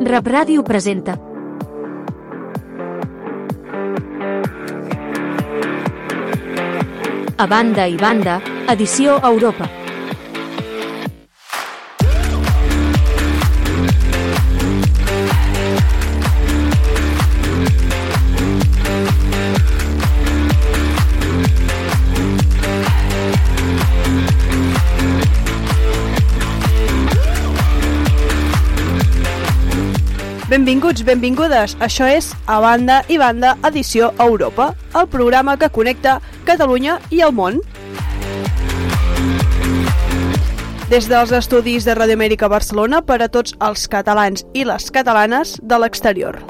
Rap 0.00 0.28
Ràdio 0.30 0.62
presenta 0.62 1.16
A 7.38 7.46
banda 7.50 7.88
i 7.90 7.96
banda, 7.98 8.38
edició 8.70 9.18
Europa. 9.18 9.77
Benvinguts, 30.48 31.02
benvingudes. 31.04 31.74
Això 31.84 32.06
és 32.08 32.30
A 32.48 32.56
Banda 32.64 33.02
i 33.12 33.18
Banda, 33.20 33.50
edició 33.68 34.14
Europa, 34.16 34.70
el 34.96 35.04
programa 35.12 35.58
que 35.60 35.68
connecta 35.68 36.22
Catalunya 36.48 36.96
i 37.12 37.20
el 37.20 37.34
món. 37.36 37.60
Des 40.88 41.04
dels 41.04 41.34
estudis 41.36 41.84
de 41.84 41.92
Radio 41.98 42.16
Amèrica 42.16 42.48
Barcelona 42.48 43.02
per 43.04 43.20
a 43.20 43.28
tots 43.28 43.52
els 43.60 43.84
catalans 43.92 44.46
i 44.56 44.64
les 44.64 44.88
catalanes 44.88 45.58
de 45.60 45.84
l'exterior. 45.84 46.40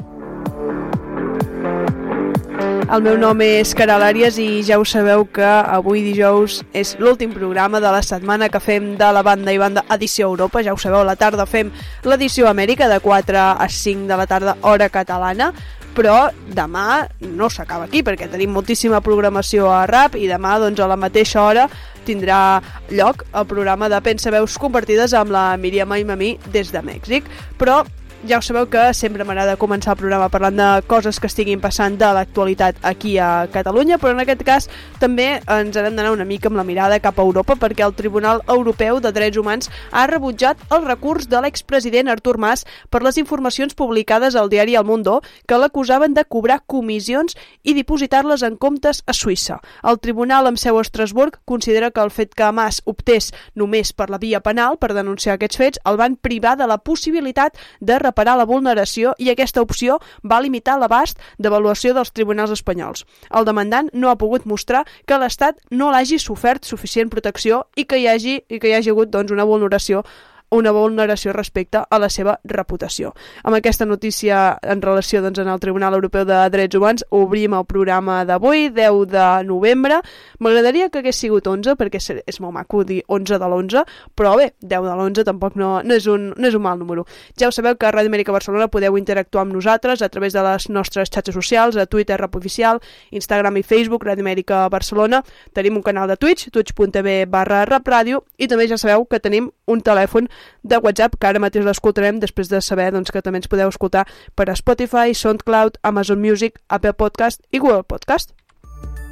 El 2.88 3.02
meu 3.04 3.18
nom 3.20 3.36
és 3.44 3.74
Caral 3.76 4.00
Àries 4.00 4.38
i 4.40 4.62
ja 4.64 4.78
ho 4.80 4.84
sabeu 4.88 5.26
que 5.36 5.44
avui 5.44 6.00
dijous 6.06 6.62
és 6.72 6.94
l'últim 6.96 7.34
programa 7.34 7.82
de 7.84 7.90
la 7.92 8.00
setmana 8.00 8.48
que 8.48 8.62
fem 8.64 8.94
de 8.96 9.10
la 9.12 9.20
banda 9.20 9.52
i 9.52 9.58
banda 9.60 9.82
edició 9.92 10.30
Europa. 10.30 10.62
Ja 10.64 10.72
ho 10.72 10.80
sabeu, 10.80 11.02
la 11.04 11.18
tarda 11.20 11.44
fem 11.44 11.68
l'edició 12.08 12.48
Amèrica 12.48 12.88
de 12.88 12.96
4 13.04 13.42
a 13.60 13.68
5 13.68 14.08
de 14.08 14.16
la 14.16 14.26
tarda 14.30 14.56
hora 14.62 14.88
catalana 14.88 15.50
però 15.98 16.30
demà 16.54 17.04
no 17.20 17.50
s'acaba 17.52 17.90
aquí 17.90 18.00
perquè 18.06 18.30
tenim 18.32 18.56
moltíssima 18.56 19.02
programació 19.04 19.68
a 19.68 19.84
RAP 19.90 20.16
i 20.16 20.28
demà 20.30 20.56
doncs, 20.62 20.80
a 20.80 20.88
la 20.88 20.96
mateixa 20.96 21.42
hora 21.42 21.68
tindrà 22.06 22.62
lloc 22.88 23.26
el 23.34 23.46
programa 23.50 23.90
de 23.92 24.00
Pensa 24.00 24.32
Veus 24.32 24.56
compartides 24.56 25.12
amb 25.12 25.34
la 25.34 25.50
Míriam 25.60 25.92
Aimamí 25.92 26.36
des 26.54 26.72
de 26.72 26.80
Mèxic 26.86 27.28
però 27.60 27.82
ja 28.26 28.38
ho 28.38 28.42
sabeu 28.42 28.66
que 28.66 28.80
sempre 28.98 29.22
m'agrada 29.22 29.54
començar 29.60 29.92
el 29.94 30.00
programa 30.00 30.26
parlant 30.28 30.56
de 30.58 30.66
coses 30.90 31.20
que 31.22 31.28
estiguin 31.30 31.60
passant 31.62 31.94
de 32.00 32.08
l'actualitat 32.16 32.80
aquí 32.82 33.14
a 33.22 33.46
Catalunya, 33.52 33.98
però 34.02 34.10
en 34.16 34.22
aquest 34.24 34.42
cas 34.42 34.66
també 34.98 35.28
ens 35.38 35.76
hem 35.78 35.94
d'anar 35.94 36.10
una 36.10 36.26
mica 36.26 36.50
amb 36.50 36.58
la 36.58 36.64
mirada 36.66 36.98
cap 36.98 37.18
a 37.18 37.22
Europa 37.22 37.54
perquè 37.54 37.84
el 37.86 37.94
Tribunal 37.94 38.42
Europeu 38.48 38.98
de 39.00 39.12
Drets 39.14 39.38
Humans 39.38 39.70
ha 39.92 40.06
rebutjat 40.10 40.58
el 40.74 40.82
recurs 40.86 41.28
de 41.30 41.40
l'expresident 41.44 42.10
Artur 42.10 42.38
Mas 42.42 42.64
per 42.90 43.04
les 43.06 43.20
informacions 43.22 43.78
publicades 43.78 44.34
al 44.34 44.50
diari 44.50 44.74
El 44.74 44.88
Mundo 44.88 45.20
que 45.46 45.58
l'acusaven 45.58 46.14
de 46.14 46.26
cobrar 46.26 46.64
comissions 46.66 47.38
i 47.62 47.76
dipositar-les 47.78 48.42
en 48.42 48.58
comptes 48.58 49.04
a 49.06 49.14
Suïssa. 49.14 49.60
El 49.84 50.02
Tribunal 50.02 50.50
amb 50.50 50.58
seu 50.58 50.78
a 50.78 50.82
Estrasburg 50.82 51.38
considera 51.44 51.92
que 51.92 52.02
el 52.02 52.10
fet 52.10 52.34
que 52.34 52.50
Mas 52.50 52.82
optés 52.84 53.30
només 53.54 53.92
per 53.92 54.10
la 54.10 54.18
via 54.18 54.42
penal 54.42 54.76
per 54.76 54.90
denunciar 54.96 55.38
aquests 55.38 55.62
fets 55.62 55.84
el 55.86 56.02
van 56.02 56.18
privar 56.18 56.56
de 56.58 56.66
la 56.66 56.82
possibilitat 56.82 57.54
de 57.78 57.98
reparar 58.18 58.36
la 58.36 58.46
vulneració 58.50 59.12
i 59.22 59.30
aquesta 59.30 59.62
opció 59.62 59.98
va 60.26 60.40
limitar 60.42 60.74
l'abast 60.78 61.20
d'avaluació 61.38 61.94
dels 61.94 62.10
tribunals 62.10 62.50
espanyols. 62.50 63.04
El 63.30 63.46
demandant 63.46 63.90
no 63.94 64.10
ha 64.10 64.18
pogut 64.18 64.44
mostrar 64.44 64.84
que 65.06 65.18
l'Estat 65.18 65.60
no 65.70 65.92
l'hagi 65.92 66.18
sofert 66.18 66.64
suficient 66.66 67.10
protecció 67.10 67.66
i 67.76 67.84
que 67.84 67.98
hi 67.98 68.08
hagi, 68.08 68.40
i 68.48 68.58
que 68.58 68.68
hi 68.68 68.74
hagi 68.74 68.90
hagut 68.90 69.12
doncs, 69.14 69.30
una 69.30 69.46
vulneració 69.46 70.02
una 70.50 70.72
vulneració 70.72 71.32
respecte 71.32 71.82
a 71.88 71.98
la 71.98 72.08
seva 72.08 72.38
reputació. 72.44 73.12
Amb 73.44 73.58
aquesta 73.58 73.86
notícia 73.86 74.58
en 74.62 74.82
relació 74.82 75.20
doncs, 75.22 75.38
en 75.42 75.48
el 75.48 75.60
Tribunal 75.60 75.94
Europeu 75.94 76.24
de 76.28 76.38
Drets 76.50 76.76
Humans 76.76 77.04
obrim 77.10 77.54
el 77.54 77.66
programa 77.68 78.22
d'avui, 78.24 78.68
10 78.74 79.04
de 79.12 79.26
novembre. 79.44 80.00
M'agradaria 80.40 80.88
que 80.88 81.02
hagués 81.02 81.20
sigut 81.20 81.46
11, 81.46 81.76
perquè 81.76 82.00
és 82.00 82.40
molt 82.40 82.54
maco 82.54 82.84
dir 82.84 83.02
11 83.06 83.38
de 83.38 83.48
l'11, 83.48 83.84
però 84.16 84.36
bé, 84.40 84.52
10 84.60 84.88
de 84.88 84.94
l'11 84.94 85.26
tampoc 85.28 85.58
no, 85.60 85.78
no, 85.84 85.94
és 85.94 86.06
un, 86.08 86.32
no 86.36 86.48
és 86.48 86.56
un 86.56 86.64
mal 86.64 86.78
número. 86.78 87.04
Ja 87.38 87.48
ho 87.48 87.52
sabeu 87.52 87.76
que 87.76 87.86
a 87.86 87.92
Ràdio 87.92 88.12
Amèrica 88.12 88.32
Barcelona 88.32 88.70
podeu 88.72 88.96
interactuar 88.98 89.44
amb 89.44 89.54
nosaltres 89.56 90.02
a 90.02 90.08
través 90.08 90.32
de 90.32 90.42
les 90.44 90.68
nostres 90.70 91.12
xarxes 91.12 91.34
socials, 91.34 91.76
a 91.76 91.86
Twitter, 91.86 92.18
Rap 92.18 92.36
Oficial, 92.36 92.80
Instagram 93.10 93.60
i 93.60 93.62
Facebook, 93.62 94.06
Ràdio 94.06 94.24
Amèrica 94.24 94.64
Barcelona. 94.72 95.22
Tenim 95.52 95.76
un 95.76 95.84
canal 95.84 96.08
de 96.08 96.16
Twitch, 96.16 96.48
twitch.tv 96.50 97.26
barra 97.26 97.64
rapradio, 97.68 98.24
i 98.38 98.48
també 98.48 98.68
ja 98.68 98.78
sabeu 98.80 99.04
que 99.04 99.20
tenim 99.20 99.50
un 99.68 99.82
telèfon 99.84 100.28
de 100.62 100.78
WhatsApp 100.78 101.18
que 101.18 101.30
ara 101.30 101.42
mateix 101.42 101.64
l'escoltarem 101.66 102.20
després 102.20 102.48
de 102.48 102.60
saber 102.60 102.90
doncs, 102.92 103.12
que 103.12 103.22
també 103.22 103.42
ens 103.42 103.50
podeu 103.50 103.68
escoltar 103.68 104.06
per 104.34 104.48
Spotify, 104.56 105.14
SoundCloud, 105.14 105.78
Amazon 105.82 106.20
Music, 106.20 106.58
Apple 106.68 106.94
Podcast 106.94 107.42
i 107.50 107.58
Google 107.58 107.84
Podcast. 107.84 108.34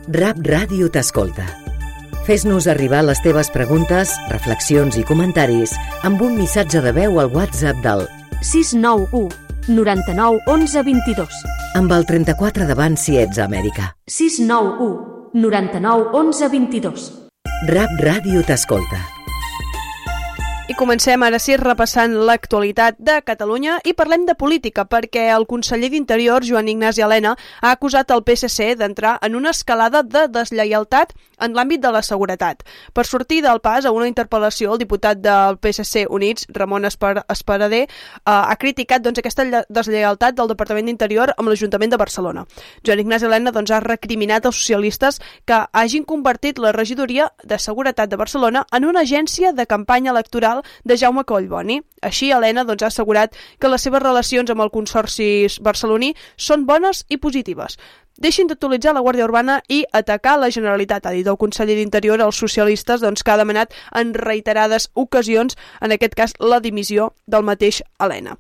Rap 0.09 0.39
Ràdio 0.47 0.91
t'escolta. 0.93 1.47
Fes-nos 2.27 2.67
arribar 2.67 3.05
les 3.07 3.21
teves 3.23 3.51
preguntes, 3.55 4.11
reflexions 4.33 4.99
i 4.99 5.05
comentaris 5.07 5.75
amb 6.07 6.23
un 6.27 6.35
missatge 6.39 6.83
de 6.83 6.93
veu 6.95 7.21
al 7.23 7.31
WhatsApp 7.35 7.79
del 7.85 8.07
691 8.43 9.31
99 9.69 10.41
11 10.47 10.83
22. 10.83 11.43
amb 11.77 11.93
el 11.93 12.07
34 12.07 12.67
davant 12.67 12.97
si 12.97 13.19
ets 13.19 13.39
a 13.39 13.47
Amèrica. 13.47 13.93
691 14.07 15.35
99 15.35 16.15
11 16.15 16.49
22. 16.55 17.11
Rap 17.69 18.01
Ràdio 18.01 18.43
t'escolta. 18.47 19.16
I 20.67 20.75
comencem 20.75 21.23
ara 21.23 21.39
sí 21.39 21.55
repassant 21.55 22.17
l'actualitat 22.27 22.97
de 22.99 23.21
Catalunya 23.23 23.77
i 23.87 23.93
parlem 23.95 24.25
de 24.27 24.35
política 24.35 24.83
perquè 24.91 25.29
el 25.31 25.45
conseller 25.47 25.93
d'Interior, 25.93 26.43
Joan 26.43 26.67
Ignasi 26.67 27.05
Helena, 27.07 27.37
ha 27.63 27.71
acusat 27.71 28.11
el 28.11 28.25
PSC 28.27 28.73
d'entrar 28.81 29.13
en 29.23 29.37
una 29.39 29.53
escalada 29.55 30.03
de 30.03 30.25
deslleialtat 30.27 31.15
en 31.39 31.55
l'àmbit 31.55 31.85
de 31.85 31.93
la 31.95 32.03
seguretat. 32.03 32.65
Per 32.93 33.05
sortir 33.07 33.45
del 33.45 33.61
pas 33.63 33.87
a 33.87 33.93
una 33.95 34.09
interpel·lació, 34.11 34.73
el 34.73 34.81
diputat 34.83 35.21
del 35.23 35.61
PSC 35.63 36.09
Units, 36.11 36.49
Ramon 36.49 36.89
Esper 36.91 37.23
Esperader, 37.29 37.85
eh, 37.85 37.89
ha 38.27 38.57
criticat 38.59 39.07
doncs, 39.07 39.23
aquesta 39.23 39.47
deslleialtat 39.69 40.35
del 40.35 40.51
Departament 40.51 40.91
d'Interior 40.91 41.35
amb 41.37 41.49
l'Ajuntament 41.53 41.95
de 41.95 42.03
Barcelona. 42.03 42.47
Joan 42.83 43.05
Ignasi 43.05 43.31
Helena 43.31 43.53
doncs, 43.53 43.71
ha 43.71 43.81
recriminat 43.87 44.47
als 44.47 44.59
socialistes 44.59 45.23
que 45.45 45.63
hagin 45.71 46.03
convertit 46.03 46.59
la 46.59 46.73
regidoria 46.73 47.31
de 47.45 47.61
Seguretat 47.61 48.11
de 48.11 48.17
Barcelona 48.17 48.67
en 48.73 48.85
una 48.85 49.07
agència 49.07 49.53
de 49.53 49.67
campanya 49.67 50.11
electoral 50.11 50.56
de 50.85 50.97
Jaume 50.97 51.25
Collboni. 51.25 51.81
Així, 52.03 52.31
Helena 52.33 52.65
doncs, 52.65 52.83
ha 52.83 52.93
assegurat 52.93 53.37
que 53.59 53.71
les 53.73 53.83
seves 53.83 54.03
relacions 54.03 54.51
amb 54.51 54.65
el 54.65 54.73
Consorci 54.75 55.47
barceloní 55.61 56.15
són 56.37 56.67
bones 56.67 57.05
i 57.09 57.19
positives. 57.19 57.79
Deixin 58.17 58.49
d'utilitzar 58.49 58.95
la 58.97 59.03
Guàrdia 59.05 59.27
Urbana 59.27 59.59
i 59.69 59.83
atacar 59.93 60.39
la 60.41 60.49
Generalitat, 60.49 61.05
ha 61.05 61.13
dit 61.13 61.27
el 61.29 61.37
conseller 61.37 61.75
d'Interior 61.77 62.23
als 62.25 62.39
socialistes, 62.41 63.03
doncs, 63.05 63.21
que 63.23 63.35
ha 63.35 63.37
demanat 63.37 63.75
en 63.93 64.15
reiterades 64.17 64.89
ocasions, 64.95 65.59
en 65.85 65.93
aquest 65.93 66.17
cas, 66.17 66.33
la 66.41 66.63
dimissió 66.65 67.13
del 67.27 67.45
mateix 67.45 67.83
Helena. 68.01 68.39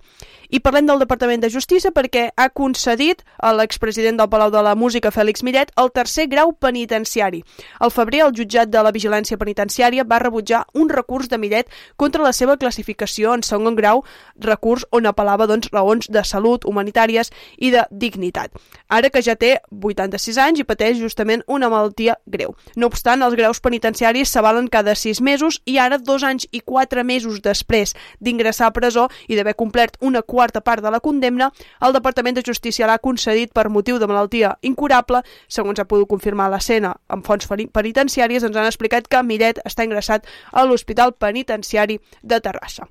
I 0.50 0.60
parlem 0.62 0.86
del 0.86 1.00
Departament 1.02 1.42
de 1.42 1.50
Justícia 1.50 1.90
perquè 1.94 2.28
ha 2.36 2.48
concedit 2.54 3.24
a 3.42 3.52
l'expresident 3.56 4.18
del 4.20 4.28
Palau 4.30 4.50
de 4.54 4.62
la 4.62 4.74
Música, 4.78 5.10
Fèlix 5.10 5.42
Millet, 5.42 5.72
el 5.80 5.90
tercer 5.90 6.28
grau 6.30 6.52
penitenciari. 6.52 7.42
Al 7.80 7.90
febrer, 7.90 8.22
el 8.26 8.34
jutjat 8.36 8.70
de 8.70 8.82
la 8.82 8.92
Vigilància 8.94 9.38
Penitenciària 9.40 10.04
va 10.06 10.20
rebutjar 10.22 10.64
un 10.74 10.88
recurs 10.88 11.28
de 11.28 11.38
Millet 11.38 11.70
contra 11.96 12.22
la 12.22 12.32
seva 12.32 12.56
classificació 12.56 13.34
en 13.34 13.42
segon 13.42 13.74
grau, 13.76 14.04
recurs 14.38 14.86
on 14.92 15.08
apel·lava 15.10 15.48
doncs, 15.50 15.70
raons 15.72 16.10
de 16.12 16.22
salut, 16.24 16.64
humanitàries 16.64 17.32
i 17.58 17.72
de 17.74 17.82
dignitat. 17.90 18.54
Ara 18.88 19.10
que 19.10 19.22
ja 19.22 19.34
té 19.34 19.56
86 19.70 20.38
anys 20.38 20.62
i 20.62 20.68
pateix 20.68 21.00
justament 21.00 21.42
una 21.46 21.70
malaltia 21.72 22.16
greu. 22.26 22.54
No 22.76 22.86
obstant, 22.86 23.22
els 23.26 23.34
graus 23.34 23.60
penitenciaris 23.60 24.30
s'avalen 24.30 24.70
cada 24.70 24.94
6 24.94 25.20
mesos 25.20 25.60
i 25.66 25.78
ara, 25.82 25.98
dos 25.98 26.22
anys 26.22 26.46
i 26.52 26.60
4 26.60 27.04
mesos 27.04 27.42
després 27.42 27.96
d'ingressar 28.20 28.70
a 28.70 28.74
presó 28.76 29.08
i 29.28 29.36
d'haver 29.36 29.56
complert 29.56 29.96
una 30.00 30.22
quarta 30.36 30.60
part 30.60 30.84
de 30.84 30.92
la 30.92 31.00
condemna, 31.00 31.50
el 31.80 31.96
Departament 31.96 32.36
de 32.36 32.44
Justícia 32.46 32.88
l'ha 32.88 33.00
concedit 33.02 33.54
per 33.56 33.68
motiu 33.72 34.00
de 34.02 34.08
malaltia 34.10 34.56
incurable. 34.62 35.22
Segons 35.48 35.80
ha 35.80 35.88
pogut 35.88 36.10
confirmar 36.12 36.50
l'escena 36.52 36.94
amb 37.08 37.26
fonts 37.26 37.48
penitenciàries, 37.48 38.44
ens 38.44 38.56
han 38.56 38.68
explicat 38.68 39.08
que 39.08 39.24
Millet 39.24 39.62
està 39.64 39.88
ingressat 39.88 40.28
a 40.52 40.66
l'Hospital 40.68 41.16
Penitenciari 41.16 42.00
de 42.22 42.40
Terrassa. 42.44 42.90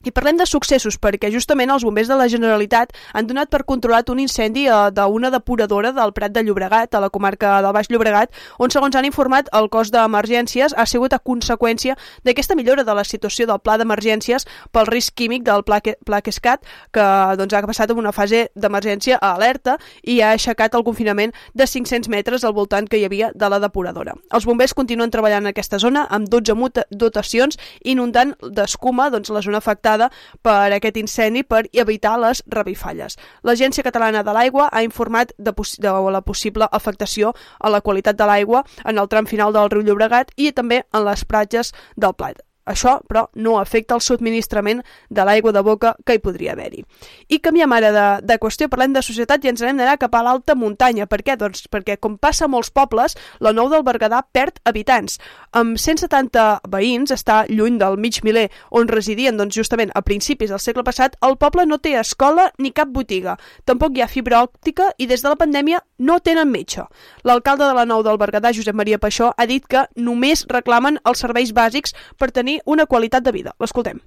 I 0.00 0.14
parlem 0.16 0.38
de 0.40 0.46
successos 0.48 0.96
perquè 0.96 1.28
justament 1.28 1.68
els 1.68 1.82
bombers 1.84 2.08
de 2.08 2.16
la 2.16 2.24
Generalitat 2.32 2.94
han 3.12 3.26
donat 3.28 3.50
per 3.52 3.66
controlat 3.68 4.08
un 4.08 4.22
incendi 4.22 4.62
eh, 4.64 4.76
d'una 4.96 5.28
depuradora 5.28 5.90
del 5.92 6.14
Prat 6.16 6.32
de 6.32 6.40
Llobregat, 6.40 6.94
a 6.96 7.02
la 7.04 7.10
comarca 7.12 7.58
del 7.60 7.74
Baix 7.76 7.90
Llobregat, 7.92 8.32
on 8.56 8.72
segons 8.72 8.96
han 8.96 9.04
informat 9.04 9.50
el 9.52 9.68
cos 9.68 9.90
d'emergències 9.92 10.72
ha 10.72 10.86
sigut 10.88 11.12
a 11.12 11.18
conseqüència 11.20 11.98
d'aquesta 12.24 12.56
millora 12.56 12.80
de 12.88 12.94
la 12.96 13.04
situació 13.04 13.44
del 13.44 13.60
pla 13.60 13.74
d'emergències 13.76 14.48
pel 14.72 14.88
risc 14.88 15.12
químic 15.20 15.44
del 15.44 15.66
pla, 15.68 15.82
pla 15.84 16.22
Quescat, 16.24 16.64
que 16.96 17.04
doncs, 17.36 17.52
ha 17.52 17.60
passat 17.68 17.92
en 17.92 18.00
una 18.00 18.14
fase 18.16 18.46
d'emergència 18.56 19.20
a 19.20 19.34
alerta 19.34 19.76
i 20.00 20.22
ha 20.22 20.32
aixecat 20.32 20.80
el 20.80 20.86
confinament 20.88 21.36
de 21.52 21.68
500 21.68 22.08
metres 22.08 22.48
al 22.48 22.56
voltant 22.56 22.88
que 22.88 22.96
hi 22.96 23.04
havia 23.04 23.34
de 23.34 23.52
la 23.52 23.60
depuradora. 23.60 24.16
Els 24.32 24.48
bombers 24.48 24.72
continuen 24.72 25.12
treballant 25.12 25.44
en 25.44 25.52
aquesta 25.52 25.76
zona 25.76 26.08
amb 26.08 26.32
12 26.32 26.88
dotacions 26.88 27.60
inundant 27.84 28.32
d'escuma 28.40 29.10
doncs, 29.12 29.28
la 29.28 29.44
zona 29.44 29.60
afectada 29.60 29.89
afectada 29.90 30.10
per 30.42 30.72
aquest 30.72 30.96
incendi 30.96 31.42
per 31.42 31.66
evitar 31.72 32.18
les 32.20 32.42
revifalles. 32.46 33.16
L'Agència 33.42 33.84
Catalana 33.84 34.22
de 34.22 34.32
l'Aigua 34.32 34.68
ha 34.70 34.82
informat 34.82 35.32
de, 35.38 35.52
de 35.78 35.90
la 36.10 36.22
possible 36.22 36.68
afectació 36.70 37.34
a 37.58 37.70
la 37.70 37.80
qualitat 37.80 38.16
de 38.16 38.26
l'aigua 38.26 38.64
en 38.84 38.98
el 38.98 39.08
tram 39.08 39.26
final 39.26 39.52
del 39.52 39.70
riu 39.70 39.82
Llobregat 39.82 40.32
i 40.36 40.52
també 40.52 40.84
en 40.92 41.04
les 41.04 41.24
platges 41.24 41.74
del 41.96 42.14
Plat. 42.14 42.49
Això, 42.68 43.00
però, 43.08 43.28
no 43.34 43.58
afecta 43.58 43.96
el 43.96 44.02
subministrament 44.04 44.82
de 45.08 45.24
l'aigua 45.24 45.52
de 45.52 45.62
boca 45.64 45.94
que 46.04 46.14
hi 46.14 46.22
podria 46.22 46.52
haver-hi. 46.52 46.84
I 47.28 47.40
canviem 47.40 47.72
ara 47.72 47.90
de, 47.94 48.06
de 48.26 48.38
qüestió, 48.42 48.68
parlem 48.68 48.92
de 48.94 49.02
societat 49.02 49.44
i 49.44 49.50
ens 49.50 49.62
anem 49.62 49.80
d'anar 49.80 49.98
cap 50.00 50.14
a 50.14 50.22
l'alta 50.26 50.54
muntanya. 50.54 51.08
Per 51.10 51.22
què? 51.24 51.36
Doncs 51.40 51.66
perquè, 51.72 51.96
com 51.96 52.18
passa 52.20 52.46
a 52.46 52.52
molts 52.52 52.70
pobles, 52.70 53.16
la 53.40 53.54
Nou 53.56 53.70
del 53.72 53.84
Berguedà 53.86 54.22
perd 54.32 54.60
habitants. 54.68 55.18
Amb 55.56 55.78
170 55.80 56.68
veïns, 56.70 57.14
està 57.14 57.44
lluny 57.48 57.78
del 57.80 57.96
mig 57.98 58.20
miler 58.26 58.48
on 58.70 58.90
residien 58.90 59.38
doncs, 59.40 59.56
justament 59.56 59.90
a 59.94 60.04
principis 60.06 60.52
del 60.52 60.62
segle 60.62 60.84
passat, 60.86 61.16
el 61.26 61.38
poble 61.40 61.66
no 61.66 61.80
té 61.82 61.96
escola 61.98 62.50
ni 62.58 62.74
cap 62.76 62.92
botiga. 62.92 63.36
Tampoc 63.64 63.96
hi 63.96 64.04
ha 64.04 64.10
fibra 64.10 64.44
òptica 64.44 64.90
i 64.98 65.08
des 65.10 65.24
de 65.24 65.32
la 65.32 65.38
pandèmia 65.40 65.82
no 65.98 66.20
tenen 66.20 66.50
metge. 66.50 66.84
L'alcalde 67.24 67.66
de 67.66 67.74
la 67.76 67.86
Nou 67.88 68.04
del 68.06 68.18
Berguedà, 68.20 68.52
Josep 68.56 68.76
Maria 68.76 68.98
Paixó, 68.98 69.32
ha 69.36 69.46
dit 69.46 69.66
que 69.66 69.86
només 69.96 70.46
reclamen 70.48 71.00
els 71.04 71.22
serveis 71.24 71.52
bàsics 71.56 71.94
per 72.18 72.30
tenir 72.34 72.49
una 72.66 72.86
qualitat 72.86 73.22
de 73.26 73.34
vida. 73.36 73.54
L'escoltem. 73.60 74.00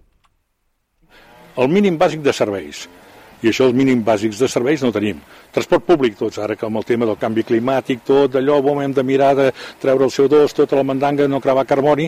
El 1.54 1.70
mínim 1.70 1.98
bàsic 2.02 2.24
de 2.26 2.34
serveis. 2.34 2.88
I 3.44 3.50
això, 3.52 3.68
els 3.68 3.76
mínims 3.76 4.06
bàsics 4.08 4.40
de 4.40 4.48
serveis 4.48 4.82
no 4.84 4.94
tenim. 4.96 5.18
Transport 5.52 5.84
públic, 5.86 6.16
tots, 6.20 6.40
ara 6.40 6.56
que 6.56 6.66
amb 6.66 6.80
el 6.80 6.86
tema 6.88 7.06
del 7.10 7.20
canvi 7.20 7.44
climàtic, 7.44 8.06
tot 8.08 8.38
allò, 8.40 8.62
bon, 8.64 8.80
hem 8.82 8.94
de 8.96 9.04
mirar 9.04 9.34
de 9.36 9.50
treure 9.82 10.08
el 10.08 10.14
CO2, 10.16 10.56
tota 10.56 10.80
la 10.80 10.86
mandanga, 10.88 11.28
no 11.28 11.42
crevar 11.44 11.66
carboni, 11.68 12.08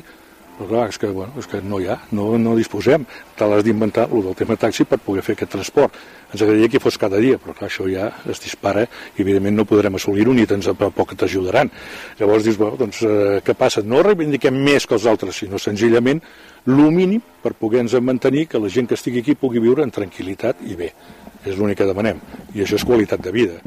però 0.56 0.70
clar, 0.70 0.86
és 0.88 0.98
que, 0.98 1.10
bueno, 1.12 1.36
és 1.36 1.50
que 1.52 1.60
no 1.60 1.82
hi 1.84 1.90
ha, 1.92 1.98
no, 2.16 2.30
no 2.40 2.56
disposem. 2.56 3.04
Te 3.36 3.48
l'has 3.52 3.66
d'inventar, 3.68 4.08
el 4.08 4.24
del 4.30 4.38
tema 4.40 4.56
taxi, 4.56 4.88
per 4.88 5.02
poder 5.04 5.26
fer 5.26 5.36
aquest 5.36 5.52
transport. 5.58 5.98
Ens 6.36 6.44
agradaria 6.44 6.68
que 6.68 6.82
fos 6.84 6.98
cada 7.00 7.16
dia, 7.24 7.38
però 7.40 7.54
clar, 7.56 7.70
això 7.70 7.86
ja 7.88 8.10
es 8.28 8.42
dispara 8.44 8.84
i 9.16 9.22
evidentment 9.24 9.56
no 9.56 9.64
podrem 9.70 9.96
assolir-ho 9.96 10.34
ni 10.36 10.44
tens 10.50 10.68
poc 10.76 11.14
que 11.14 11.16
t'ajudaran. 11.22 11.72
Llavors 12.20 12.44
dius, 12.44 12.58
bueno, 12.60 12.76
doncs, 12.82 13.00
eh, 13.08 13.40
què 13.46 13.56
passa? 13.56 13.86
No 13.88 14.04
reivindiquem 14.04 14.58
més 14.68 14.84
que 14.86 14.98
els 15.00 15.08
altres, 15.08 15.40
sinó 15.40 15.62
senzillament 15.62 16.20
el 16.68 16.92
mínim 16.92 17.22
per 17.42 17.54
poder-nos 17.54 17.96
mantenir 18.02 18.50
que 18.52 18.60
la 18.60 18.68
gent 18.68 18.90
que 18.90 19.00
estigui 19.00 19.24
aquí 19.24 19.38
pugui 19.40 19.64
viure 19.64 19.86
en 19.86 19.96
tranquil·litat 19.96 20.66
i 20.68 20.76
bé. 20.76 20.92
És 21.46 21.56
l'únic 21.56 21.80
que 21.80 21.88
demanem. 21.88 22.20
I 22.54 22.66
això 22.66 22.76
és 22.76 22.84
qualitat 22.84 23.24
de 23.24 23.32
vida. 23.32 23.62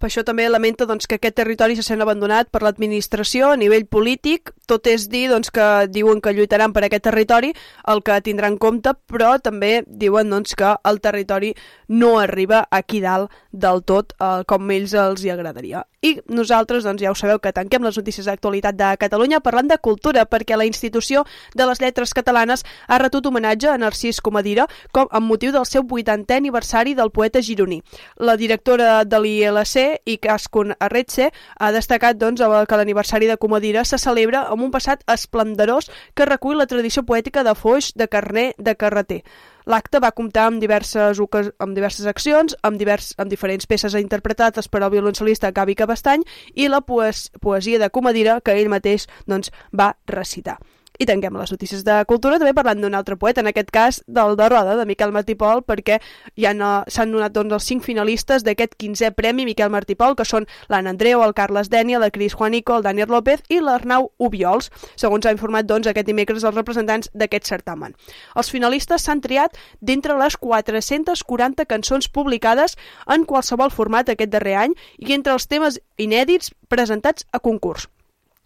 Per 0.00 0.08
això 0.08 0.22
també 0.24 0.46
lamenta 0.48 0.86
doncs, 0.88 1.04
que 1.04 1.18
aquest 1.18 1.34
territori 1.36 1.74
se 1.76 1.82
sent 1.84 2.00
abandonat 2.00 2.48
per 2.48 2.62
l'administració 2.64 3.50
a 3.52 3.58
nivell 3.60 3.84
polític. 3.84 4.54
Tot 4.70 4.86
és 4.86 5.08
dir 5.10 5.26
doncs, 5.32 5.50
que 5.50 5.66
diuen 5.90 6.20
que 6.22 6.30
lluitaran 6.36 6.70
per 6.70 6.84
aquest 6.86 7.08
territori, 7.08 7.50
el 7.90 8.04
que 8.06 8.20
tindran 8.22 8.54
en 8.54 8.58
compte, 8.58 8.94
però 9.10 9.32
també 9.42 9.80
diuen 9.86 10.30
doncs, 10.30 10.54
que 10.54 10.76
el 10.86 11.00
territori 11.02 11.54
no 11.88 12.18
arriba 12.20 12.64
aquí 12.70 13.00
dalt 13.02 13.34
del 13.50 13.82
tot 13.82 14.14
eh, 14.18 14.42
com 14.46 14.70
ells 14.70 14.94
els 14.94 15.24
hi 15.24 15.32
agradaria. 15.34 15.82
I 16.00 16.14
nosaltres, 16.32 16.84
doncs, 16.86 17.02
ja 17.02 17.10
ho 17.10 17.16
sabeu, 17.18 17.40
que 17.42 17.52
tanquem 17.52 17.82
les 17.84 17.98
notícies 17.98 18.24
d'actualitat 18.24 18.78
de 18.78 18.92
Catalunya 19.00 19.42
parlant 19.44 19.68
de 19.68 19.76
cultura, 19.82 20.24
perquè 20.24 20.56
la 20.56 20.64
institució 20.64 21.26
de 21.54 21.66
les 21.68 21.82
lletres 21.82 22.14
catalanes 22.16 22.64
ha 22.88 22.98
retut 23.02 23.26
homenatge 23.26 23.68
a 23.68 23.76
Narcís 23.76 24.22
Comadira 24.24 24.64
com 24.96 25.10
amb 25.10 25.28
motiu 25.28 25.52
del 25.52 25.66
seu 25.68 25.82
80è 25.84 26.38
aniversari 26.38 26.94
del 26.94 27.10
poeta 27.10 27.42
gironí. 27.42 27.82
La 28.16 28.38
directora 28.40 29.04
de 29.04 29.20
l'ILC 29.20 30.06
i 30.06 30.16
Cascun 30.22 30.72
Arretxe 30.78 31.30
ha 31.58 31.72
destacat 31.74 32.16
doncs, 32.16 32.40
que 32.40 32.80
l'aniversari 32.80 33.28
de 33.28 33.36
Comadira 33.36 33.84
se 33.84 33.98
celebra 33.98 34.46
amb 34.48 34.59
un 34.62 34.72
passat 34.74 35.04
esplendorós 35.10 35.90
que 36.14 36.28
recull 36.28 36.58
la 36.58 36.68
tradició 36.70 37.04
poètica 37.06 37.44
de 37.46 37.54
Foix, 37.54 37.92
de 37.94 38.08
Carner, 38.08 38.50
de 38.58 38.74
Carreter. 38.76 39.22
L'acte 39.70 40.00
va 40.02 40.12
comptar 40.16 40.48
amb 40.48 40.60
diverses, 40.62 41.20
amb 41.20 41.76
diverses 41.76 42.08
accions, 42.10 42.56
amb, 42.62 42.80
divers, 42.80 43.12
amb 43.18 43.30
diferents 43.30 43.68
peces 43.70 43.94
interpretades 43.94 44.68
per 44.68 44.82
al 44.82 44.90
violoncel·lista 44.90 45.52
Gavi 45.54 45.76
Cabestany 45.78 46.26
i 46.54 46.68
la 46.68 46.80
poes, 46.80 47.28
poesia 47.40 47.78
de 47.78 47.90
Comadira 47.90 48.40
que 48.40 48.56
ell 48.56 48.72
mateix 48.72 49.06
doncs, 49.26 49.52
va 49.72 49.94
recitar. 50.06 50.58
I 51.00 51.06
tanquem 51.08 51.32
les 51.40 51.48
notícies 51.48 51.80
de 51.80 51.94
cultura 52.04 52.36
també 52.36 52.52
parlant 52.52 52.82
d'un 52.82 52.92
altre 52.98 53.16
poeta, 53.16 53.40
en 53.40 53.48
aquest 53.48 53.70
cas 53.72 53.98
del 54.04 54.34
de 54.36 54.48
Roda, 54.52 54.74
de 54.76 54.84
Miquel 54.84 55.14
Martí 55.16 55.32
Pol, 55.32 55.62
perquè 55.64 55.96
ja 56.36 56.50
s'han 56.92 57.14
donat 57.14 57.32
doncs, 57.32 57.54
els 57.56 57.68
cinc 57.70 57.86
finalistes 57.86 58.42
d'aquest 58.44 58.74
15è 58.76 59.14
Premi 59.16 59.46
Miquel 59.48 59.70
Martí 59.72 59.94
Pol, 59.96 60.12
que 60.12 60.26
són 60.28 60.44
l'Anna 60.68 60.92
Andreu, 60.92 61.22
el 61.24 61.32
Carles 61.32 61.70
Dènia, 61.72 62.02
la 62.02 62.10
Cris 62.12 62.34
Juanico, 62.36 62.76
el 62.76 62.84
Daniel 62.84 63.08
López 63.08 63.40
i 63.48 63.62
l'Arnau 63.64 64.10
Ubiols, 64.20 64.68
segons 65.00 65.24
ha 65.24 65.32
informat 65.32 65.64
doncs, 65.64 65.88
aquest 65.88 66.10
dimecres 66.10 66.44
els 66.44 66.58
representants 66.58 67.08
d'aquest 67.14 67.48
certamen. 67.48 67.96
Els 68.36 68.52
finalistes 68.52 69.06
s'han 69.08 69.22
triat 69.24 69.56
d'entre 69.80 70.18
les 70.20 70.36
440 70.36 71.64
cançons 71.64 72.10
publicades 72.12 72.76
en 73.08 73.24
qualsevol 73.24 73.72
format 73.72 74.12
aquest 74.12 74.36
darrer 74.36 74.58
any 74.66 74.76
i 74.98 75.16
entre 75.16 75.32
els 75.32 75.48
temes 75.48 75.80
inèdits 75.96 76.52
presentats 76.68 77.24
a 77.32 77.40
concurs. 77.40 77.88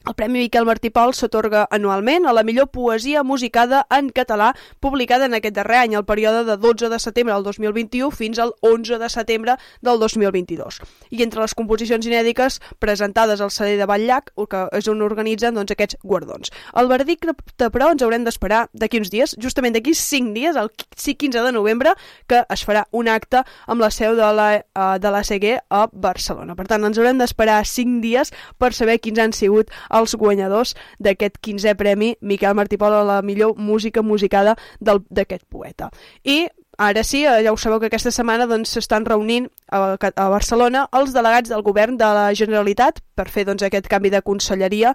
El 0.07 0.13
Premi 0.15 0.43
Miquel 0.43 0.67
Martí 0.69 0.91
Pol 0.93 1.15
s'atorga 1.17 1.63
anualment 1.73 2.27
a 2.29 2.33
la 2.37 2.43
millor 2.45 2.67
poesia 2.69 3.23
musicada 3.25 3.87
en 3.89 4.11
català 4.13 4.51
publicada 4.85 5.25
en 5.25 5.33
aquest 5.33 5.55
darrer 5.57 5.79
any, 5.81 5.95
el 5.97 6.05
període 6.05 6.43
de 6.45 6.59
12 6.61 6.91
de 6.93 6.99
setembre 7.01 7.33
del 7.33 7.47
2021 7.47 8.11
fins 8.13 8.39
al 8.39 8.53
11 8.61 8.99
de 9.01 9.09
setembre 9.09 9.55
del 9.81 9.99
2022. 10.03 10.83
I 11.09 11.25
entre 11.25 11.41
les 11.41 11.55
composicions 11.57 12.05
inèdiques 12.05 12.61
presentades 12.85 13.41
al 13.41 13.49
Saler 13.51 13.79
de 13.81 13.87
Batllac, 13.89 14.29
que 14.45 14.67
és 14.77 14.91
on 14.93 15.01
organitzen 15.07 15.57
doncs, 15.57 15.73
aquests 15.73 15.97
guardons. 16.05 16.53
El 16.77 16.93
verdicte, 16.93 17.33
però, 17.65 17.89
ens 17.95 18.05
haurem 18.05 18.29
d'esperar 18.29 18.67
d'aquí 18.77 19.01
uns 19.01 19.09
dies, 19.09 19.33
justament 19.41 19.73
d'aquí 19.73 19.97
5 19.97 20.37
dies, 20.37 20.61
el 20.61 20.69
15 20.69 21.47
de 21.49 21.55
novembre, 21.57 21.97
que 22.29 22.43
es 22.53 22.67
farà 22.69 22.85
un 22.93 23.09
acte 23.09 23.41
amb 23.65 23.81
la 23.81 23.89
seu 23.89 24.21
de 24.21 24.29
la, 24.37 24.51
uh, 24.61 25.01
de 25.01 25.17
la 25.17 25.25
CG 25.25 25.57
a 25.73 25.87
Barcelona. 25.89 26.61
Per 26.61 26.69
tant, 26.69 26.85
ens 26.85 27.01
haurem 27.01 27.25
d'esperar 27.25 27.63
5 27.65 28.05
dies 28.05 28.37
per 28.61 28.75
saber 28.77 29.01
quins 29.01 29.25
han 29.25 29.33
sigut 29.33 29.73
els 29.95 30.17
guanyadors 30.19 30.75
d'aquest 30.99 31.41
15è 31.45 31.77
premi 31.79 32.15
Miquel 32.21 32.55
Martí 32.59 32.79
Pol 32.81 32.95
a 32.95 33.05
la 33.07 33.23
millor 33.23 33.57
música 33.57 34.03
musicada 34.03 34.57
d'aquest 34.81 35.47
poeta. 35.49 35.91
I 36.25 36.45
Ara 36.79 37.05
sí, 37.05 37.25
eh, 37.25 37.43
ja 37.45 37.53
ho 37.53 37.57
sabeu 37.57 37.79
que 37.79 37.87
aquesta 37.87 38.11
setmana 38.11 38.49
doncs, 38.51 38.73
s'estan 38.75 39.05
doncs, 39.05 39.13
reunint 39.13 39.45
a, 39.71 39.95
a 39.95 40.25
Barcelona 40.33 40.89
els 40.99 41.13
delegats 41.15 41.53
del 41.53 41.63
govern 41.63 41.95
de 42.01 42.09
la 42.17 42.25
Generalitat 42.35 42.99
per 43.15 43.29
fer 43.31 43.45
doncs, 43.47 43.63
aquest 43.63 43.87
canvi 43.87 44.11
de 44.11 44.23
conselleria 44.27 44.95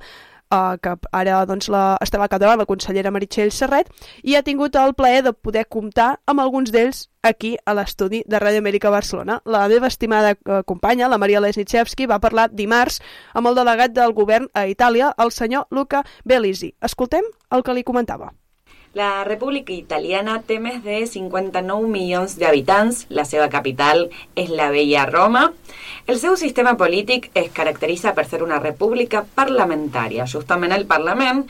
eh, 0.51 0.77
que 0.81 0.95
ara 1.11 1.43
doncs, 1.49 1.69
la, 1.69 1.83
estarà 2.03 2.25
al 2.25 2.31
capdavant 2.31 2.59
la 2.61 2.67
consellera 2.69 3.11
Meritxell 3.11 3.53
Serret, 3.53 3.89
i 4.23 4.35
ha 4.35 4.43
tingut 4.43 4.75
el 4.79 4.95
plaer 4.97 5.23
de 5.25 5.33
poder 5.33 5.65
comptar 5.69 6.15
amb 6.25 6.43
alguns 6.43 6.73
d'ells 6.75 7.07
aquí 7.21 7.55
a 7.65 7.75
l'estudi 7.75 8.23
de 8.25 8.39
Ràdio 8.39 8.63
Amèrica 8.63 8.91
Barcelona. 8.93 9.39
La 9.45 9.67
meva 9.67 9.87
estimada 9.87 10.35
eh, 10.35 10.61
companya, 10.65 11.09
la 11.09 11.19
Maria 11.21 11.41
Lesnichevski, 11.43 12.07
va 12.07 12.21
parlar 12.23 12.49
dimarts 12.51 13.01
amb 13.33 13.51
el 13.51 13.59
delegat 13.59 13.95
del 13.95 14.13
govern 14.13 14.49
a 14.53 14.67
Itàlia, 14.67 15.13
el 15.17 15.31
senyor 15.35 15.67
Luca 15.71 16.03
Belisi. 16.25 16.73
Escoltem 16.81 17.27
el 17.51 17.63
que 17.63 17.75
li 17.75 17.83
comentava. 17.83 18.33
La 18.97 19.23
República 19.23 19.69
Italiana 19.69 20.39
té 20.41 20.55
més 20.57 20.79
de 20.81 21.03
59 21.05 21.85
milions 21.93 22.31
d'habitants, 22.41 23.03
la 23.13 23.21
seva 23.21 23.45
capital 23.53 24.07
és 24.33 24.47
la 24.49 24.71
vella 24.73 25.03
Roma. 25.05 25.43
El 26.09 26.17
seu 26.17 26.33
sistema 26.41 26.73
polític 26.73 27.27
es 27.37 27.51
caracteritza 27.53 28.15
per 28.17 28.23
ser 28.25 28.39
una 28.41 28.57
república 28.57 29.21
parlamentària. 29.37 30.25
Justament 30.25 30.73
el 30.73 30.87
Parlament 30.89 31.43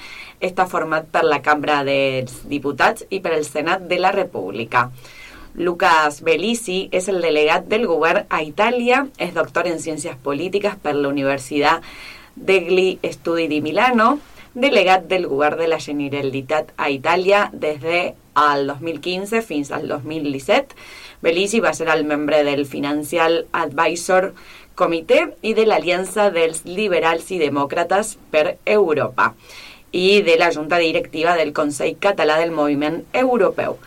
està 0.44 0.66
format 0.68 1.08
per 1.14 1.24
la 1.24 1.40
Cambra 1.46 1.78
dels 1.88 2.42
Diputats 2.52 3.06
i 3.10 3.22
per 3.24 3.32
el 3.38 3.46
Senat 3.48 3.86
de 3.88 4.02
la 4.04 4.12
República. 4.12 4.90
Lucas 5.56 6.20
Bellisi 6.28 6.90
és 6.92 7.08
el 7.08 7.22
delegat 7.24 7.70
del 7.72 7.88
govern 7.88 8.28
a 8.28 8.42
Itàlia, 8.44 9.06
és 9.16 9.32
doctor 9.32 9.72
en 9.72 9.80
Ciències 9.80 10.20
Polítiques 10.28 10.76
per 10.84 10.92
la 10.98 11.08
Universitat 11.08 11.88
degli 12.36 12.98
Studi 13.16 13.48
di 13.48 13.62
Milano, 13.64 14.18
delegat 14.54 15.06
del 15.08 15.28
govern 15.28 15.60
de 15.60 15.68
la 15.68 15.80
Generalitat 15.80 16.74
a 16.78 16.90
Itàlia 16.90 17.50
des 17.54 17.80
de 17.82 18.02
el 18.40 18.68
2015 18.68 19.42
fins 19.42 19.72
al 19.72 19.88
2017. 19.88 20.76
Bellisi 21.22 21.60
va 21.60 21.74
ser 21.74 21.90
el 21.90 22.06
membre 22.06 22.44
del 22.44 22.66
Financial 22.66 23.46
Advisor 23.52 24.34
Comitè 24.80 25.26
i 25.44 25.54
de 25.54 25.66
l'Aliança 25.68 26.30
dels 26.32 26.64
Liberals 26.66 27.28
i 27.36 27.40
Demòcrates 27.42 28.16
per 28.32 28.58
Europa 28.66 29.34
i 29.92 30.22
de 30.22 30.38
la 30.38 30.52
Junta 30.56 30.78
Directiva 30.80 31.36
del 31.36 31.52
Consell 31.54 31.98
Català 32.00 32.38
del 32.40 32.52
Moviment 32.52 33.04
Europeu. 33.12 33.78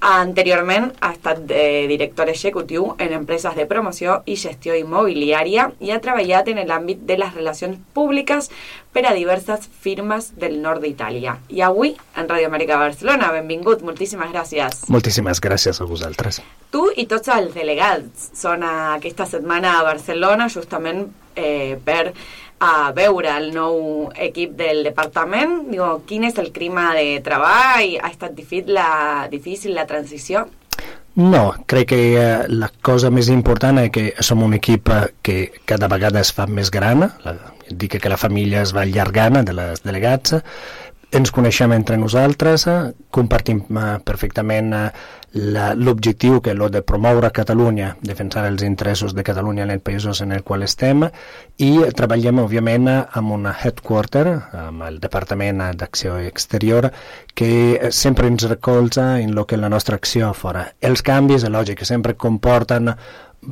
Anteriorment 0.00 0.92
ha 1.02 1.10
estat 1.10 1.40
eh, 1.50 1.86
director 1.90 2.28
executiu 2.30 2.92
en 3.02 3.12
empreses 3.16 3.56
de 3.58 3.66
promoció 3.66 4.20
i 4.30 4.36
gestió 4.38 4.76
immobiliària 4.78 5.72
i 5.82 5.90
ha 5.90 5.98
treballat 5.98 6.46
en 6.52 6.60
l'àmbit 6.68 7.02
de 7.08 7.16
les 7.18 7.34
relacions 7.34 7.80
públiques 7.96 8.46
per 8.94 9.02
a 9.08 9.14
diverses 9.16 9.66
firmes 9.82 10.30
del 10.38 10.60
nord 10.62 10.86
d'Itàlia. 10.86 11.34
I 11.50 11.64
avui, 11.66 11.96
en 12.14 12.30
Radio 12.30 12.46
Amèrica 12.46 12.78
Barcelona, 12.78 13.32
benvingut, 13.34 13.82
moltíssimes 13.82 14.30
gràcies. 14.30 14.84
Moltíssimes 14.86 15.42
gràcies 15.42 15.82
a 15.82 15.90
vosaltres. 15.90 16.42
Tu 16.70 16.84
i 16.96 17.08
tots 17.10 17.34
els 17.34 17.54
delegats 17.58 18.30
són 18.38 18.62
aquesta 18.62 19.26
setmana 19.26 19.80
a 19.80 19.86
Barcelona 19.88 20.46
justament 20.52 21.08
eh, 21.34 21.74
per 21.84 22.12
a 22.58 22.90
veure 22.94 23.32
el 23.38 23.50
nou 23.54 24.08
equip 24.14 24.56
del 24.58 24.82
departament? 24.86 25.68
Digo, 25.70 25.90
quin 26.08 26.26
és 26.28 26.38
el 26.42 26.52
clima 26.52 26.90
de 26.96 27.18
treball? 27.24 27.98
Ha 28.02 28.10
estat 28.10 28.34
difícil 28.36 28.74
la, 28.78 29.28
difícil 29.30 29.76
la 29.78 29.86
transició? 29.86 30.46
No, 31.18 31.54
crec 31.66 31.88
que 31.90 32.00
eh, 32.14 32.46
la 32.48 32.68
cosa 32.82 33.10
més 33.10 33.26
important 33.32 33.80
és 33.82 33.90
que 33.90 34.04
som 34.22 34.44
un 34.46 34.54
equip 34.54 34.90
eh, 34.94 35.04
que 35.22 35.38
cada 35.66 35.88
vegada 35.90 36.22
es 36.22 36.30
fa 36.34 36.46
més 36.46 36.70
gran, 36.70 37.08
la, 37.24 37.34
dic 37.70 37.96
que 37.98 38.12
la 38.12 38.20
família 38.20 38.62
es 38.62 38.74
va 38.74 38.84
allargant 38.86 39.40
de 39.42 39.54
les 39.56 39.82
delegats, 39.82 40.36
ens 41.10 41.30
coneixem 41.32 41.72
entre 41.72 41.96
nosaltres, 41.96 42.66
eh, 42.68 42.92
compartim 43.10 43.62
eh, 43.70 43.86
perfectament 44.04 44.74
eh, 44.76 44.88
l'objectiu 45.32 46.40
que 46.40 46.52
és 46.52 46.58
el 46.58 46.70
de 46.72 46.82
promoure 46.82 47.30
Catalunya, 47.32 47.94
defensar 48.02 48.46
els 48.48 48.62
interessos 48.64 49.14
de 49.14 49.24
Catalunya 49.24 49.64
en 49.64 49.72
els 49.74 49.84
països 49.84 50.20
en 50.24 50.32
els 50.32 50.44
quals 50.44 50.64
estem 50.68 51.04
i 51.64 51.70
treballem, 51.96 52.40
òbviament, 52.44 52.88
amb 52.88 53.32
una 53.36 53.52
headquarter, 53.52 54.24
amb 54.56 54.84
el 54.88 54.98
Departament 55.00 55.62
d'Acció 55.76 56.18
Exterior, 56.24 56.90
que 57.34 57.90
sempre 57.92 58.28
ens 58.28 58.48
recolza 58.48 59.18
en 59.20 59.36
el 59.36 59.44
que 59.46 59.60
la 59.60 59.68
nostra 59.68 59.96
acció 59.96 60.32
fora. 60.34 60.70
Els 60.80 61.02
canvis, 61.02 61.44
és 61.44 61.52
lògic, 61.52 61.84
sempre 61.84 62.16
comporten 62.16 62.94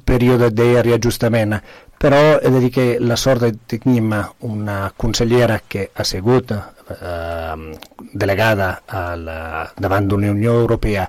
període 0.05 0.51
de 0.51 0.83
reajustament, 0.83 1.61
però 1.99 2.37
he 2.37 2.51
de 2.51 2.61
dir 2.61 2.71
que 2.73 2.87
la 3.01 3.17
sort 3.17 3.47
de 3.47 3.53
tenir 3.79 4.03
una 4.41 4.93
consellera 4.97 5.61
que 5.69 5.91
ha 5.95 6.05
sigut 6.05 6.53
eh, 6.53 7.79
delegada 8.13 8.83
a 8.87 9.17
la, 9.17 9.73
davant 9.77 10.09
de 10.09 10.21
la 10.21 10.31
Unió 10.31 10.61
Europea 10.61 11.09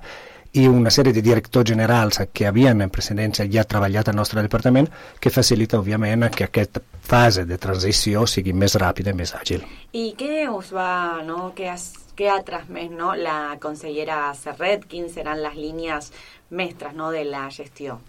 i 0.52 0.66
una 0.66 0.90
sèrie 0.90 1.12
de 1.12 1.22
directors 1.22 1.68
generals 1.68 2.22
que 2.32 2.46
havien 2.48 2.80
en 2.80 2.90
precedència 2.90 3.46
ja 3.52 3.66
treballat 3.68 4.08
al 4.08 4.16
nostre 4.16 4.42
departament 4.42 4.88
que 5.20 5.30
facilita, 5.30 5.78
òbviament, 5.78 6.24
que 6.34 6.48
aquesta 6.48 6.80
fase 7.08 7.44
de 7.44 7.58
transició 7.60 8.24
sigui 8.26 8.54
més 8.56 8.74
ràpida 8.80 9.12
i 9.12 9.18
més 9.18 9.34
àgil. 9.36 9.64
I 9.92 10.14
què 10.18 10.48
us 10.48 10.72
va, 10.74 11.20
no? 11.24 11.52
què, 11.56 11.68
has, 11.74 11.92
què 12.16 12.30
ha 12.32 12.40
transmès 12.44 12.90
no? 12.90 13.12
la 13.14 13.58
consellera 13.60 14.32
Serret? 14.40 14.88
Quins 14.88 15.14
seran 15.14 15.42
les 15.44 15.56
línies 15.56 16.12
mestres 16.50 16.96
no? 16.96 17.12
de 17.12 17.24
la 17.28 17.48
gestió? 17.52 18.00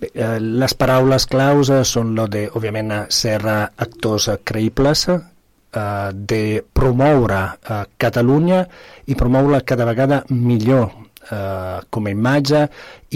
Bé, 0.00 0.10
eh, 0.12 0.36
les 0.40 0.74
paraules 0.76 1.24
claus 1.30 1.70
són 1.88 2.12
lo 2.18 2.26
de, 2.28 2.46
òbviament, 2.52 2.92
ser 3.08 3.40
actors 3.48 4.28
creïbles, 4.44 5.06
eh, 5.08 6.10
de 6.12 6.42
promoure 6.72 7.40
eh, 7.56 7.82
Catalunya 7.96 8.62
i 9.06 9.16
promoure 9.16 9.64
cada 9.64 9.88
vegada 9.88 10.22
millor 10.28 11.05
eh, 11.30 11.80
com 11.90 12.06
a 12.06 12.12
imatge 12.12 12.66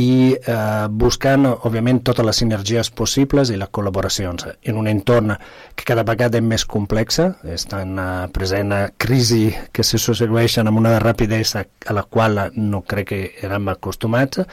i 0.01 0.35
eh, 0.35 0.87
buscant, 0.89 1.47
òbviament, 1.51 2.03
totes 2.07 2.27
les 2.27 2.41
sinergies 2.43 2.91
possibles 2.95 3.51
i 3.51 3.59
les 3.61 3.71
col·laboracions 3.73 4.47
en 4.51 4.81
un 4.81 4.89
entorn 4.91 5.35
que 5.75 5.87
cada 5.89 6.05
vegada 6.07 6.39
és 6.39 6.47
més 6.47 6.65
complexa, 6.65 7.31
estan 7.45 7.99
eh, 7.99 8.09
present 8.35 8.75
a 8.77 8.81
crisi 8.97 9.51
que 9.73 9.85
se 9.87 9.99
succeeixen 9.99 10.71
amb 10.71 10.83
una 10.83 10.99
rapidesa 11.03 11.65
a 11.87 11.97
la 11.97 12.05
qual 12.05 12.47
no 12.57 12.83
crec 12.87 13.09
que 13.11 13.21
érem 13.43 13.71
acostumats, 13.73 14.45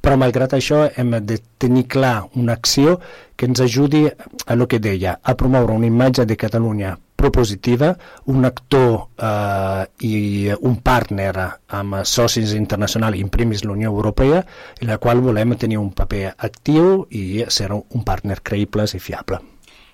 però 0.00 0.16
malgrat 0.16 0.54
això 0.56 0.86
hem 0.96 1.18
de 1.26 1.40
tenir 1.58 1.86
clar 1.92 2.28
una 2.34 2.54
acció 2.56 3.00
que 3.36 3.48
ens 3.50 3.60
ajudi 3.60 4.06
a 4.08 4.54
el 4.54 4.66
que 4.66 4.80
deia, 4.80 5.18
a 5.22 5.34
promoure 5.36 5.74
una 5.76 5.90
imatge 5.90 6.24
de 6.24 6.36
Catalunya 6.40 6.96
propositiva, 7.26 7.92
un 8.32 8.46
actor 8.46 9.08
eh, 9.18 9.84
i 10.06 10.14
un 10.60 10.78
partner 10.82 11.34
amb 11.78 12.00
socis 12.06 12.54
internacionals, 12.54 13.18
en 13.20 13.30
primis 13.34 13.64
la 13.66 13.74
Unió 13.74 13.90
Europea, 13.90 14.44
en 14.80 14.88
la 14.92 14.98
qual 15.02 15.20
volem 15.24 15.56
tenir 15.58 15.78
un 15.82 15.92
paper 15.96 16.32
actiu 16.36 17.06
i 17.10 17.44
ser 17.50 17.72
un 17.74 18.06
partner 18.06 18.40
creïble 18.42 18.86
i 18.86 19.02
fiable. 19.02 19.42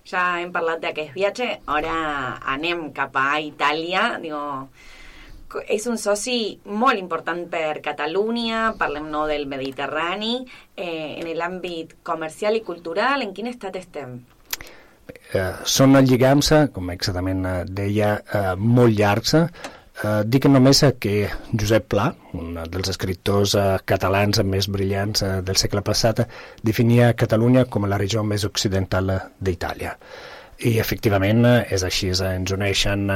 Ja 0.05 0.41
hem 0.43 0.51
parlat 0.53 0.83
d'aquest 0.83 1.15
viatge, 1.15 1.49
ara 1.71 1.95
anem 2.53 2.91
cap 2.95 3.15
a 3.17 3.39
Itàlia, 3.41 4.19
digo, 4.23 4.43
és 5.71 5.87
un 5.87 5.99
soci 6.01 6.59
molt 6.67 6.99
important 6.99 7.45
per 7.53 7.81
Catalunya, 7.85 8.73
parlem 8.81 9.09
no 9.13 9.27
del 9.31 9.47
Mediterrani, 9.47 10.47
eh, 10.77 11.21
en 11.23 11.31
l'àmbit 11.39 11.99
comercial 12.03 12.57
i 12.59 12.65
cultural, 12.67 13.23
en 13.23 13.35
quin 13.37 13.53
estat 13.53 13.77
estem? 13.79 14.21
Eh, 15.35 15.53
són 15.65 15.99
lligams, 16.07 16.53
com 16.73 16.91
exactament 16.95 17.47
eh, 17.47 17.61
deia, 17.69 18.17
eh, 18.33 18.51
molt 18.57 18.97
llargs. 18.99 19.37
Eh, 20.03 20.23
dic 20.27 20.49
només 20.51 20.81
que 20.99 21.29
Josep 21.53 21.89
Pla, 21.93 22.09
un 22.35 22.57
dels 22.73 22.93
escriptors 22.95 23.55
eh, 23.55 23.65
catalans 23.87 24.43
més 24.49 24.69
brillants 24.73 25.23
eh, 25.23 25.33
del 25.47 25.61
segle 25.61 25.85
passat, 25.87 26.25
definia 26.65 27.13
Catalunya 27.15 27.67
com 27.71 27.87
la 27.87 28.01
regió 28.01 28.25
més 28.25 28.47
occidental 28.49 29.13
d'Itàlia. 29.39 29.97
I 30.63 30.77
efectivament 30.79 31.43
és 31.75 31.83
així, 31.83 32.13
ens 32.13 32.53
uneixen 32.55 33.09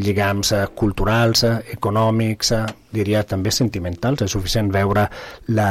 lligams 0.00 0.52
culturals, 0.78 1.42
econòmics, 1.74 2.54
diria 2.94 3.20
també 3.28 3.52
sentimentals. 3.52 4.22
És 4.24 4.32
suficient 4.32 4.70
veure 4.72 5.04
la, 5.52 5.68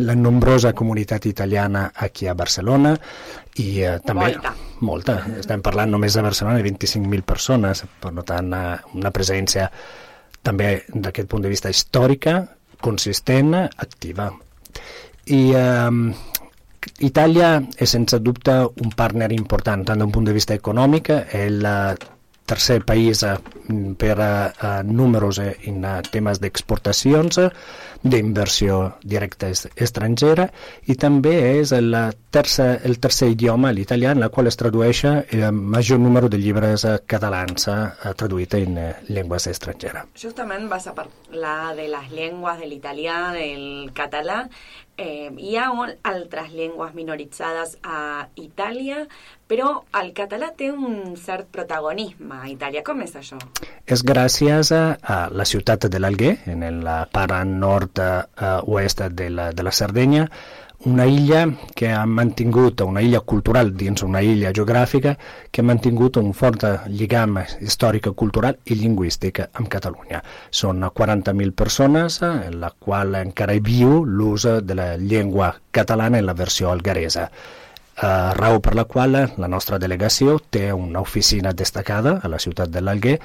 la 0.00 0.16
nombrosa 0.16 0.72
comunitat 0.72 1.28
italiana 1.28 1.90
aquí 2.06 2.30
a 2.30 2.36
Barcelona 2.38 2.94
i 3.58 3.82
eh, 3.82 3.98
també 4.06 4.30
molta. 4.30 4.54
molta. 4.86 5.16
Estem 5.40 5.62
parlant 5.62 5.90
només 5.90 6.14
de 6.14 6.22
Barcelona 6.22 6.60
de 6.60 6.70
25.000 6.70 7.26
persones, 7.26 7.84
per 8.00 8.12
tant 8.26 8.54
una 8.94 9.12
presència 9.14 9.70
també 10.42 10.84
d'aquest 10.94 11.28
punt 11.28 11.42
de 11.44 11.52
vista 11.52 11.72
històrica, 11.72 12.40
consistent, 12.80 13.54
activa. 13.58 14.30
I 15.26 15.42
eh, 15.56 15.90
Itàlia 17.04 17.50
és 17.76 17.92
sense 17.92 18.18
dubte 18.24 18.54
un 18.80 18.94
partner 18.96 19.28
important 19.36 19.84
tant 19.84 20.00
d'un 20.00 20.12
punt 20.14 20.24
de 20.30 20.32
vista 20.36 20.56
econòmic, 20.56 21.10
el 21.36 21.66
tercer 22.50 22.82
país 22.84 23.22
eh, 23.22 23.36
per 23.98 24.16
a, 24.18 24.82
números 24.82 25.38
en 25.40 25.84
temes 26.10 26.40
d'exportacions, 26.42 27.38
d'inversió 28.02 28.96
directa 29.04 29.50
estrangera 29.52 30.46
i 30.88 30.96
també 30.96 31.34
és 31.60 31.74
el 31.76 31.94
tercer, 32.32 32.80
el 32.88 32.96
tercer 32.98 33.28
idioma, 33.34 33.74
l'italià, 33.76 34.14
en 34.16 34.22
la 34.24 34.30
qual 34.32 34.48
es 34.48 34.56
tradueix 34.56 35.04
el 35.04 35.52
major 35.52 36.00
número 36.00 36.30
de 36.32 36.40
llibres 36.40 36.86
catalans 37.06 37.68
eh, 37.68 38.14
traduïts 38.16 38.58
en 38.58 38.78
eh, 38.80 38.90
llengües 39.12 39.46
estrangeres. 39.52 40.10
Justament 40.18 40.66
vas 40.72 40.88
a 40.88 40.96
parlar 40.96 41.76
de 41.76 41.86
les 41.92 42.10
llengües 42.14 42.58
de 42.58 42.70
l'italià, 42.72 43.20
del 43.36 43.92
català. 43.94 44.42
Eh, 45.00 45.30
hi 45.40 45.54
ha 45.56 45.70
altres 46.04 46.50
llengües 46.52 46.92
minoritzades 46.92 47.78
a 47.80 48.26
Itàlia, 48.36 49.06
però 49.48 49.70
el 49.96 50.10
català 50.12 50.50
té 50.58 50.68
un 50.70 51.16
cert 51.16 51.48
protagonisme 51.54 52.36
a 52.36 52.50
Itàlia. 52.52 52.82
Com 52.84 53.00
és 53.06 53.16
això? 53.16 53.38
És 53.88 54.04
gràcies 54.04 54.72
a, 54.76 54.82
a 55.00 55.18
la 55.32 55.46
ciutat 55.48 55.88
de 55.88 56.02
l'Alguer, 56.02 56.34
en 56.52 56.82
la 56.84 56.98
part 57.08 57.32
nord-oest 57.48 59.06
de, 59.16 59.30
la, 59.32 59.50
de 59.56 59.64
la 59.64 59.72
Sardenya, 59.72 60.28
una 60.86 61.06
illa 61.06 61.44
que 61.76 61.90
ha 61.92 62.06
mantingut, 62.06 62.80
una 62.80 63.02
illa 63.02 63.20
cultural 63.20 63.74
dins 63.76 64.02
una 64.02 64.22
illa 64.22 64.52
geogràfica, 64.56 65.16
que 65.50 65.60
ha 65.60 65.64
mantingut 65.64 66.16
un 66.16 66.32
fort 66.32 66.64
lligam 66.88 67.36
històric, 67.60 68.08
cultural 68.16 68.56
i 68.64 68.78
lingüístic 68.80 69.42
amb 69.44 69.68
Catalunya. 69.68 70.22
Són 70.50 70.80
40.000 70.80 71.52
persones 71.52 72.20
en 72.22 72.60
la 72.60 72.72
qual 72.78 73.14
encara 73.20 73.54
hi 73.54 73.60
viu 73.60 74.04
l'ús 74.04 74.48
de 74.64 74.74
la 74.74 74.94
catalana 75.70 76.18
en 76.18 76.26
la 76.26 76.34
versió 76.34 76.70
algaresa 76.70 77.28
eh, 78.02 78.32
raó 78.34 78.60
per 78.60 78.74
la 78.74 78.84
qual 78.84 79.12
la 79.12 79.48
nostra 79.48 79.78
delegació 79.78 80.38
té 80.50 80.72
una 80.72 81.00
oficina 81.00 81.52
destacada 81.52 82.18
a 82.22 82.28
la 82.28 82.38
ciutat 82.38 82.70
de 82.70 82.82
l'Alguer 82.82 83.16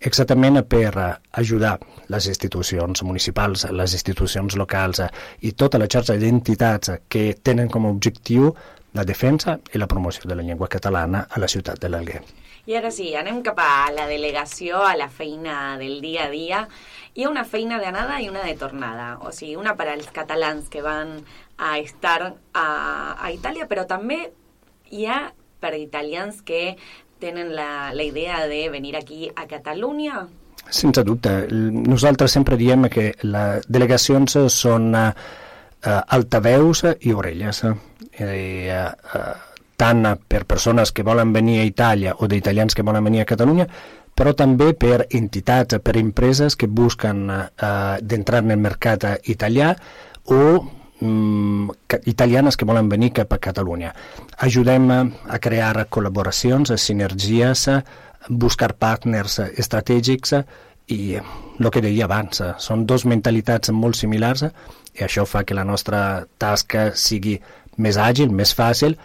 exactament 0.00 0.62
per 0.68 0.92
ajudar 1.32 1.78
les 2.08 2.26
institucions 2.26 3.02
municipals, 3.02 3.66
les 3.70 3.94
institucions 3.94 4.56
locals 4.56 5.02
i 5.40 5.52
tota 5.52 5.78
la 5.78 5.88
xarxa 5.88 6.18
d'entitats 6.18 6.98
que 7.08 7.34
tenen 7.42 7.68
com 7.68 7.86
a 7.86 7.94
objectiu 7.94 8.54
la 8.94 9.04
defensa 9.04 9.58
i 9.72 9.78
la 9.78 9.86
promoció 9.86 10.28
de 10.28 10.34
la 10.34 10.42
llengua 10.42 10.68
catalana 10.68 11.26
a 11.30 11.38
la 11.38 11.48
ciutat 11.48 11.78
de 11.80 11.88
l'Alguer. 11.88 12.22
I 12.70 12.76
ara 12.78 12.92
sí, 12.94 13.08
anem 13.18 13.40
cap 13.42 13.58
a 13.58 13.90
la 13.90 14.04
delegació, 14.06 14.84
a 14.86 14.94
la 14.94 15.08
feina 15.10 15.74
del 15.80 15.96
dia 16.04 16.28
a 16.28 16.30
dia. 16.30 16.60
Hi 17.18 17.24
ha 17.24 17.30
una 17.32 17.42
feina 17.42 17.80
d'anada 17.82 18.20
i 18.22 18.28
una 18.30 18.44
de 18.46 18.52
tornada, 18.60 19.16
o 19.26 19.32
sigui, 19.34 19.56
una 19.58 19.72
per 19.74 19.88
als 19.90 20.12
catalans 20.14 20.68
que 20.70 20.84
van 20.84 21.16
a 21.58 21.72
estar 21.80 22.20
a, 22.22 22.66
a 23.18 23.32
Itàlia, 23.34 23.66
però 23.66 23.88
també 23.90 24.20
hi 24.94 25.08
ha 25.10 25.18
per 25.58 25.74
italians 25.80 26.44
que 26.46 26.76
tenen 27.18 27.50
la, 27.58 27.90
la 27.90 28.06
idea 28.06 28.46
de 28.46 28.62
venir 28.70 28.94
aquí 28.96 29.26
a 29.34 29.48
Catalunya? 29.50 30.28
Sense 30.70 31.02
dubte. 31.02 31.34
Nosaltres 31.50 32.38
sempre 32.38 32.54
diem 32.60 32.86
que 32.86 33.10
les 33.26 33.66
delegacions 33.66 34.38
són 34.54 34.92
uh, 34.94 35.10
altaveus 36.06 36.86
i 37.02 37.18
orelles. 37.18 37.64
Eh, 38.14 38.70
uh, 38.70 39.49
tant 39.80 40.04
per 40.28 40.44
persones 40.44 40.92
que 40.92 41.04
volen 41.06 41.32
venir 41.32 41.60
a 41.60 41.68
Itàlia 41.68 42.14
o 42.20 42.28
d'italians 42.28 42.76
que 42.76 42.84
volen 42.84 43.06
venir 43.06 43.22
a 43.24 43.28
Catalunya, 43.28 43.66
però 44.14 44.34
també 44.36 44.74
per 44.76 45.06
entitats, 45.16 45.78
per 45.80 45.96
empreses 45.96 46.56
que 46.60 46.68
busquen 46.68 47.30
uh, 47.30 47.96
d'entrar 48.02 48.42
en 48.44 48.52
el 48.52 48.60
mercat 48.60 49.06
italià 49.32 49.72
o 50.28 50.40
mm, 51.00 51.70
italianes 52.12 52.58
que 52.60 52.68
volen 52.68 52.90
venir 52.92 53.14
cap 53.16 53.32
a 53.32 53.40
Catalunya. 53.40 53.94
Ajudem 54.44 54.90
a 54.92 55.38
crear 55.40 55.86
col·laboracions, 55.88 56.74
sinergies, 56.76 57.68
buscar 58.28 58.74
partners 58.76 59.38
estratègics 59.48 60.34
i 60.92 61.16
el 61.16 61.70
que 61.72 61.80
deia 61.80 62.04
abans, 62.04 62.42
són 62.58 62.84
dos 62.84 63.06
mentalitats 63.08 63.72
molt 63.72 63.96
similars 63.96 64.44
i 64.44 65.06
això 65.06 65.24
fa 65.24 65.44
que 65.46 65.56
la 65.56 65.64
nostra 65.64 66.26
tasca 66.36 66.90
sigui 66.98 67.38
més 67.80 67.96
àgil, 67.96 68.28
més 68.34 68.52
fàcil, 68.52 68.98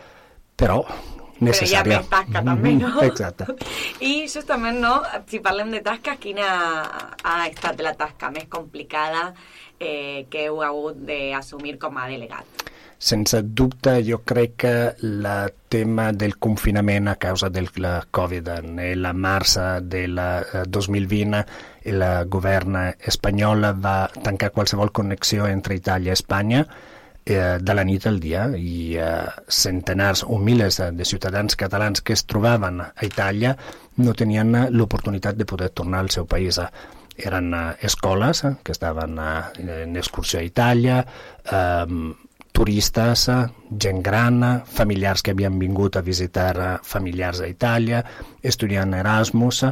però 0.55 0.81
necessària. 1.39 1.83
Però 1.83 1.91
hi 1.91 1.95
ha 1.95 2.01
més 2.01 2.11
tasca 2.11 2.43
també, 2.45 2.75
no? 2.79 2.91
Exacte. 3.03 3.47
I 4.11 4.13
justament, 4.31 4.79
no, 4.83 4.95
si 5.29 5.41
parlem 5.43 5.73
de 5.75 5.81
tasca, 5.85 6.17
quina 6.21 6.47
ha 7.23 7.35
estat 7.49 7.83
la 7.83 7.95
tasca 7.99 8.31
més 8.33 8.47
complicada 8.51 9.27
eh, 9.79 10.25
que 10.31 10.47
heu 10.47 10.63
hagut 10.63 11.03
d'assumir 11.07 11.77
com 11.81 11.99
a 11.99 12.07
delegat? 12.11 12.65
Sense 13.05 13.41
dubte, 13.43 13.97
jo 14.07 14.21
crec 14.23 14.53
que 14.63 14.73
el 15.03 15.27
tema 15.69 16.07
del 16.15 16.37
confinament 16.39 17.09
a 17.11 17.17
causa 17.19 17.49
del 17.51 17.67
Covid, 17.69 18.47
la 18.95 19.11
març 19.13 19.57
del 19.83 20.21
2020, 20.71 21.43
el 21.91 22.05
govern 22.31 22.79
espanyol 22.95 23.67
va 23.83 23.97
tancar 24.23 24.53
qualsevol 24.55 24.93
connexió 24.95 25.45
entre 25.45 25.75
Itàlia 25.75 26.15
i 26.15 26.17
Espanya 26.17 26.63
eh, 27.25 27.57
de 27.61 27.73
la 27.73 27.83
nit 27.83 28.05
al 28.07 28.19
dia 28.21 28.45
i 28.57 28.95
eh, 29.01 29.25
centenars 29.49 30.23
o 30.23 30.37
milers 30.37 30.79
de 30.93 31.05
ciutadans 31.05 31.57
catalans 31.57 32.01
que 32.01 32.13
es 32.13 32.25
trobaven 32.25 32.81
a 32.85 32.91
Itàlia 33.05 33.55
no 33.97 34.13
tenien 34.13 34.53
l'oportunitat 34.71 35.37
de 35.39 35.45
poder 35.45 35.69
tornar 35.69 36.03
al 36.03 36.11
seu 36.11 36.25
país. 36.27 36.59
Eren 37.15 37.53
uh, 37.55 37.71
escoles 37.79 38.41
que 38.61 38.73
estaven 38.73 39.15
en 39.17 39.95
excursió 39.95 40.41
a 40.41 40.43
Itàlia, 40.43 40.97
uh, 41.47 42.24
turistes, 42.55 43.27
gent 43.69 44.01
gran, 44.03 44.39
familiars 44.65 45.21
que 45.21 45.35
havien 45.35 45.59
vingut 45.59 45.99
a 45.99 46.05
visitar 46.05 46.53
uh, 46.55 46.71
familiars 46.83 47.43
a 47.43 47.51
Itàlia, 47.51 48.01
estudiant 48.43 48.95
Erasmus, 48.95 49.65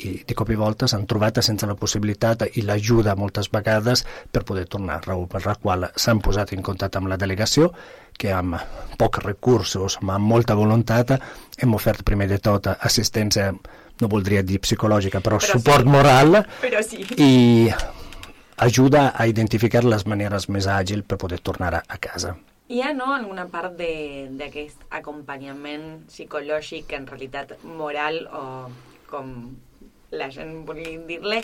i 0.00 0.14
de 0.26 0.34
cop 0.36 0.50
i 0.50 0.56
volta 0.56 0.88
s'han 0.88 1.06
trobat 1.08 1.42
sense 1.44 1.66
la 1.68 1.76
possibilitat 1.76 2.46
i 2.56 2.64
l'ajuda 2.64 3.16
moltes 3.20 3.50
vegades 3.52 4.04
per 4.32 4.44
poder 4.48 4.66
tornar, 4.72 5.00
raó 5.04 5.26
per 5.28 5.42
la 5.44 5.56
qual 5.60 5.90
s'han 5.94 6.22
posat 6.24 6.54
en 6.56 6.64
contacte 6.64 7.00
amb 7.00 7.12
la 7.12 7.20
delegació 7.20 7.70
que 8.20 8.32
amb 8.32 8.56
pocs 9.00 9.22
recursos, 9.24 9.98
amb 10.00 10.24
molta 10.24 10.56
voluntat, 10.56 11.14
hem 11.60 11.76
ofert 11.76 12.04
primer 12.04 12.28
de 12.32 12.40
tot 12.40 12.68
assistència 12.72 13.50
no 14.00 14.08
voldria 14.08 14.42
dir 14.42 14.60
psicològica, 14.64 15.20
però, 15.20 15.40
però 15.40 15.56
suport 15.56 15.84
sí. 15.84 15.92
moral 15.92 16.42
però 16.60 16.84
sí. 16.84 17.04
i 17.16 17.68
ajuda 18.60 19.10
a 19.16 19.26
identificar 19.26 19.82
les 19.84 20.06
maneres 20.06 20.48
més 20.52 20.68
àgils 20.68 21.06
per 21.08 21.18
poder 21.18 21.40
tornar 21.40 21.72
a, 21.78 21.82
a 21.88 21.98
casa. 21.98 22.36
Hi 22.70 22.84
ha 22.84 22.92
no, 22.94 23.08
alguna 23.14 23.48
part 23.50 23.74
d'aquest 23.74 24.84
acompanyament 24.94 26.04
psicològic, 26.06 26.92
en 26.94 27.08
realitat 27.08 27.56
moral 27.64 28.20
o 28.30 28.44
com 29.10 29.32
la 30.10 30.28
gent 30.30 30.64
vulgui 30.66 30.98
dir-le, 31.08 31.40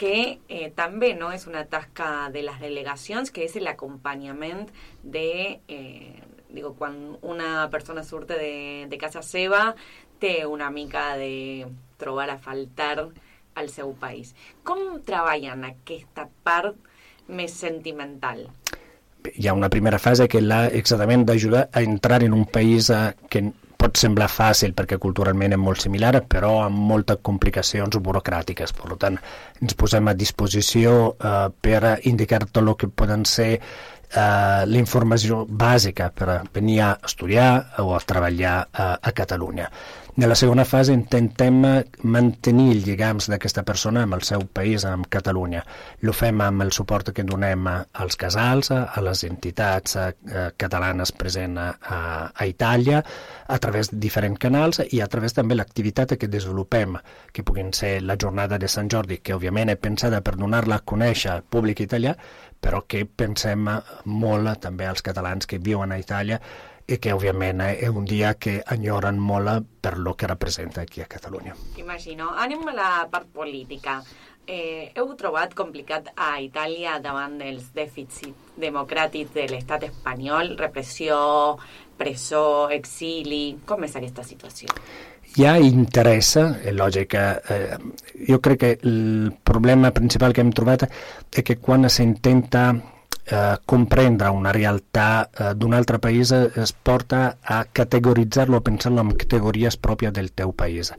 que 0.00 0.14
eh, 0.48 0.68
també 0.76 1.14
no 1.16 1.30
és 1.32 1.46
una 1.48 1.64
tasca 1.68 2.28
de 2.34 2.42
les 2.44 2.60
delegacions, 2.60 3.32
que 3.32 3.46
és 3.48 3.56
l'acompanyament 3.62 4.66
de... 5.02 5.28
Eh, 5.68 6.24
digo, 6.48 6.72
quan 6.78 6.94
una 7.20 7.68
persona 7.68 8.00
surte 8.02 8.38
de, 8.40 8.86
de 8.88 8.98
casa 9.00 9.20
seva 9.20 9.74
té 10.18 10.46
una 10.48 10.70
mica 10.72 11.10
de 11.20 11.66
trobar 12.00 12.30
a 12.32 12.38
faltar 12.40 13.10
al 13.58 13.70
seu 13.74 13.92
país. 13.98 14.34
Com 14.64 15.02
treballen 15.06 15.66
aquesta 15.68 16.28
part 16.46 16.76
més 17.28 17.54
sentimental? 17.54 18.46
Hi 19.34 19.48
ha 19.48 19.54
una 19.56 19.68
primera 19.68 19.98
fase 19.98 20.28
que 20.30 20.40
la 20.40 20.66
exactament 20.68 21.26
d'ajudar 21.28 21.68
a 21.72 21.82
entrar 21.82 22.22
en 22.24 22.36
un 22.36 22.46
país 22.46 22.88
eh, 22.94 23.12
que 23.28 23.42
pot 23.78 23.98
semblar 23.98 24.26
fàcil 24.30 24.72
perquè 24.74 24.98
culturalment 24.98 25.54
és 25.54 25.60
molt 25.62 25.82
similar, 25.84 26.24
però 26.26 26.64
amb 26.64 26.80
moltes 26.90 27.20
complicacions 27.22 27.98
burocràtiques. 28.02 28.74
Per 28.74 28.96
tant, 28.98 29.18
ens 29.62 29.76
posem 29.78 30.10
a 30.10 30.16
disposició 30.18 30.96
eh, 31.14 31.36
per 31.62 31.98
indicar 32.10 32.42
tot 32.46 32.64
el 32.64 32.74
que 32.80 32.90
poden 32.90 33.24
ser 33.28 33.52
eh, 34.10 34.66
la 34.66 34.78
informació 34.80 35.44
bàsica 35.48 36.10
per 36.14 36.42
venir 36.54 36.80
a 36.82 36.92
estudiar 37.04 37.78
o 37.84 37.94
a 37.94 38.02
treballar 38.04 38.58
eh, 38.66 38.92
a 39.00 39.12
Catalunya. 39.12 39.70
En 40.18 40.26
la 40.26 40.34
segona 40.34 40.64
fase 40.66 40.90
intentem 40.90 41.60
mantenir 42.10 42.72
els 42.72 42.86
lligams 42.88 43.28
d'aquesta 43.30 43.62
persona 43.62 44.02
amb 44.02 44.16
el 44.16 44.24
seu 44.26 44.42
país, 44.50 44.82
amb 44.82 45.06
Catalunya. 45.06 45.60
Lo 46.02 46.10
fem 46.10 46.40
amb 46.42 46.64
el 46.64 46.72
suport 46.74 47.12
que 47.14 47.22
donem 47.22 47.68
als 47.70 48.18
casals, 48.18 48.72
a 48.72 49.04
les 49.06 49.22
entitats 49.28 49.94
eh, 50.00 50.08
catalanes 50.58 51.14
presents 51.14 51.62
a, 51.62 52.00
a 52.34 52.48
Itàlia, 52.50 53.04
a 53.46 53.58
través 53.62 53.92
de 53.92 54.00
diferents 54.02 54.42
canals 54.42 54.82
i 54.90 54.98
a 55.00 55.06
través 55.06 55.38
també 55.38 55.54
l'activitat 55.54 56.16
que 56.18 56.26
desenvolupem, 56.26 56.98
que 57.30 57.46
puguin 57.46 57.70
ser 57.70 58.00
la 58.02 58.18
jornada 58.18 58.58
de 58.58 58.66
Sant 58.66 58.90
Jordi, 58.90 59.20
que 59.22 59.38
òbviament 59.38 59.70
és 59.70 59.78
pensada 59.78 60.18
per 60.20 60.34
donar-la 60.34 60.80
a 60.82 60.84
conèixer 60.84 61.30
al 61.30 61.46
públic 61.46 61.86
italià, 61.86 62.16
però 62.60 62.82
que 62.86 63.04
pensem 63.06 63.68
molt 64.04 64.60
també 64.62 64.88
als 64.88 65.02
catalans 65.02 65.46
que 65.46 65.60
viuen 65.62 65.92
a 65.92 65.98
Itàlia 66.00 66.40
i 66.88 66.96
que 66.96 67.12
òbviament 67.12 67.60
és 67.66 67.90
un 67.92 68.06
dia 68.08 68.32
que 68.40 68.62
enyoren 68.72 69.18
molt 69.20 69.66
per 69.84 69.98
lo 69.98 70.14
que 70.16 70.26
representa 70.30 70.80
aquí 70.82 71.02
a 71.04 71.06
Catalunya. 71.06 71.54
Imagino. 71.76 72.30
Anem 72.32 72.64
a 72.68 72.74
la 72.74 72.88
part 73.12 73.28
política. 73.28 74.00
Eh, 74.48 74.94
heu 74.96 75.12
trobat 75.20 75.52
complicat 75.52 76.08
a 76.16 76.38
Itàlia 76.40 76.96
davant 77.04 77.36
dels 77.36 77.66
dèficits 77.76 78.56
democràtics 78.56 79.34
de 79.34 79.44
l'estat 79.50 79.84
espanyol, 79.90 80.54
repressió, 80.56 81.18
presó, 82.00 82.70
exili... 82.72 83.58
Com 83.68 83.84
és 83.84 83.98
aquesta 84.00 84.24
situació? 84.24 84.72
Ha 85.36 85.58
interès, 85.62 86.32
és 86.40 86.74
lògic. 86.74 87.14
Eh, 87.14 87.76
jo 88.28 88.40
crec 88.42 88.60
que 88.60 88.70
el 88.82 89.32
problema 89.44 89.92
principal 89.94 90.32
que 90.32 90.42
hem 90.42 90.50
trobat 90.56 90.88
és 90.88 91.44
que 91.44 91.58
quan 91.62 91.86
s'intenta 91.88 92.64
eh, 92.74 93.56
comprendre 93.64 94.30
una 94.30 94.52
realitat 94.52 95.40
eh, 95.40 95.54
d'un 95.54 95.74
altre 95.74 95.98
país 95.98 96.32
eh, 96.32 96.48
es 96.56 96.72
porta 96.72 97.38
a 97.42 97.64
categoritzar-lo, 97.64 98.58
a 98.58 98.64
pensar-lo 98.64 99.04
en 99.04 99.12
categories 99.16 99.76
pròpies 99.76 100.14
del 100.16 100.32
teu 100.32 100.52
país. 100.52 100.92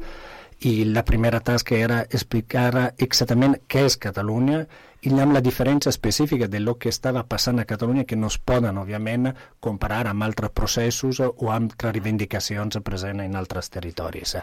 I 0.61 0.85
la 0.85 1.05
primera 1.07 1.39
tasca 1.39 1.75
era 1.75 2.01
explicar 2.03 2.93
exactament 2.97 3.57
què 3.67 3.85
és 3.87 3.97
Catalunya 3.97 4.65
i 5.01 5.11
amb 5.15 5.31
la 5.31 5.39
diferència 5.39 5.93
específica 5.93 6.49
de 6.51 6.59
lo 6.59 6.75
que 6.77 6.89
estava 6.91 7.23
passant 7.23 7.61
a 7.61 7.65
Catalunya 7.65 8.03
que 8.03 8.17
no 8.19 8.27
es 8.27 8.37
poden, 8.37 8.77
òbviament, 8.81 9.31
comparar 9.63 10.05
amb 10.09 10.25
altres 10.27 10.51
processos 10.51 11.21
o 11.23 11.51
amb 11.53 11.71
altres 11.71 11.95
reivindicacions 11.95 12.81
presents 12.83 13.23
en 13.23 13.37
altres 13.39 13.71
territoris. 13.71 14.35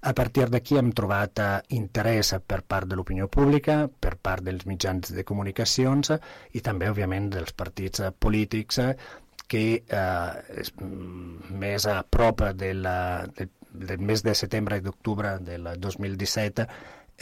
A 0.00 0.12
partir 0.16 0.46
d'aquí 0.48 0.78
hem 0.80 0.94
trobat 0.96 1.40
eh, 1.44 1.48
interès 1.76 2.32
per 2.46 2.62
part 2.62 2.88
de 2.88 2.96
l'opinió 2.96 3.26
pública, 3.28 3.82
per 3.88 4.14
part 4.16 4.46
dels 4.46 4.64
mitjans 4.64 5.10
de 5.12 5.24
comunicacions 5.28 6.14
i 6.56 6.62
també, 6.64 6.88
òbviament, 6.88 7.28
dels 7.34 7.52
partits 7.52 8.00
eh, 8.00 8.12
polítics 8.12 8.78
eh, 8.80 8.94
que 9.50 9.64
eh, 9.82 10.64
mm, 10.80 11.50
més 11.60 11.84
a 11.90 11.98
prop 12.08 12.46
del, 12.62 12.86
del, 13.36 13.50
del 13.90 14.00
mes 14.00 14.24
de 14.24 14.34
setembre 14.38 14.78
i 14.78 14.86
d'octubre 14.86 15.36
del 15.44 15.68
2017 15.76 16.66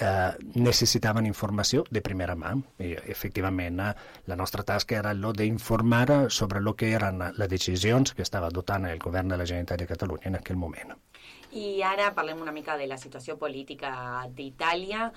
eh, 0.00 0.32
necessitaven 0.54 1.26
informació 1.26 1.84
de 1.90 2.02
primera 2.04 2.36
mà 2.38 2.54
i 2.82 2.94
efectivament 3.10 3.80
eh, 3.80 3.92
la 4.26 4.36
nostra 4.36 4.64
tasca 4.64 4.98
era 4.98 5.14
lo 5.14 5.32
d'informar 5.32 6.30
sobre 6.30 6.60
el 6.60 6.74
que 6.76 6.92
eren 6.94 7.22
les 7.36 7.48
decisions 7.48 8.14
que 8.14 8.22
estava 8.22 8.48
adoptant 8.48 8.86
el 8.86 8.98
govern 8.98 9.28
de 9.28 9.36
la 9.36 9.46
Generalitat 9.46 9.80
de 9.80 9.90
Catalunya 9.90 10.28
en 10.30 10.38
aquell 10.40 10.56
moment. 10.56 10.94
I 11.50 11.80
ara 11.82 12.10
parlem 12.12 12.42
una 12.44 12.52
mica 12.52 12.76
de 12.76 12.86
la 12.86 12.98
situació 13.00 13.38
política 13.40 13.90
d'Itàlia. 14.36 15.10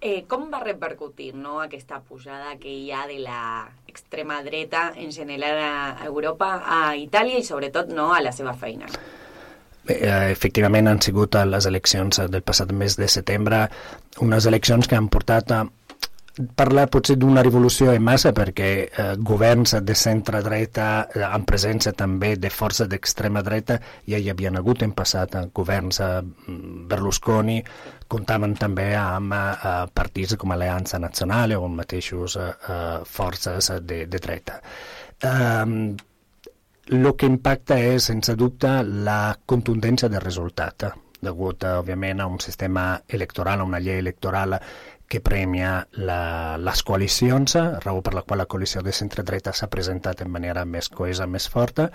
Eh, 0.00 0.26
com 0.28 0.50
va 0.52 0.60
repercutir 0.60 1.32
no, 1.34 1.60
aquesta 1.62 2.02
pujada 2.04 2.58
que 2.60 2.68
hi 2.68 2.92
ha 2.92 3.06
de 3.08 3.18
la 3.24 3.40
extrema 3.88 4.42
dreta 4.42 4.92
en 4.96 5.12
general 5.12 5.62
a 5.64 6.04
Europa, 6.04 6.50
a 6.64 6.94
Itàlia 6.96 7.40
i 7.40 7.46
sobretot 7.46 7.88
no, 7.88 8.12
a 8.12 8.20
la 8.20 8.32
seva 8.36 8.52
feina? 8.52 8.86
Eh, 9.88 10.30
efectivament 10.30 10.88
han 10.90 11.00
sigut 11.00 11.38
a 11.38 11.46
les 11.48 11.66
eleccions 11.66 12.20
del 12.28 12.44
passat 12.44 12.72
mes 12.76 12.96
de 13.00 13.08
setembre 13.08 13.64
unes 14.20 14.46
eleccions 14.46 14.88
que 14.88 14.96
han 14.98 15.08
portat 15.08 15.52
a 15.56 15.64
parlar 16.58 16.86
potser 16.92 17.16
d'una 17.18 17.42
revolució 17.42 17.92
en 17.92 18.04
massa 18.04 18.32
perquè 18.36 18.68
eh, 18.86 19.06
governs 19.30 19.74
de 19.82 19.94
centre-dreta 19.98 20.88
eh, 21.08 21.24
en 21.24 21.46
presència 21.48 21.94
també 21.96 22.34
de 22.36 22.50
forces 22.52 22.88
d'extrema 22.90 23.42
dreta 23.42 23.78
ja 24.06 24.20
hi 24.20 24.28
havien 24.30 24.58
hagut 24.60 24.84
en 24.86 24.92
passat 24.98 25.34
eh, 25.34 25.46
governs 25.54 26.00
eh, 26.04 26.20
Berlusconi 26.92 27.58
comptaven 28.08 28.54
també 28.60 28.90
amb 28.96 29.34
eh, 29.34 29.72
partits 29.94 30.36
com 30.38 30.54
Alleanza 30.54 31.00
Nazionale 31.02 31.56
o 31.56 31.68
mateixos 31.68 32.36
eh, 32.36 32.50
eh 32.68 32.86
forces 33.04 33.72
de, 33.82 34.04
de 34.06 34.18
dreta. 34.18 34.60
Eh, 35.22 35.96
el 36.88 37.08
que 37.16 37.28
impacta 37.28 37.76
és, 37.80 38.08
sense 38.08 38.34
dubte, 38.36 38.70
la 38.82 39.36
contundència 39.46 40.08
del 40.08 40.22
resultat, 40.24 40.86
degut, 41.20 41.64
òbviament, 41.64 42.22
a 42.22 42.28
un 42.30 42.40
sistema 42.40 43.02
electoral, 43.08 43.60
a 43.60 43.68
una 43.68 43.80
llei 43.80 43.98
electoral 44.00 44.56
que 45.08 45.20
premia 45.24 45.72
la, 46.04 46.56
les 46.60 46.82
coalicions, 46.84 47.56
raó 47.84 48.02
per 48.04 48.14
la 48.14 48.22
qual 48.22 48.42
la 48.42 48.46
coalició 48.46 48.82
de 48.84 48.92
centre-dreta 48.92 49.52
s'ha 49.52 49.70
presentat 49.72 50.20
de 50.20 50.28
manera 50.28 50.64
més 50.64 50.88
coesa, 50.88 51.26
més 51.26 51.48
forta, 51.48 51.88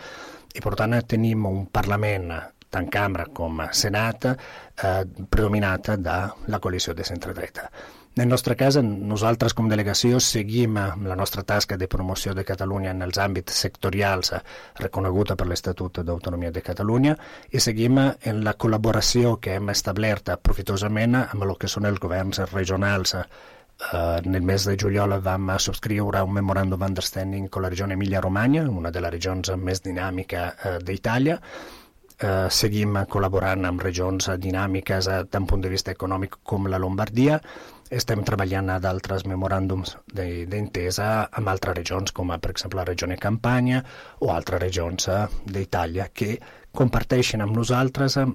i 0.54 0.62
per 0.62 0.76
tant 0.78 0.98
tenim 1.08 1.46
un 1.50 1.66
Parlament 1.74 2.34
tant 2.74 2.90
Cambra 2.90 3.28
com 3.30 3.62
Senat 3.72 4.26
eh, 4.30 5.04
predominat 5.30 5.94
de 6.02 6.18
la 6.50 6.60
coalició 6.60 6.96
de 6.98 7.06
centre-dreta. 7.06 7.70
Nel 8.14 8.28
nostre 8.30 8.54
cas, 8.54 8.76
nosaltres 8.78 9.56
com 9.58 9.66
delegació 9.72 10.20
seguim 10.22 10.76
la 10.78 11.16
nostra 11.18 11.42
tasca 11.50 11.80
de 11.82 11.88
promoció 11.90 12.36
de 12.38 12.44
Catalunya 12.46 12.92
en 12.94 13.02
els 13.02 13.18
àmbits 13.18 13.58
sectorials 13.66 14.30
reconeguda 14.78 15.34
per 15.36 15.48
l'Estatut 15.50 15.98
d'Autonomia 16.06 16.52
de 16.54 16.62
Catalunya 16.62 17.16
i 17.50 17.64
seguim 17.64 17.98
en 18.04 18.44
la 18.46 18.54
col·laboració 18.54 19.40
que 19.42 19.58
hem 19.58 19.74
establert 19.74 20.30
profitosament 20.46 21.18
amb 21.24 21.42
el 21.42 21.58
que 21.58 21.72
són 21.76 21.90
els 21.90 22.02
governs 22.06 22.46
regionals 22.54 23.18
Uh, 23.84 24.22
nel 24.30 24.44
mes 24.46 24.64
de 24.70 24.76
juliol 24.80 25.16
vam 25.26 25.50
subscriure 25.60 26.22
un 26.24 26.36
memorandum 26.38 26.80
d'understanding 26.80 27.48
con 27.52 27.66
la 27.66 27.72
regione 27.74 27.98
Emilia-Romagna, 27.98 28.62
una 28.70 28.92
de 28.94 29.02
les 29.02 29.12
regions 29.12 29.50
més 29.60 29.82
dinàmica 29.84 30.44
uh, 30.54 30.76
d'Itàlia, 30.78 31.40
eh, 32.24 32.48
seguim 32.50 32.98
col·laborant 33.10 33.68
amb 33.68 33.84
regions 33.84 34.30
dinàmiques 34.40 35.10
eh, 35.10 35.22
d'un 35.32 35.48
punt 35.50 35.64
de 35.64 35.72
vista 35.72 35.94
econòmic 35.94 36.40
com 36.44 36.70
la 36.72 36.80
Lombardia 36.82 37.40
estem 37.92 38.24
treballant 38.24 38.70
a 38.70 38.80
d'altres 38.84 39.26
memoràndums 39.30 39.98
d'entesa 40.14 41.10
amb 41.32 41.52
altres 41.52 41.78
regions, 41.78 42.12
com 42.12 42.32
per 42.34 42.52
exemple 42.52 42.80
la 42.80 42.88
regió 42.88 43.08
de 43.08 43.18
Campanya 43.18 43.84
o 44.20 44.32
altres 44.32 44.62
regions 44.62 45.08
eh, 45.08 45.26
d'Itàlia, 45.46 46.10
que 46.14 46.38
comparteixen 46.72 47.42
amb 47.42 47.56
nosaltres 47.58 48.18
eh, 48.18 48.28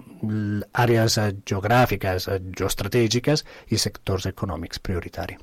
àrees 0.84 1.18
eh, 1.18 1.30
geogràfiques, 1.44 2.28
geoestratègiques 2.58 3.44
i 3.70 3.78
sectors 3.78 4.26
econòmics 4.30 4.80
prioritari. 4.80 5.38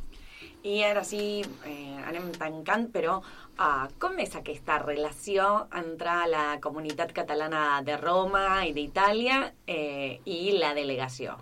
I 0.65 0.80
ara 0.82 1.04
sí, 1.06 1.44
eh, 1.70 1.98
anem 2.10 2.32
tancant, 2.34 2.88
però 2.89 3.20
uh, 3.20 3.84
com 4.02 4.18
és 4.18 4.32
aquesta 4.34 4.80
relació 4.82 5.68
entre 5.78 6.15
la 6.32 6.46
comunitat 6.62 7.13
catalana 7.13 7.84
de 7.86 8.00
Roma 8.02 8.63
i 8.65 8.74
d'Itàlia 8.74 9.44
eh, 9.70 10.18
i 10.26 10.58
la 10.58 10.74
delegació? 10.74 11.38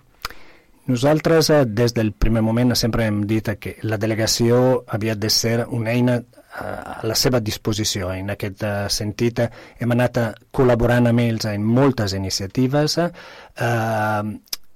Nosaltres, 0.86 1.50
eh, 1.50 1.66
des 1.66 1.94
del 1.94 2.12
primer 2.12 2.42
moment, 2.42 2.76
sempre 2.76 3.06
hem 3.06 3.22
dit 3.24 3.48
que 3.60 3.78
la 3.84 3.98
delegació 3.98 4.84
havia 4.88 5.16
de 5.16 5.30
ser 5.30 5.66
una 5.70 5.92
eina 5.92 6.18
eh, 6.18 6.26
a 6.60 7.00
la 7.08 7.16
seva 7.16 7.40
disposició. 7.40 8.12
En 8.12 8.34
aquest 8.34 8.66
eh, 8.68 8.74
sentit, 8.92 9.40
hem 9.80 9.96
anat 9.96 10.20
col·laborant 10.52 11.08
amb 11.08 11.24
ells 11.24 11.48
en 11.48 11.64
moltes 11.64 12.18
iniciatives. 12.20 12.98
Eh, 13.00 14.34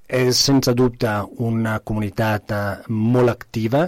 és, 0.08 0.40
sense 0.40 0.72
dubte, 0.72 1.12
una 1.44 1.80
comunitat 1.84 2.56
molt 2.88 3.34
activa. 3.34 3.84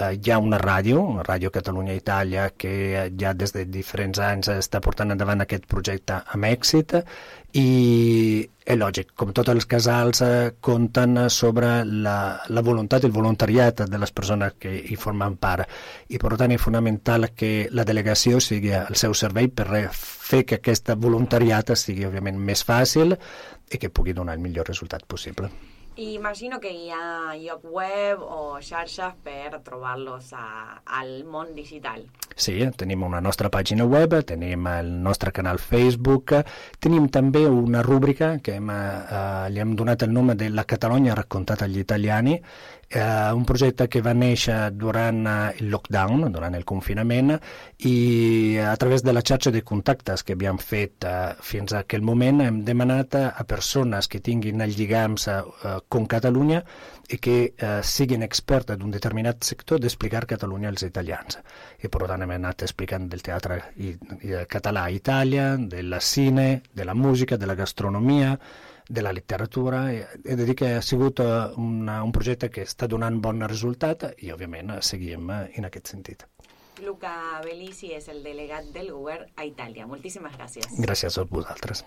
Eh, 0.00 0.14
hi 0.16 0.32
ha 0.32 0.38
una 0.40 0.56
ràdio, 0.62 1.02
una 1.04 1.26
ràdio 1.26 1.52
Catalunya-Itàlia, 1.52 2.48
que 2.56 3.10
ja 3.20 3.34
des 3.36 3.52
de 3.52 3.66
diferents 3.68 4.24
anys 4.24 4.48
està 4.56 4.80
portant 4.80 5.12
endavant 5.12 5.44
aquest 5.44 5.68
projecte 5.68 6.22
amb 6.32 6.48
èxit 6.48 6.96
i 7.56 8.48
és 8.68 8.76
lògic, 8.76 9.14
com 9.16 9.30
tots 9.32 9.48
els 9.48 9.64
casals 9.64 10.20
eh, 10.20 10.50
compten 10.60 11.16
sobre 11.32 11.70
la, 11.88 12.18
la 12.52 12.64
voluntat 12.64 13.04
i 13.04 13.08
el 13.08 13.14
voluntariat 13.14 13.86
de 13.88 14.00
les 14.02 14.12
persones 14.12 14.58
que 14.60 14.74
hi 14.76 14.98
formen 15.00 15.38
part 15.40 15.64
i 16.12 16.20
per 16.20 16.34
tant 16.36 16.52
és 16.52 16.60
fonamental 16.60 17.30
que 17.32 17.70
la 17.72 17.86
delegació 17.88 18.42
sigui 18.44 18.74
al 18.76 19.00
seu 19.00 19.16
servei 19.16 19.48
per 19.48 19.86
fer 19.94 20.44
que 20.44 20.60
aquesta 20.60 20.98
voluntariat 21.00 21.72
sigui 21.80 22.04
òbviament 22.10 22.36
més 22.36 22.66
fàcil 22.68 23.16
i 23.16 23.80
que 23.80 23.88
pugui 23.88 24.12
donar 24.12 24.36
el 24.36 24.44
millor 24.44 24.68
resultat 24.68 25.08
possible. 25.08 25.48
I 25.98 26.14
imagino 26.14 26.60
que 26.62 26.70
hi 26.70 26.92
ha 26.94 27.34
lloc 27.34 27.64
web 27.74 28.20
o 28.22 28.60
xarxes 28.62 29.16
per 29.24 29.58
trobar-los 29.66 30.28
al 30.38 31.08
món 31.26 31.50
digital. 31.56 32.04
Sí, 32.38 32.54
tenim 32.78 33.02
una 33.02 33.18
nostra 33.18 33.50
pàgina 33.50 33.82
web, 33.82 34.14
tenim 34.22 34.68
el 34.70 34.92
nostre 35.02 35.32
canal 35.34 35.58
Facebook, 35.58 36.36
tenim 36.78 37.08
també 37.10 37.42
una 37.50 37.82
rúbrica 37.82 38.36
que 38.38 38.54
hem, 38.60 38.70
eh, 38.70 39.50
li 39.50 39.58
hem 39.58 39.74
donat 39.74 40.06
el 40.06 40.14
nom 40.14 40.30
de 40.38 40.52
La 40.54 40.62
Catalunya 40.62 41.18
raccontata 41.18 41.66
agli 41.66 41.82
italiani, 41.82 42.38
eh, 42.90 43.32
un 43.34 43.44
projecte 43.44 43.88
que 43.88 44.02
va 44.04 44.14
néixer 44.16 44.56
durant 44.72 45.20
eh, 45.26 45.36
el 45.60 45.70
lockdown, 45.72 46.28
durant 46.32 46.54
el 46.56 46.64
confinament, 46.68 47.34
i 47.88 48.58
a 48.64 48.74
través 48.80 49.04
de 49.04 49.12
la 49.12 49.22
xarxa 49.22 49.52
de 49.54 49.62
contactes 49.62 50.24
que 50.24 50.36
havíem 50.36 50.60
fet 50.62 51.04
eh, 51.08 51.34
fins 51.44 51.74
a 51.74 51.82
aquell 51.84 52.04
moment 52.04 52.42
hem 52.44 52.62
demanat 52.64 53.18
a 53.18 53.44
persones 53.48 54.08
que 54.08 54.22
tinguin 54.24 54.64
el 54.64 54.74
lligams 54.76 55.28
eh, 55.28 55.40
com 55.88 56.06
Catalunya 56.08 56.62
i 57.08 57.18
que 57.22 57.36
eh, 57.56 57.80
siguin 57.82 58.24
expertes 58.24 58.78
d'un 58.78 58.92
determinat 58.92 59.44
sector 59.44 59.80
d'explicar 59.80 60.26
Catalunya 60.28 60.72
als 60.72 60.84
italians. 60.84 61.38
I 61.82 61.88
per 61.88 62.06
tant 62.08 62.24
hem 62.24 62.34
anat 62.36 62.64
explicant 62.66 63.08
del 63.08 63.24
teatre 63.24 63.60
i, 63.76 63.94
i 64.24 64.42
català 64.48 64.88
a 64.88 64.92
Itàlia, 64.92 65.54
del 65.56 65.94
cine, 66.00 66.48
de 66.72 66.84
la 66.84 66.94
música, 66.94 67.36
de 67.36 67.46
la 67.48 67.56
gastronomia, 67.56 68.34
de 68.88 69.02
la 69.04 69.12
literatura 69.12 69.82
i 69.92 70.00
he 70.24 70.36
de 70.36 70.46
dir 70.48 70.56
que 70.56 70.72
ha 70.78 70.82
sigut 70.82 71.20
eh, 71.20 71.30
una, 71.60 72.02
un 72.04 72.12
projecte 72.12 72.50
que 72.50 72.64
està 72.66 72.88
donant 72.88 73.20
bon 73.22 73.44
resultat 73.46 74.08
i 74.24 74.32
òbviament 74.34 74.78
seguim 74.82 75.30
eh, 75.30 75.44
en 75.60 75.68
aquest 75.68 75.92
sentit. 75.94 76.24
Luca 76.84 77.40
Bellisi 77.44 77.92
és 77.96 78.06
el 78.08 78.22
delegat 78.22 78.70
del 78.74 78.92
govern 78.94 79.26
a 79.36 79.46
Itàlia. 79.48 79.86
Moltíssimes 79.90 80.36
gràcies. 80.38 80.70
Gràcies 80.78 81.18
a 81.18 81.26
vosaltres. 81.26 81.84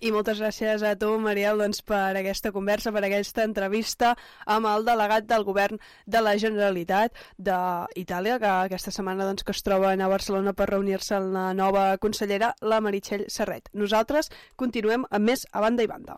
I 0.00 0.08
moltes 0.14 0.38
gràcies 0.40 0.80
a 0.80 0.94
tu, 0.96 1.10
Mariel, 1.20 1.58
doncs, 1.60 1.82
per 1.84 2.14
aquesta 2.16 2.54
conversa, 2.54 2.88
per 2.94 3.02
aquesta 3.04 3.44
entrevista 3.44 4.14
amb 4.48 4.70
el 4.70 4.86
delegat 4.86 5.26
del 5.28 5.44
govern 5.44 5.76
de 6.06 6.22
la 6.24 6.38
Generalitat 6.40 7.20
d'Itàlia, 7.36 8.38
que 8.40 8.54
aquesta 8.70 8.94
setmana 8.96 9.28
doncs, 9.28 9.44
que 9.44 9.52
es 9.52 9.60
troba 9.66 9.92
a 9.92 10.08
Barcelona 10.08 10.56
per 10.56 10.70
reunir-se 10.72 11.18
amb 11.18 11.34
la 11.36 11.46
nova 11.52 11.84
consellera, 12.00 12.54
la 12.62 12.80
Meritxell 12.80 13.28
Serret. 13.28 13.68
Nosaltres 13.74 14.32
continuem 14.56 15.04
amb 15.10 15.34
més 15.34 15.44
a 15.52 15.60
banda 15.60 15.84
i 15.84 15.92
banda. 15.92 16.16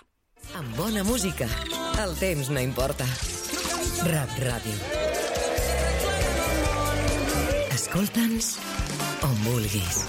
Amb 0.51 0.77
bona 0.77 1.03
música, 1.07 1.47
el 2.03 2.13
temps 2.21 2.51
no 2.53 2.61
importa. 2.61 3.07
Rap 4.11 4.35
Ràdio. 4.43 4.75
Escolta'ns 7.79 8.57
on 9.25 9.39
vulguis. 9.47 10.03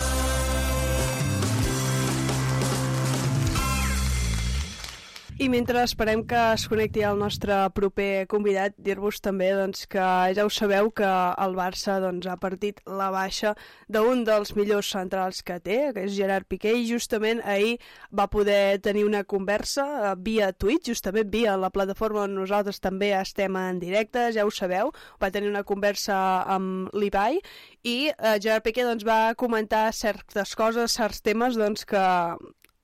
I 5.44 5.50
mentre 5.52 5.82
esperem 5.84 6.22
que 6.24 6.40
es 6.54 6.64
connecti 6.72 7.02
el 7.04 7.18
nostre 7.20 7.56
proper 7.76 8.24
convidat, 8.32 8.78
dir-vos 8.80 9.18
també 9.20 9.50
doncs, 9.52 9.82
que 9.92 10.06
ja 10.38 10.46
ho 10.48 10.52
sabeu 10.56 10.88
que 10.96 11.10
el 11.44 11.58
Barça 11.58 11.98
doncs, 12.00 12.30
ha 12.32 12.38
partit 12.40 12.80
la 12.88 13.10
baixa 13.12 13.52
d'un 13.92 14.22
dels 14.24 14.54
millors 14.56 14.94
centrals 14.96 15.42
que 15.44 15.58
té, 15.60 15.82
que 15.92 16.06
és 16.08 16.16
Gerard 16.16 16.48
Piqué, 16.48 16.72
i 16.80 16.88
justament 16.88 17.44
ahir 17.44 17.76
va 18.08 18.30
poder 18.32 18.80
tenir 18.88 19.04
una 19.04 19.26
conversa 19.28 19.90
eh, 20.14 20.16
via 20.30 20.54
Twitch, 20.56 20.88
justament 20.94 21.28
via 21.36 21.60
la 21.60 21.74
plataforma 21.76 22.24
on 22.24 22.40
nosaltres 22.40 22.80
també 22.80 23.12
estem 23.20 23.60
en 23.60 23.84
directe, 23.84 24.30
ja 24.32 24.48
ho 24.48 24.56
sabeu, 24.64 24.96
va 25.20 25.34
tenir 25.36 25.52
una 25.52 25.68
conversa 25.68 26.16
amb 26.56 26.88
l'Ibai 26.96 27.44
i 27.84 28.00
eh, 28.16 28.40
Gerard 28.40 28.64
Piqué 28.64 28.88
doncs, 28.88 29.04
va 29.04 29.36
comentar 29.36 29.90
certes 29.92 30.56
coses, 30.56 30.96
certs 30.96 31.20
temes 31.20 31.60
doncs, 31.60 31.84
que 31.84 32.08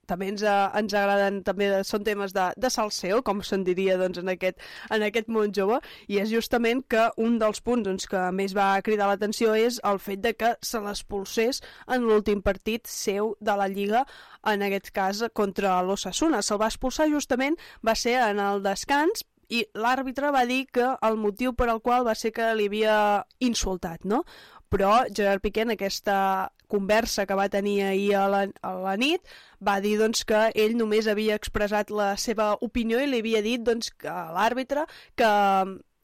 també 0.10 0.32
ens, 0.34 0.44
uh, 0.44 0.70
ens 0.80 0.96
agraden, 0.98 1.42
també 1.48 1.70
són 1.88 2.04
temes 2.08 2.34
de, 2.36 2.50
de 2.58 2.72
salseo, 2.74 3.22
com 3.26 3.44
se'n 3.46 3.64
diria 3.68 3.98
doncs, 4.02 4.20
en, 4.22 4.34
aquest, 4.34 4.60
en 4.90 5.06
aquest 5.06 5.30
món 5.32 5.54
jove, 5.56 5.80
i 6.10 6.20
és 6.24 6.34
justament 6.34 6.84
que 6.90 7.08
un 7.22 7.38
dels 7.42 7.62
punts 7.66 7.88
doncs, 7.88 8.10
que 8.10 8.26
més 8.36 8.56
va 8.58 8.72
cridar 8.86 9.10
l'atenció 9.12 9.56
és 9.58 9.80
el 9.88 10.02
fet 10.04 10.24
de 10.26 10.34
que 10.36 10.54
se 10.66 10.82
l'expulsés 10.84 11.62
en 11.88 12.08
l'últim 12.10 12.44
partit 12.46 12.90
seu 12.90 13.36
de 13.40 13.58
la 13.60 13.70
Lliga, 13.72 14.06
en 14.50 14.64
aquest 14.66 14.94
cas 14.96 15.24
contra 15.36 15.80
l'Ossassuna. 15.84 16.42
Se'l 16.42 16.62
va 16.62 16.70
expulsar 16.72 17.10
justament, 17.12 17.60
va 17.86 17.96
ser 17.96 18.18
en 18.24 18.40
el 18.44 18.64
descans, 18.66 19.26
i 19.50 19.64
l'àrbitre 19.74 20.30
va 20.34 20.46
dir 20.46 20.68
que 20.70 20.86
el 21.06 21.18
motiu 21.18 21.56
per 21.58 21.70
al 21.72 21.82
qual 21.82 22.06
va 22.06 22.16
ser 22.16 22.32
que 22.36 22.52
li 22.56 22.70
havia 22.70 23.26
insultat, 23.42 24.06
no? 24.06 24.24
Però 24.70 25.00
Gerard 25.10 25.42
Piqué 25.42 25.66
en 25.66 25.74
aquesta 25.74 26.18
conversa 26.72 27.26
que 27.28 27.38
va 27.38 27.50
tenir 27.52 27.82
ahir 27.84 28.14
a 28.16 28.26
la, 28.32 28.42
a 28.62 28.74
la 28.86 28.96
nit 29.02 29.26
va 29.66 29.80
dir 29.84 29.98
doncs, 30.00 30.24
que 30.30 30.48
ell 30.56 30.78
només 30.80 31.10
havia 31.12 31.38
expressat 31.40 31.92
la 31.92 32.14
seva 32.18 32.54
opinió 32.66 33.02
i 33.02 33.10
li 33.10 33.24
havia 33.24 33.44
dit 33.46 33.64
doncs, 33.66 33.92
a 34.06 34.30
l'àrbitre 34.36 34.86
que 35.20 35.32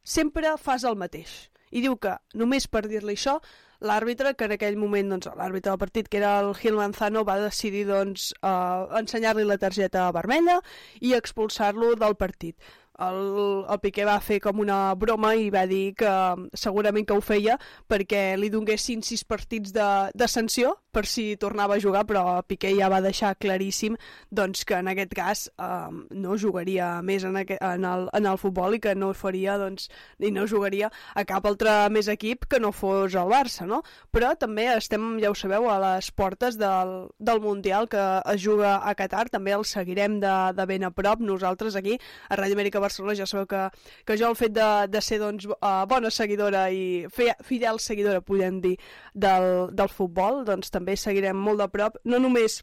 sempre 0.04 0.58
fas 0.62 0.84
el 0.84 0.98
mateix. 1.00 1.46
I 1.72 1.82
diu 1.84 1.98
que 2.00 2.18
només 2.38 2.68
per 2.72 2.86
dir-li 2.88 3.16
això 3.16 3.40
l'àrbitre, 3.86 4.34
que 4.38 4.48
en 4.48 4.56
aquell 4.56 4.78
moment 4.80 5.12
doncs, 5.12 5.28
l'àrbitre 5.38 5.72
del 5.72 5.82
partit, 5.82 6.08
que 6.10 6.20
era 6.22 6.38
el 6.40 6.54
Gil 6.58 6.78
Manzano 6.80 7.26
va 7.28 7.38
decidir 7.42 7.84
doncs, 7.90 8.32
uh, 8.42 8.88
ensenyar-li 9.02 9.46
la 9.46 9.60
targeta 9.62 10.08
vermella 10.16 10.62
i 11.02 11.14
expulsar-lo 11.18 11.94
del 12.00 12.16
partit 12.16 12.56
el, 13.00 13.66
el 13.70 13.80
Piqué 13.84 14.06
va 14.08 14.20
fer 14.24 14.40
com 14.44 14.62
una 14.64 14.96
broma 14.96 15.34
i 15.36 15.50
va 15.54 15.66
dir 15.68 15.94
que 16.00 16.12
segurament 16.56 17.08
que 17.08 17.18
ho 17.18 17.24
feia 17.24 17.58
perquè 17.92 18.36
li 18.40 18.52
donguessin 18.54 19.04
sis 19.04 19.26
partits 19.28 19.74
de, 19.76 19.90
de 20.16 20.28
sanció 20.32 20.76
per 20.96 21.04
si 21.12 21.36
tornava 21.36 21.76
a 21.76 21.82
jugar, 21.84 22.06
però 22.08 22.40
Piqué 22.48 22.72
ja 22.78 22.88
va 22.92 23.02
deixar 23.04 23.34
claríssim 23.36 23.98
doncs, 24.32 24.64
que 24.64 24.78
en 24.80 24.88
aquest 24.88 25.16
cas 25.18 25.44
eh, 25.52 25.92
no 26.16 26.38
jugaria 26.40 27.02
més 27.04 27.26
en, 27.28 27.36
aquest, 27.42 27.60
en, 27.60 27.84
el, 27.84 28.08
en 28.16 28.30
el 28.32 28.40
futbol 28.40 28.78
i 28.78 28.82
que 28.84 28.96
no 28.96 29.12
faria 29.18 29.58
doncs, 29.60 29.90
i 30.24 30.32
no 30.32 30.48
jugaria 30.48 30.92
a 31.14 31.26
cap 31.28 31.46
altre 31.50 31.74
més 31.92 32.08
equip 32.12 32.48
que 32.48 32.62
no 32.64 32.72
fos 32.72 33.18
el 33.20 33.32
Barça, 33.32 33.68
no? 33.68 33.82
Però 34.16 34.32
també 34.40 34.70
estem, 34.72 35.18
ja 35.20 35.34
ho 35.34 35.36
sabeu, 35.36 35.68
a 35.72 35.78
les 35.84 36.12
portes 36.16 36.56
del, 36.62 36.96
del 37.20 37.44
Mundial 37.44 37.90
que 37.92 38.06
es 38.32 38.40
juga 38.46 38.78
a 38.80 38.96
Qatar, 38.96 39.28
també 39.34 39.56
el 39.58 39.66
seguirem 39.68 40.22
de, 40.24 40.36
de 40.56 40.68
ben 40.70 40.88
a 40.88 40.94
prop, 40.96 41.20
nosaltres 41.20 41.76
aquí 41.76 42.00
a 42.30 42.40
Ràdio 42.40 42.56
Amèrica 42.56 42.85
Barcelona 42.86 43.18
ja 43.18 43.28
sabeu 43.30 43.50
que, 43.50 43.64
que 44.06 44.18
jo 44.20 44.30
el 44.32 44.38
fet 44.40 44.54
de, 44.56 44.70
de 44.92 45.02
ser 45.02 45.20
doncs, 45.24 45.50
uh, 45.58 45.74
bona 45.90 46.14
seguidora 46.14 46.68
i 46.72 47.06
fidel 47.12 47.82
seguidora, 47.84 48.22
podem 48.22 48.62
dir, 48.64 48.78
del, 49.14 49.68
del 49.76 49.92
futbol, 49.92 50.44
doncs 50.48 50.72
també 50.74 50.98
seguirem 51.00 51.38
molt 51.38 51.62
de 51.64 51.70
prop, 51.74 52.00
no 52.06 52.22
només 52.22 52.62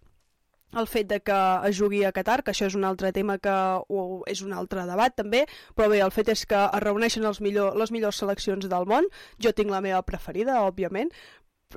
el 0.80 0.86
fet 0.88 1.08
de 1.08 1.18
que 1.20 1.38
es 1.68 1.76
jugui 1.76 2.02
a 2.04 2.12
Qatar, 2.16 2.40
que 2.44 2.52
això 2.52 2.66
és 2.68 2.76
un 2.78 2.86
altre 2.88 3.12
tema 3.12 3.36
que 3.42 3.52
o 3.92 4.22
és 4.30 4.40
un 4.44 4.54
altre 4.56 4.86
debat 4.88 5.14
també, 5.14 5.44
però 5.76 5.90
bé, 5.92 6.00
el 6.04 6.14
fet 6.14 6.32
és 6.32 6.46
que 6.48 6.62
es 6.64 6.82
reuneixen 6.84 7.26
els 7.28 7.42
millor, 7.44 7.76
les 7.76 7.92
millors 7.92 8.22
seleccions 8.22 8.68
del 8.72 8.88
món, 8.88 9.08
jo 9.42 9.52
tinc 9.52 9.72
la 9.72 9.82
meva 9.84 10.02
preferida, 10.06 10.62
òbviament, 10.64 11.12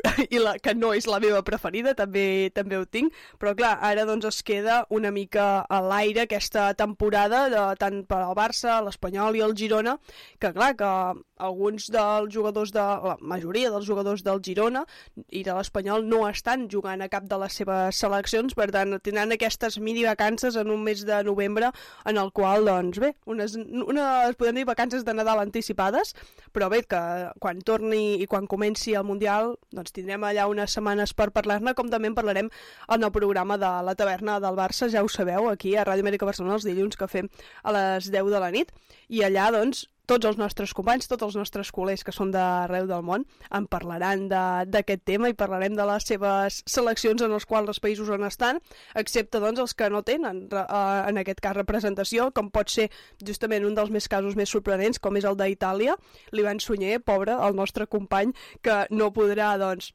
i 0.35 0.41
la 0.41 0.55
que 0.59 0.75
no 0.75 0.93
és 0.95 1.07
la 1.09 1.19
meva 1.23 1.41
preferida, 1.47 1.95
també 1.97 2.51
també 2.55 2.79
ho 2.79 2.85
tinc, 2.85 3.13
però 3.41 3.55
clar, 3.57 3.75
ara 3.85 4.05
doncs 4.07 4.27
es 4.29 4.41
queda 4.45 4.83
una 4.89 5.11
mica 5.11 5.65
a 5.69 5.81
l'aire 5.83 6.25
aquesta 6.25 6.71
temporada 6.77 7.45
de, 7.51 7.63
tant 7.81 8.03
per 8.09 8.21
al 8.23 8.35
Barça, 8.37 8.79
l'Espanyol 8.85 9.37
i 9.37 9.43
el 9.45 9.55
Girona, 9.57 9.97
que 10.39 10.51
clar, 10.55 10.73
que 10.79 10.91
alguns 11.37 11.89
dels 11.91 12.33
jugadors 12.33 12.71
de... 12.71 12.79
la 12.79 13.17
majoria 13.19 13.69
dels 13.71 13.85
jugadors 13.85 14.23
del 14.23 14.39
Girona 14.43 14.85
i 15.29 15.43
de 15.43 15.53
l'Espanyol 15.55 16.05
no 16.07 16.23
estan 16.29 16.67
jugant 16.71 17.03
a 17.03 17.09
cap 17.11 17.27
de 17.27 17.39
les 17.41 17.59
seves 17.59 17.99
seleccions, 17.99 18.55
per 18.55 18.69
tant 18.71 18.95
tindran 19.03 19.33
aquestes 19.35 19.77
mini 19.79 20.05
vacances 20.07 20.55
en 20.55 20.71
un 20.71 20.83
mes 20.83 21.03
de 21.05 21.21
novembre 21.27 21.71
en 22.05 22.17
el 22.21 22.31
qual, 22.31 22.65
doncs 22.69 23.01
bé, 23.03 23.13
unes, 23.25 23.57
unes 23.57 24.39
podem 24.39 24.61
dir 24.61 24.67
vacances 24.67 25.03
de 25.05 25.13
Nadal 25.13 25.43
anticipades, 25.43 26.15
però 26.55 26.69
bé, 26.71 26.83
que 26.87 27.01
quan 27.43 27.61
torni 27.65 28.21
i 28.23 28.27
quan 28.31 28.47
comenci 28.47 28.95
el 28.95 29.05
Mundial, 29.07 29.55
doncs 29.75 29.84
doncs 29.85 29.93
tindrem 29.93 30.23
allà 30.25 30.47
unes 30.49 30.73
setmanes 30.73 31.13
per 31.13 31.29
parlar-ne, 31.35 31.75
com 31.77 31.89
també 31.93 32.09
en 32.09 32.17
parlarem 32.17 32.49
en 32.49 33.03
el 33.05 33.11
programa 33.13 33.57
de 33.61 33.69
la 33.85 33.95
taverna 33.95 34.39
del 34.41 34.57
Barça, 34.57 34.89
ja 34.89 35.03
ho 35.03 35.09
sabeu, 35.09 35.49
aquí 35.51 35.75
a 35.75 35.85
Ràdio 35.85 36.05
Amèrica 36.05 36.25
Barcelona 36.25 36.57
els 36.57 36.65
dilluns 36.65 36.97
que 36.97 37.07
fem 37.07 37.29
a 37.63 37.75
les 37.75 38.09
10 38.09 38.31
de 38.33 38.41
la 38.41 38.51
nit, 38.51 38.73
i 39.09 39.21
allà, 39.21 39.51
doncs, 39.53 39.85
tots 40.09 40.27
els 40.29 40.37
nostres 40.39 40.73
companys, 40.77 41.09
tots 41.11 41.25
els 41.27 41.35
nostres 41.39 41.71
col·legs 41.75 42.05
que 42.05 42.13
són 42.15 42.31
d'arreu 42.33 42.87
del 42.89 43.03
món 43.05 43.25
en 43.49 43.67
parlaran 43.71 44.27
d'aquest 44.29 45.05
tema 45.05 45.29
i 45.29 45.37
parlarem 45.37 45.75
de 45.77 45.87
les 45.89 46.07
seves 46.07 46.61
seleccions 46.69 47.25
en 47.25 47.35
els 47.35 47.45
quals 47.49 47.69
els 47.73 47.81
països 47.83 48.09
on 48.13 48.25
estan, 48.27 48.61
excepte 48.95 49.41
doncs 49.43 49.63
els 49.63 49.75
que 49.77 49.89
no 49.89 50.03
tenen 50.07 50.45
eh, 50.51 50.65
en 51.09 51.21
aquest 51.21 51.41
cas 51.43 51.57
representació, 51.57 52.31
com 52.35 52.51
pot 52.53 52.71
ser 52.71 52.89
justament 53.25 53.65
un 53.65 53.75
dels 53.77 53.93
més 53.93 54.07
casos 54.11 54.37
més 54.39 54.51
sorprenents, 54.51 55.01
com 55.01 55.17
és 55.17 55.27
el 55.27 55.37
d'Itàlia, 55.39 55.97
l'Ivan 56.31 56.61
Sunyer, 56.61 56.99
pobre, 57.03 57.35
el 57.35 57.55
nostre 57.57 57.87
company, 57.87 58.33
que 58.61 58.83
no 58.91 59.13
podrà 59.13 59.55
doncs 59.61 59.93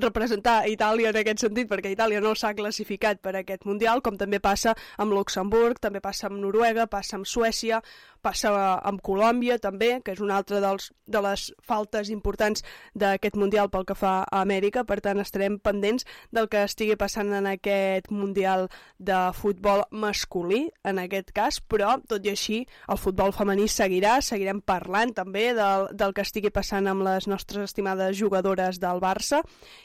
representar 0.00 0.64
Itàlia 0.68 1.10
en 1.12 1.18
aquest 1.20 1.44
sentit, 1.44 1.68
perquè 1.70 1.92
Itàlia 1.94 2.20
no 2.22 2.34
s'ha 2.34 2.54
classificat 2.56 3.20
per 3.22 3.34
aquest 3.38 3.64
Mundial, 3.68 4.02
com 4.02 4.18
també 4.18 4.40
passa 4.42 4.74
amb 4.98 5.14
Luxemburg, 5.14 5.78
també 5.80 6.02
passa 6.02 6.28
amb 6.28 6.40
Noruega, 6.42 6.88
passa 6.90 7.16
amb 7.18 7.28
Suècia, 7.28 7.80
passa 8.24 8.52
amb 8.82 9.02
Colòmbia 9.04 9.58
també, 9.62 9.98
que 10.04 10.14
és 10.16 10.22
una 10.24 10.38
altra 10.40 10.60
dels, 10.64 10.90
de 11.06 11.20
les 11.24 11.46
faltes 11.66 12.10
importants 12.12 12.64
d'aquest 12.96 13.36
Mundial 13.36 13.70
pel 13.72 13.84
que 13.88 13.96
fa 13.98 14.14
a 14.24 14.40
Amèrica, 14.40 14.84
per 14.88 15.00
tant 15.04 15.20
estarem 15.20 15.58
pendents 15.62 16.06
del 16.32 16.48
que 16.48 16.64
estigui 16.64 16.96
passant 17.00 17.32
en 17.36 17.48
aquest 17.50 18.10
Mundial 18.14 18.68
de 18.98 19.20
futbol 19.36 19.84
masculí, 19.90 20.64
en 20.84 21.02
aquest 21.02 21.34
cas, 21.36 21.60
però 21.60 21.98
tot 22.08 22.24
i 22.24 22.32
així 22.32 22.62
el 22.90 23.00
futbol 23.00 23.34
femení 23.36 23.68
seguirà, 23.68 24.18
seguirem 24.24 24.62
parlant 24.64 25.14
també 25.16 25.50
del, 25.56 25.88
del 25.92 26.16
que 26.16 26.24
estigui 26.24 26.52
passant 26.54 26.88
amb 26.90 27.04
les 27.06 27.28
nostres 27.30 27.70
estimades 27.70 28.16
jugadores 28.18 28.80
del 28.80 29.02
Barça. 29.04 29.42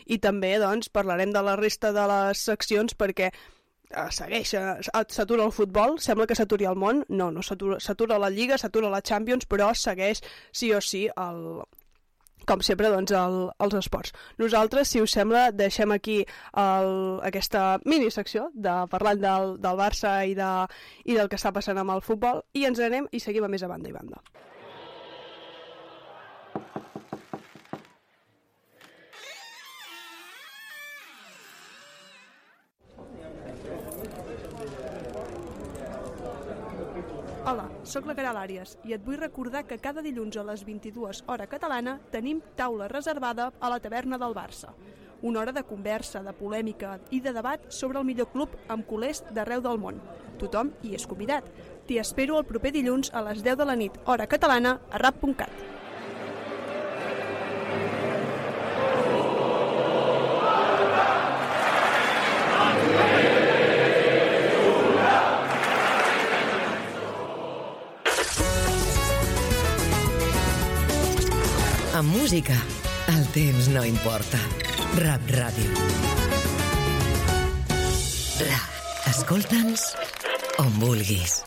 I 0.07 0.19
també 0.23 0.55
doncs, 0.61 0.89
parlarem 0.89 1.33
de 1.35 1.43
la 1.45 1.57
resta 1.59 1.93
de 1.95 2.05
les 2.09 2.47
seccions 2.49 2.95
perquè 2.95 3.31
segueix, 4.13 4.53
eh, 4.53 5.03
s'atura 5.09 5.45
el 5.45 5.51
futbol, 5.51 5.97
sembla 5.99 6.27
que 6.29 6.37
s'aturi 6.37 6.67
el 6.69 6.77
món, 6.77 7.03
no, 7.09 7.31
no 7.31 7.41
s'atura 7.41 8.19
la 8.21 8.29
Lliga, 8.29 8.57
s'atura 8.57 8.89
la 8.89 9.01
Champions, 9.01 9.47
però 9.49 9.71
segueix 9.73 10.21
sí 10.51 10.71
o 10.73 10.81
sí 10.81 11.07
el, 11.15 11.63
com 12.49 12.61
sempre, 12.65 12.89
doncs, 12.93 13.13
el, 13.13 13.39
els 13.65 13.77
esports. 13.81 14.13
Nosaltres, 14.41 14.89
si 14.93 15.01
us 15.01 15.13
sembla, 15.17 15.49
deixem 15.51 15.91
aquí 15.93 16.19
el, 16.57 16.91
aquesta 17.31 17.79
minisecció 17.85 18.49
de 18.53 18.75
parlant 18.91 19.21
del, 19.25 19.57
del 19.61 19.81
Barça 19.81 20.19
i, 20.25 20.37
de, 20.37 20.51
i 21.05 21.17
del 21.17 21.29
que 21.29 21.39
està 21.41 21.53
passant 21.55 21.77
amb 21.81 21.97
el 21.97 22.05
futbol 22.05 22.43
i 22.53 22.65
ens 22.69 22.81
anem 22.81 23.09
i 23.11 23.21
seguim 23.23 23.45
a 23.45 23.51
més 23.51 23.65
a 23.65 23.71
banda 23.71 23.89
i 23.89 23.95
banda. 23.95 24.21
Hola, 37.49 37.63
sóc 37.81 38.05
la 38.05 38.13
Caral 38.13 38.37
Àries 38.37 38.75
i 38.85 38.91
et 38.93 39.01
vull 39.01 39.17
recordar 39.17 39.63
que 39.65 39.79
cada 39.81 40.03
dilluns 40.05 40.35
a 40.37 40.43
les 40.45 40.61
22 40.67 41.23
hora 41.33 41.47
catalana 41.49 41.95
tenim 42.13 42.43
taula 42.59 42.85
reservada 42.91 43.47
a 43.59 43.71
la 43.73 43.79
taverna 43.81 44.19
del 44.21 44.35
Barça. 44.37 44.75
Una 45.25 45.41
hora 45.41 45.55
de 45.55 45.63
conversa, 45.65 46.21
de 46.21 46.35
polèmica 46.43 46.99
i 47.09 47.23
de 47.25 47.33
debat 47.33 47.65
sobre 47.73 47.97
el 47.97 48.05
millor 48.05 48.29
club 48.35 48.53
amb 48.67 48.85
culers 48.85 49.23
d'arreu 49.33 49.65
del 49.65 49.81
món. 49.81 49.97
Tothom 50.37 50.69
hi 50.83 50.93
és 50.99 51.09
convidat. 51.09 51.49
T'hi 51.89 51.97
espero 51.97 52.37
el 52.37 52.45
proper 52.45 52.75
dilluns 52.77 53.09
a 53.17 53.25
les 53.31 53.41
10 53.41 53.57
de 53.63 53.69
la 53.71 53.79
nit, 53.81 53.97
hora 54.05 54.29
catalana, 54.29 54.77
a 54.91 55.01
rap.cat. 55.01 55.78
Amb 71.99 72.13
música, 72.15 72.55
el 73.11 73.25
temps 73.35 73.65
no 73.73 73.81
importa. 73.83 74.39
Rap 75.01 75.25
Ràdio. 75.35 75.87
Ra, 78.39 78.59
escolta'ns 79.11 79.83
on 80.63 80.71
vulguis. 80.79 81.41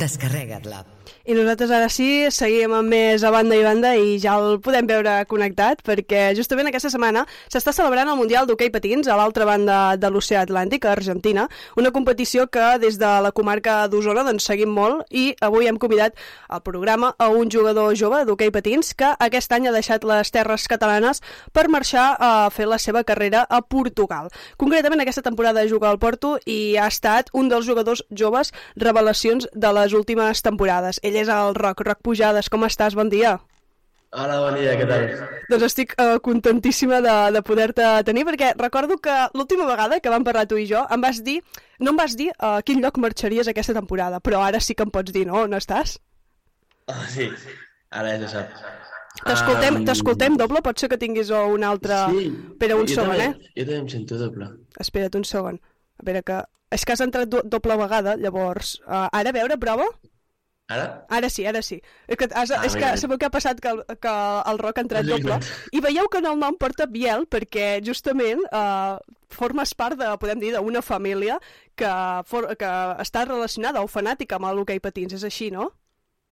Descarrega't 0.00 0.66
l'app. 0.66 1.01
I 1.22 1.36
nosaltres 1.38 1.70
ara 1.70 1.86
sí, 1.86 2.26
seguim 2.34 2.72
amb 2.74 2.90
més 2.90 3.22
a 3.22 3.30
banda 3.30 3.54
i 3.54 3.62
banda 3.62 3.92
i 3.94 4.16
ja 4.18 4.32
el 4.42 4.56
podem 4.58 4.88
veure 4.90 5.20
connectat 5.30 5.84
perquè 5.86 6.32
justament 6.34 6.66
aquesta 6.66 6.90
setmana 6.90 7.20
s'està 7.46 7.70
celebrant 7.70 8.08
el 8.10 8.16
Mundial 8.18 8.48
d'Hockey 8.48 8.72
Patins 8.74 9.06
a 9.06 9.14
l'altra 9.14 9.46
banda 9.46 9.76
de 9.94 10.10
l'oceà 10.10 10.40
Atlàntic, 10.42 10.82
a 10.82 10.96
Argentina, 10.96 11.44
una 11.78 11.92
competició 11.94 12.48
que 12.50 12.72
des 12.82 12.98
de 12.98 13.10
la 13.22 13.30
comarca 13.30 13.84
d'Osona 13.86 14.24
doncs, 14.26 14.48
seguim 14.50 14.74
molt 14.74 15.06
i 15.14 15.28
avui 15.46 15.70
hem 15.70 15.78
convidat 15.78 16.18
al 16.48 16.64
programa 16.66 17.12
a 17.14 17.30
un 17.30 17.54
jugador 17.54 17.94
jove 17.94 18.24
d'hoquei 18.26 18.50
patins 18.50 18.90
que 18.90 19.12
aquest 19.14 19.54
any 19.54 19.70
ha 19.70 19.76
deixat 19.78 20.02
les 20.02 20.34
terres 20.34 20.66
catalanes 20.66 21.22
per 21.54 21.68
marxar 21.70 22.16
a 22.18 22.50
fer 22.50 22.66
la 22.66 22.80
seva 22.82 23.04
carrera 23.06 23.44
a 23.46 23.62
Portugal. 23.62 24.26
Concretament 24.58 25.06
aquesta 25.06 25.22
temporada 25.22 25.62
juga 25.70 25.86
al 25.94 26.02
Porto 26.02 26.34
i 26.50 26.74
ha 26.74 26.90
estat 26.90 27.30
un 27.32 27.46
dels 27.46 27.70
jugadors 27.70 28.02
joves 28.10 28.50
revelacions 28.74 29.46
de 29.54 29.72
les 29.78 29.94
últimes 29.94 30.42
temporades. 30.42 30.98
Ell 31.02 31.11
és 31.20 31.30
el 31.32 31.54
Roc. 31.58 31.82
Roc 31.86 32.02
Pujades, 32.04 32.48
com 32.52 32.64
estàs? 32.68 32.96
Bon 32.98 33.10
dia. 33.12 33.38
Hola, 34.12 34.42
bon 34.44 34.58
dia, 34.60 34.74
què 34.76 34.84
tal? 34.84 35.06
Doncs 35.48 35.62
estic 35.70 35.94
uh, 35.96 36.18
contentíssima 36.20 36.98
de, 37.00 37.14
de 37.32 37.40
poder-te 37.46 37.86
tenir, 38.04 38.26
perquè 38.28 38.50
recordo 38.60 38.98
que 39.00 39.14
l'última 39.32 39.64
vegada 39.64 40.02
que 40.04 40.12
vam 40.12 40.26
parlar 40.26 40.44
tu 40.50 40.58
i 40.60 40.66
jo 40.68 40.82
em 40.92 41.00
vas 41.00 41.22
dir, 41.24 41.38
no 41.80 41.94
em 41.94 42.00
vas 42.02 42.16
dir 42.20 42.28
a 42.36 42.58
uh, 42.58 42.64
quin 42.66 42.84
lloc 42.84 43.00
marxaries 43.00 43.48
aquesta 43.48 43.72
temporada, 43.72 44.20
però 44.20 44.44
ara 44.44 44.60
sí 44.60 44.76
que 44.76 44.84
em 44.84 44.92
pots 44.92 45.16
dir, 45.16 45.24
no? 45.30 45.46
On 45.46 45.56
estàs? 45.56 45.96
Oh, 46.92 47.00
sí, 47.08 47.30
ara 47.88 48.12
ja 48.12 48.26
se 48.26 48.34
sap. 48.36 48.52
T'escoltem 49.22 49.80
um... 49.80 49.88
t'escoltem 49.88 50.36
doble? 50.40 50.60
Pot 50.64 50.80
ser 50.80 50.92
que 50.92 51.00
tinguis 51.00 51.32
un 51.32 51.64
altre... 51.64 52.04
Sí, 52.12 52.28
Espera 52.52 52.76
un 52.76 52.88
jo 52.88 53.00
segon, 53.00 53.16
també, 53.16 53.32
eh? 53.32 53.52
Jo 53.56 53.66
també 53.68 53.80
em 53.80 53.90
sento 53.92 54.20
doble. 54.20 54.48
Espera't 54.82 55.20
un 55.20 55.28
segon. 55.28 55.60
A 56.00 56.08
veure 56.08 56.24
que... 56.26 56.40
És 56.72 56.84
que 56.88 56.94
has 56.94 57.02
entrat 57.04 57.28
do 57.32 57.42
doble 57.48 57.76
vegada, 57.80 58.16
llavors... 58.20 58.78
Uh, 58.84 59.06
ara, 59.08 59.32
a 59.32 59.36
veure, 59.36 59.60
prova? 59.60 59.88
Ara? 60.70 61.04
Ara 61.10 61.28
sí, 61.28 61.44
ara 61.44 61.60
sí. 61.62 61.80
És 62.06 62.16
que, 62.16 62.28
has, 62.32 62.50
Ah, 62.50 62.64
és 62.64 62.74
que 62.76 62.96
sabeu 62.96 63.18
què 63.18 63.26
ha 63.26 63.34
passat? 63.34 63.60
Que 63.60 63.68
el, 63.68 63.82
que 64.00 64.12
el 64.52 64.58
Roc 64.58 64.78
ha 64.78 64.84
entrat 64.86 65.04
doble. 65.04 65.38
I 65.72 65.80
veieu 65.84 66.08
que 66.08 66.18
en 66.22 66.26
el 66.30 66.38
nom 66.38 66.56
porta 66.56 66.86
Biel 66.86 67.26
perquè 67.26 67.82
justament 67.84 68.40
eh, 68.46 68.96
formes 69.28 69.74
part 69.74 69.98
de, 69.98 70.08
podem 70.22 70.40
dir, 70.40 70.52
d'una 70.54 70.82
família 70.82 71.38
que, 71.76 71.90
for, 72.24 72.54
que 72.56 72.72
està 73.02 73.26
relacionada 73.26 73.82
o 73.82 73.90
fanàtica 73.90 74.36
amb 74.38 74.52
l'hoquei 74.54 74.80
patins. 74.80 75.12
És 75.18 75.24
així, 75.24 75.50
no? 75.50 75.72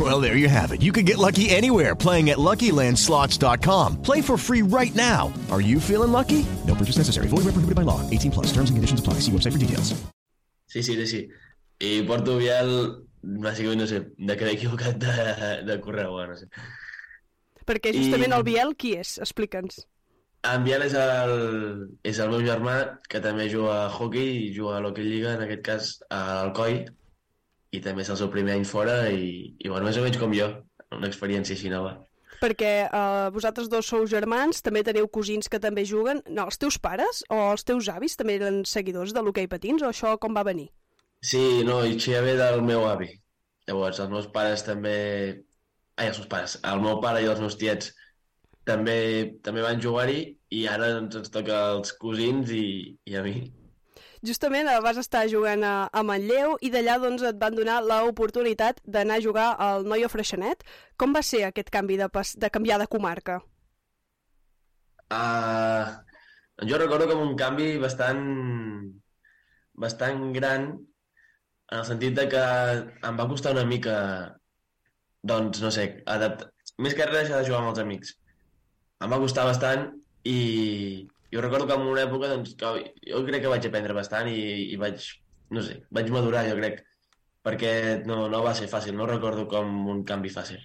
Well, 0.00 0.18
there 0.18 0.36
you 0.36 0.48
have 0.48 0.72
it. 0.72 0.80
You 0.80 0.92
can 0.92 1.04
get 1.04 1.18
lucky 1.18 1.50
anywhere 1.50 1.94
playing 1.94 2.30
at 2.30 2.38
LuckyLandSlots.com. 2.38 4.00
Play 4.00 4.22
for 4.22 4.38
free 4.38 4.62
right 4.62 4.94
now. 4.94 5.30
Are 5.50 5.60
you 5.60 5.78
feeling 5.78 6.10
lucky? 6.10 6.46
No 6.66 6.74
purchase 6.74 6.96
necessary. 6.96 7.28
Void 7.28 7.44
where 7.44 7.52
prohibited 7.52 7.74
by 7.74 7.82
law. 7.82 8.00
18 8.08 8.30
plus. 8.30 8.46
Terms 8.46 8.70
and 8.70 8.78
conditions 8.78 9.00
apply. 9.00 9.14
See 9.20 9.32
website 9.32 9.52
for 9.52 9.58
details. 9.58 9.92
Sí, 10.68 10.82
sí, 10.82 10.94
sí, 10.94 11.06
sí. 11.06 11.28
I 11.80 12.02
porto 12.06 12.38
Biel, 12.38 12.70
bàsicament, 13.22 13.80
no 13.80 13.86
sé, 13.90 13.98
de 14.16 14.36
que 14.36 14.46
l'he 14.46 14.52
equivocat 14.54 14.96
de, 15.02 15.14
de 15.66 15.76
correu, 15.82 16.14
no 16.28 16.36
sé. 16.38 16.46
Perquè 17.66 17.92
justament 17.96 18.36
el 18.36 18.44
Biel, 18.46 18.76
qui 18.78 18.94
és? 19.00 19.16
Explica'ns. 19.18 19.82
En 20.46 20.62
Biel 20.64 20.86
és 20.86 20.94
el, 20.96 21.34
és 22.06 22.20
el 22.22 22.30
meu 22.32 22.44
germà, 22.46 22.76
que 23.10 23.20
també 23.24 23.48
juga 23.52 23.82
a 23.82 23.90
hockey 23.90 24.46
i 24.46 24.52
juga 24.56 24.78
a 24.78 24.84
l'Hockey 24.84 25.08
Lliga, 25.08 25.34
en 25.34 25.44
aquest 25.48 25.64
cas 25.66 25.90
a 26.08 26.20
l'Alcoi, 26.28 26.84
i 27.70 27.80
també 27.84 28.02
és 28.04 28.10
el 28.10 28.18
seu 28.18 28.30
primer 28.32 28.56
any 28.58 28.66
fora 28.66 29.02
i, 29.10 29.54
i 29.58 29.68
bueno, 29.68 29.86
més 29.86 29.98
o 29.98 30.04
menys 30.04 30.18
com 30.20 30.32
jo, 30.34 30.48
una 30.96 31.10
experiència 31.10 31.56
així 31.56 31.70
nova. 31.72 31.98
Perquè 32.40 32.72
eh, 32.86 33.28
vosaltres 33.34 33.68
dos 33.68 33.88
sou 33.90 34.06
germans, 34.08 34.62
també 34.64 34.82
teniu 34.86 35.08
cosins 35.12 35.50
que 35.52 35.60
també 35.60 35.84
juguen. 35.84 36.22
No, 36.28 36.46
els 36.48 36.60
teus 36.60 36.78
pares 36.80 37.24
o 37.28 37.40
els 37.50 37.66
teus 37.68 37.90
avis 37.92 38.16
també 38.16 38.38
eren 38.40 38.62
seguidors 38.68 39.12
de 39.16 39.22
l'hoquei 39.22 39.48
patins 39.50 39.84
o 39.84 39.90
això 39.90 40.16
com 40.22 40.36
va 40.36 40.46
venir? 40.46 40.70
Sí, 41.20 41.62
no, 41.68 41.82
i 41.84 41.98
això 41.98 42.16
ja 42.16 42.24
ve 42.24 42.36
del 42.38 42.62
meu 42.64 42.86
avi. 42.88 43.10
Llavors, 43.68 44.00
els 44.00 44.12
meus 44.12 44.30
pares 44.32 44.64
també... 44.66 44.96
Ai, 46.00 46.08
els 46.08 46.22
meus 46.22 46.30
pares. 46.32 46.56
El 46.64 46.80
meu 46.80 46.96
pare 47.04 47.20
i 47.20 47.28
els 47.28 47.42
meus 47.44 47.58
tiets 47.60 47.92
també 48.64 48.98
també 49.44 49.62
van 49.64 49.80
jugar-hi 49.82 50.20
i 50.56 50.66
ara 50.70 50.88
doncs, 50.96 51.18
ens 51.20 51.32
toca 51.34 51.58
als 51.74 51.92
cosins 52.00 52.50
i, 52.56 52.64
i 53.04 53.16
a 53.18 53.24
mi. 53.26 53.34
Justament 54.26 54.68
eh, 54.68 54.80
vas 54.84 54.98
estar 55.00 55.24
jugant 55.32 55.64
a, 55.64 55.74
a 55.88 56.02
Manlleu 56.04 56.58
i 56.60 56.70
d'allà 56.72 56.98
doncs, 57.00 57.24
et 57.24 57.38
van 57.40 57.56
donar 57.56 57.80
l'oportunitat 57.84 58.82
d'anar 58.84 59.16
a 59.16 59.24
jugar 59.24 59.48
al 59.56 59.86
Noia 59.88 60.10
Freixenet. 60.12 60.64
Com 61.00 61.16
va 61.16 61.22
ser 61.24 61.46
aquest 61.46 61.72
canvi 61.72 61.96
de, 62.00 62.10
pas, 62.12 62.34
de 62.36 62.50
canviar 62.52 62.78
de 62.82 62.88
comarca? 62.90 63.40
Uh, 65.10 65.88
jo 66.68 66.78
recordo 66.78 67.08
com 67.10 67.22
un 67.24 67.36
canvi 67.38 67.72
bastant 67.82 68.20
bastant 69.80 70.28
gran 70.36 70.68
en 71.70 71.78
el 71.78 71.86
sentit 71.88 72.14
de 72.18 72.26
que 72.28 72.42
em 73.08 73.18
va 73.18 73.28
costar 73.30 73.54
una 73.56 73.64
mica 73.64 73.96
doncs, 75.22 75.62
no 75.64 75.70
sé, 75.72 75.86
adapt... 76.06 76.44
més 76.80 76.94
que 76.96 77.06
res 77.08 77.28
de 77.32 77.40
jugar 77.46 77.60
amb 77.62 77.72
els 77.72 77.80
amics. 77.82 78.14
Em 79.00 79.12
va 79.12 79.20
costar 79.22 79.46
bastant 79.48 79.88
i 80.28 80.38
jo 81.32 81.40
recordo 81.40 81.66
que 81.66 81.78
en 81.78 81.88
una 81.88 82.04
època 82.06 82.30
doncs, 82.32 82.54
que 82.58 82.92
jo 83.06 83.24
crec 83.26 83.44
que 83.44 83.52
vaig 83.52 83.66
aprendre 83.66 83.96
bastant 83.96 84.30
i, 84.30 84.40
i 84.74 84.78
vaig, 84.80 85.04
no 85.54 85.62
sé, 85.66 85.80
vaig 85.90 86.10
madurar 86.14 86.46
jo 86.48 86.56
crec 86.58 86.84
perquè 87.46 88.02
no, 88.04 88.26
no 88.28 88.42
va 88.44 88.52
ser 88.56 88.68
fàcil, 88.68 88.96
no 88.96 89.08
recordo 89.08 89.46
com 89.48 89.88
un 89.88 90.04
canvi 90.04 90.32
fàcil. 90.32 90.60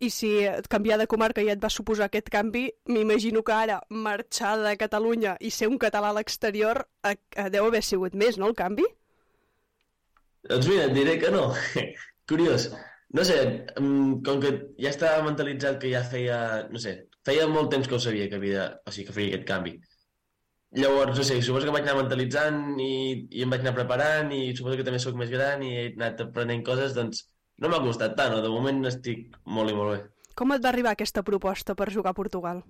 I 0.00 0.10
si 0.12 0.30
canviar 0.72 0.98
de 1.00 1.06
comarca 1.08 1.44
ja 1.44 1.54
et 1.56 1.62
va 1.62 1.70
suposar 1.72 2.08
aquest 2.08 2.28
canvi, 2.32 2.66
m'imagino 2.92 3.42
que 3.44 3.54
ara 3.54 3.78
marxar 3.88 4.56
de 4.64 4.74
Catalunya 4.80 5.36
i 5.40 5.52
ser 5.52 5.70
un 5.70 5.78
català 5.80 6.10
a 6.12 6.16
l'exterior 6.16 6.82
eh, 7.04 7.14
eh, 7.14 7.48
deu 7.52 7.68
haver 7.68 7.82
sigut 7.84 8.16
més, 8.16 8.36
no, 8.40 8.50
el 8.50 8.56
canvi? 8.58 8.84
Doncs 10.46 10.68
mira, 10.70 10.88
et 10.88 10.94
diré 10.96 11.16
que 11.22 11.32
no. 11.32 11.48
Curiós. 12.30 12.70
No 13.16 13.24
sé, 13.24 13.38
mm, 13.78 14.20
com 14.26 14.40
que 14.42 14.52
ja 14.82 14.90
estava 14.90 15.24
mentalitzat 15.24 15.78
que 15.82 15.92
ja 15.92 16.02
feia, 16.04 16.38
no 16.72 16.82
sé, 16.82 16.96
feia 17.26 17.46
molt 17.50 17.70
temps 17.72 17.88
que 17.88 17.96
ho 17.96 18.02
sabia 18.02 18.28
que 18.30 18.38
havia, 18.40 18.66
o 18.86 18.94
sigui, 18.94 19.08
que 19.08 19.16
feia 19.16 19.32
aquest 19.32 19.46
canvi. 19.48 19.76
Llavors, 20.76 21.16
no 21.18 21.24
sé, 21.24 21.38
suposo 21.42 21.68
que 21.68 21.74
vaig 21.74 21.86
anar 21.86 22.00
mentalitzant 22.00 22.60
i, 22.82 22.92
i 23.38 23.44
em 23.44 23.52
vaig 23.52 23.62
anar 23.64 23.74
preparant 23.76 24.32
i 24.34 24.50
suposo 24.56 24.76
que 24.78 24.86
també 24.86 25.00
sóc 25.02 25.16
més 25.18 25.30
gran 25.32 25.62
i 25.64 25.72
he 25.72 25.84
anat 25.94 26.20
aprenent 26.26 26.64
coses, 26.66 26.94
doncs 26.96 27.24
no 27.62 27.70
m'ha 27.72 27.80
costat 27.84 28.16
tant, 28.18 28.34
no? 28.34 28.42
de 28.44 28.52
moment 28.52 28.82
estic 28.90 29.38
molt 29.58 29.72
i 29.72 29.76
molt 29.78 29.94
bé. 29.94 30.00
Com 30.36 30.52
et 30.52 30.64
va 30.64 30.68
arribar 30.72 30.92
aquesta 30.92 31.24
proposta 31.24 31.74
per 31.78 31.88
jugar 31.94 32.12
a 32.12 32.18
Portugal? 32.18 32.60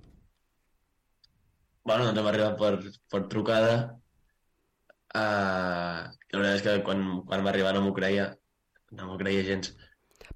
Bueno, 1.87 2.07
doncs 2.07 2.21
em 2.21 2.27
va 2.27 2.33
arribar 2.33 2.53
per, 2.61 2.93
per 3.11 3.23
trucada. 3.33 3.75
Uh, 5.17 6.07
la 6.35 6.41
veritat 6.43 6.57
és 6.61 6.65
que 6.67 6.77
quan, 6.87 7.03
quan 7.27 7.45
va 7.47 7.51
arribar 7.53 7.73
no 7.75 7.83
m'ho 7.85 7.95
creia, 7.97 8.29
no 8.95 9.11
m'ho 9.11 9.19
creia 9.19 9.45
gens. 9.47 9.73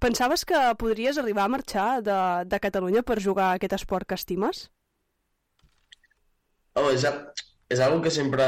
Pensaves 0.00 0.46
que 0.48 0.58
podries 0.80 1.18
arribar 1.20 1.44
a 1.44 1.52
marxar 1.52 1.88
de, 2.00 2.18
de 2.48 2.60
Catalunya 2.64 3.02
per 3.04 3.20
jugar 3.20 3.50
a 3.50 3.58
aquest 3.58 3.74
esport 3.76 4.08
que 4.08 4.16
estimes? 4.16 4.62
Oh, 6.80 6.88
és, 6.88 7.04
és 7.68 7.82
algo 7.84 8.00
que 8.04 8.12
sempre 8.14 8.46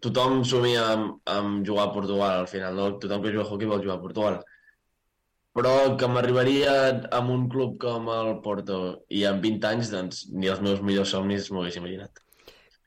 tothom 0.00 0.40
somia 0.48 0.86
amb, 0.94 1.18
amb 1.28 1.66
jugar 1.68 1.90
a 1.90 1.92
Portugal, 1.92 2.38
al 2.40 2.48
final, 2.48 2.78
no? 2.78 2.88
Tothom 3.02 3.20
que 3.20 3.34
juga 3.34 3.44
a 3.44 3.50
hockey 3.50 3.68
vol 3.68 3.84
jugar 3.84 3.98
a 3.98 4.04
Portugal. 4.06 4.40
Però 5.52 5.74
que 6.00 6.08
m'arribaria 6.08 6.74
amb 7.12 7.34
un 7.34 7.44
club 7.52 7.76
com 7.82 8.08
el 8.08 8.38
Porto 8.44 8.78
i 9.12 9.26
amb 9.28 9.44
20 9.44 9.68
anys, 9.74 9.92
doncs 9.92 10.24
ni 10.32 10.48
els 10.48 10.64
meus 10.64 10.80
millors 10.80 11.12
somnis 11.12 11.50
m'ho 11.52 11.66
hagués 11.66 11.76
imaginat. 11.82 12.22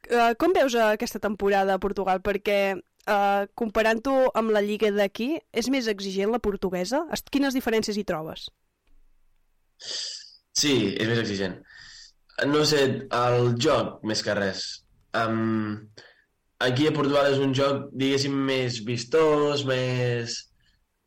Uh, 0.10 0.34
com 0.42 0.54
veus 0.58 0.74
uh, 0.74 0.90
aquesta 0.96 1.22
temporada 1.22 1.78
a 1.78 1.82
Portugal? 1.82 2.26
Perquè 2.26 2.58
uh, 3.10 3.46
comparant-ho 3.58 4.16
amb 4.38 4.54
la 4.56 4.64
lliga 4.66 4.92
d'aquí, 4.94 5.36
és 5.54 5.70
més 5.74 5.90
exigent 5.92 6.34
la 6.34 6.42
portuguesa? 6.44 7.04
Quines 7.32 7.58
diferències 7.58 7.98
hi 7.98 8.06
trobes? 8.08 8.50
Sí, 10.56 10.76
és 10.96 11.08
més 11.10 11.22
exigent. 11.22 11.60
No 12.52 12.66
sé, 12.68 12.82
el 13.16 13.54
joc, 13.62 14.02
més 14.08 14.24
que 14.24 14.36
res. 14.36 14.66
Um, 15.16 15.88
aquí 16.64 16.88
a 16.88 16.96
Portugal 16.96 17.32
és 17.32 17.40
un 17.44 17.54
joc, 17.56 17.90
diguéssim, 17.94 18.36
més 18.52 18.82
vistós, 18.88 19.66
més... 19.68 20.42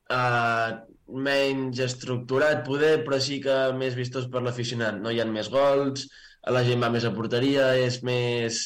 Uh, 0.09 0.79
menys 1.09 1.81
estructurat, 1.81 2.61
poder, 2.67 2.99
però 3.05 3.19
sí 3.21 3.39
que 3.41 3.55
més 3.77 3.97
vistós 3.97 4.29
per 4.29 4.43
l'aficionat. 4.45 4.99
No 5.01 5.13
hi 5.13 5.21
ha 5.23 5.27
més 5.29 5.49
gols, 5.53 6.05
la 6.53 6.65
gent 6.67 6.85
va 6.85 6.93
més 6.93 7.07
a 7.09 7.15
porteria, 7.17 7.71
és 7.81 8.03
més... 8.05 8.61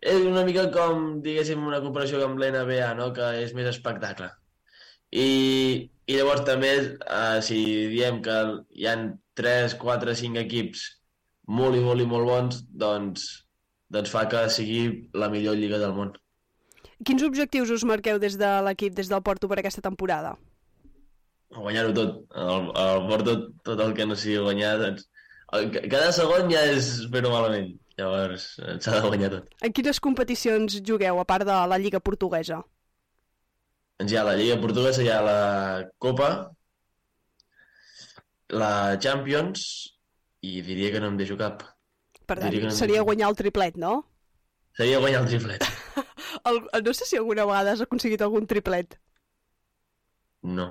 És 0.00 0.22
una 0.24 0.44
mica 0.48 0.66
com, 0.72 1.20
diguéssim, 1.24 1.64
una 1.66 1.82
comparació 1.84 2.22
amb 2.24 2.40
l'NBA, 2.40 2.94
no? 2.96 3.10
que 3.16 3.34
és 3.42 3.52
més 3.56 3.68
espectacle. 3.68 4.30
I, 5.10 5.28
i 6.06 6.16
llavors 6.16 6.46
també, 6.46 6.72
uh, 7.04 7.40
si 7.44 7.60
diem 7.92 8.22
que 8.24 8.38
hi 8.78 8.88
han 8.88 9.10
3, 9.36 9.76
4, 9.82 10.16
5 10.22 10.40
equips 10.44 10.86
molt 11.50 11.76
i 11.76 11.82
molt 11.84 12.00
i 12.00 12.08
molt 12.08 12.28
bons, 12.30 12.60
doncs 12.70 13.28
doncs 13.90 14.12
fa 14.14 14.26
que 14.30 14.44
sigui 14.54 14.82
la 15.18 15.28
millor 15.32 15.56
lliga 15.58 15.80
del 15.82 15.94
món. 15.96 16.12
Quins 17.06 17.24
objectius 17.26 17.72
us 17.74 17.84
marqueu 17.88 18.20
des 18.22 18.36
de 18.38 18.50
l'equip, 18.66 18.94
des 18.94 19.10
del 19.10 19.22
Porto, 19.26 19.48
per 19.50 19.58
aquesta 19.58 19.82
temporada? 19.82 20.36
Guanyar-ho 21.56 21.94
tot. 21.96 22.20
El, 22.38 22.68
el 22.84 23.06
Porto, 23.08 23.36
tot 23.66 23.82
el 23.82 23.96
que 23.96 24.06
no 24.06 24.18
sigui 24.18 24.38
guanyar, 24.44 24.76
doncs... 24.84 25.08
Cada 25.50 26.12
segon 26.14 26.52
ja 26.52 26.60
és 26.70 26.92
fer-ho 27.10 27.32
malament. 27.32 27.72
Llavors, 28.00 28.44
eh, 28.64 28.76
s'ha 28.80 28.94
de 28.96 29.00
guanyar 29.06 29.30
tot. 29.36 29.48
En 29.66 29.72
quines 29.76 29.98
competicions 30.00 30.78
jugueu, 30.88 31.18
a 31.20 31.24
part 31.28 31.44
de 31.48 31.56
la 31.72 31.78
Lliga 31.82 32.00
Portuguesa? 32.00 32.62
Doncs 34.00 34.12
hi 34.14 34.16
ha 34.16 34.22
la 34.24 34.36
Lliga 34.38 34.56
Portuguesa, 34.62 35.02
hi 35.04 35.10
ha 35.12 35.18
la 35.26 35.40
Copa, 36.00 36.30
la 38.48 38.70
Champions, 38.98 39.64
i 40.42 40.60
diria 40.64 40.90
que 40.94 41.00
no 41.02 41.10
em 41.12 41.18
deixo 41.20 41.36
cap. 41.38 41.62
Per 42.26 42.38
tant, 42.38 42.54
no 42.62 42.70
seria 42.74 43.00
deixo- 43.00 43.08
guanyar 43.10 43.28
el 43.32 43.36
triplet, 43.36 43.76
no? 43.76 43.92
Seria 44.78 44.98
guanyar 45.02 45.22
el 45.24 45.28
triplet. 45.34 45.64
El, 46.46 46.60
no 46.86 46.92
sé 46.94 47.04
si 47.04 47.16
alguna 47.18 47.44
vegada 47.44 47.72
has 47.74 47.80
aconseguit 47.84 48.22
algun 48.22 48.46
triplet. 48.48 48.94
No. 50.42 50.68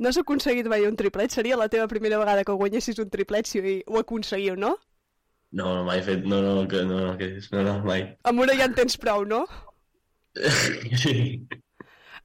No 0.00 0.08
has 0.08 0.16
aconseguit 0.16 0.68
mai 0.70 0.86
un 0.86 0.94
triplet? 0.96 1.34
Seria 1.34 1.58
la 1.60 1.66
teva 1.68 1.88
primera 1.90 2.16
vegada 2.22 2.44
que 2.46 2.54
guanyessis 2.56 2.98
un 3.02 3.10
triplet 3.10 3.50
si 3.50 3.60
ho 3.84 3.98
aconseguiu, 4.00 4.54
no? 4.56 4.76
No, 5.52 5.72
no, 5.74 5.84
mai 5.86 5.98
he 5.98 6.04
fet... 6.06 6.22
No, 6.30 6.38
no, 6.44 6.68
que, 6.70 6.84
no, 6.86 7.00
no, 7.06 7.16
que 7.18 7.26
és, 7.40 7.48
no, 7.50 7.64
no, 7.66 7.80
mai. 7.86 8.04
Amb 8.30 8.44
una 8.44 8.54
ja 8.58 8.68
en 8.70 8.76
tens 8.76 8.94
prou, 9.02 9.24
no? 9.26 9.42
sí. 11.02 11.16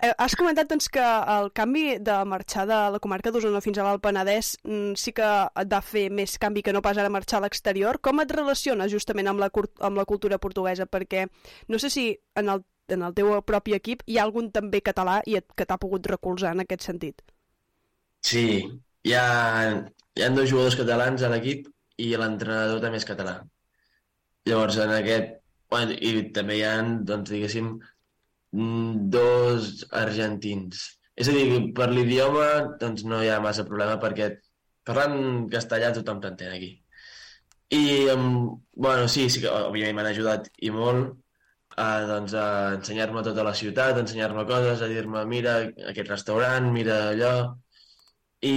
Eh, 0.04 0.12
has 0.20 0.36
comentat 0.36 0.68
doncs, 0.70 0.90
que 0.92 1.04
el 1.34 1.50
canvi 1.56 1.98
de 2.04 2.18
marxar 2.28 2.66
de 2.70 2.78
la 2.94 3.00
comarca 3.02 3.32
d'Osona 3.32 3.64
fins 3.64 3.80
a 3.80 3.86
l'Alt 3.88 4.04
Penedès 4.04 4.52
mm, 4.68 4.94
sí 5.00 5.14
que 5.16 5.30
et 5.48 5.72
va 5.72 5.82
fer 5.82 6.10
més 6.14 6.36
canvi 6.42 6.62
que 6.66 6.74
no 6.76 6.84
pas 6.86 7.00
ara 7.02 7.10
marxar 7.10 7.40
a 7.40 7.46
l'exterior. 7.48 7.98
Com 8.04 8.22
et 8.22 8.34
relaciones 8.36 8.92
justament 8.94 9.32
amb 9.32 9.42
la, 9.42 9.50
amb 9.88 9.98
la 9.98 10.06
cultura 10.06 10.40
portuguesa? 10.42 10.86
Perquè 10.86 11.26
no 11.72 11.82
sé 11.82 11.90
si 11.90 12.10
en 12.36 12.52
el, 12.54 12.66
en 12.92 13.08
el 13.08 13.16
teu 13.18 13.32
propi 13.48 13.78
equip 13.80 14.04
hi 14.06 14.20
ha 14.20 14.28
algun 14.28 14.52
també 14.54 14.84
català 14.86 15.22
i 15.26 15.40
et, 15.40 15.48
que 15.56 15.66
t'ha 15.66 15.80
pogut 15.82 16.06
recolzar 16.14 16.54
en 16.54 16.66
aquest 16.66 16.86
sentit. 16.86 17.24
Sí, 18.26 18.46
hi 19.06 19.14
ha, 19.16 19.26
hi 20.14 20.26
ha 20.26 20.34
dos 20.36 20.50
jugadors 20.52 20.78
catalans 20.78 21.24
a 21.24 21.32
l'equip 21.32 21.72
i 22.02 22.12
l'entrenador 22.20 22.82
també 22.84 23.02
és 23.02 23.08
català. 23.08 23.40
Llavors, 24.50 24.80
en 24.84 24.94
aquest... 25.00 25.36
Bueno, 25.74 25.96
I 25.98 26.28
també 26.36 26.60
hi 26.60 26.64
ha, 26.68 26.76
doncs, 27.10 27.32
diguéssim, 27.34 27.72
mm, 28.54 29.08
dos 29.16 29.72
argentins. 30.04 30.84
És 31.16 31.30
a 31.32 31.36
dir, 31.36 31.60
per 31.78 31.90
l'idioma 31.92 32.48
doncs, 32.82 33.06
no 33.10 33.22
hi 33.24 33.32
ha 33.34 33.42
massa 33.44 33.66
problema 33.68 33.98
perquè 34.02 34.30
parlant 34.88 35.48
castellà 35.52 35.92
tothom 35.96 36.22
t'entén 36.24 36.54
aquí. 36.56 36.72
I, 37.74 37.84
bueno, 38.86 39.08
sí, 39.10 39.30
sí 39.34 39.42
que 39.44 39.50
òbviament 39.50 39.98
m'han 39.98 40.12
ajudat 40.12 40.52
i 40.68 40.70
molt 40.76 41.16
a, 41.76 41.88
doncs, 42.12 42.36
a 42.38 42.48
ensenyar-me 42.78 43.24
tota 43.26 43.44
la 43.48 43.56
ciutat, 43.62 43.98
a 43.98 44.04
ensenyar-me 44.06 44.46
coses, 44.52 44.82
a 44.82 44.90
dir-me 44.92 45.26
mira 45.32 45.58
aquest 45.92 46.12
restaurant, 46.14 46.70
mira 46.76 47.00
allò, 47.10 47.34
i, 48.46 48.56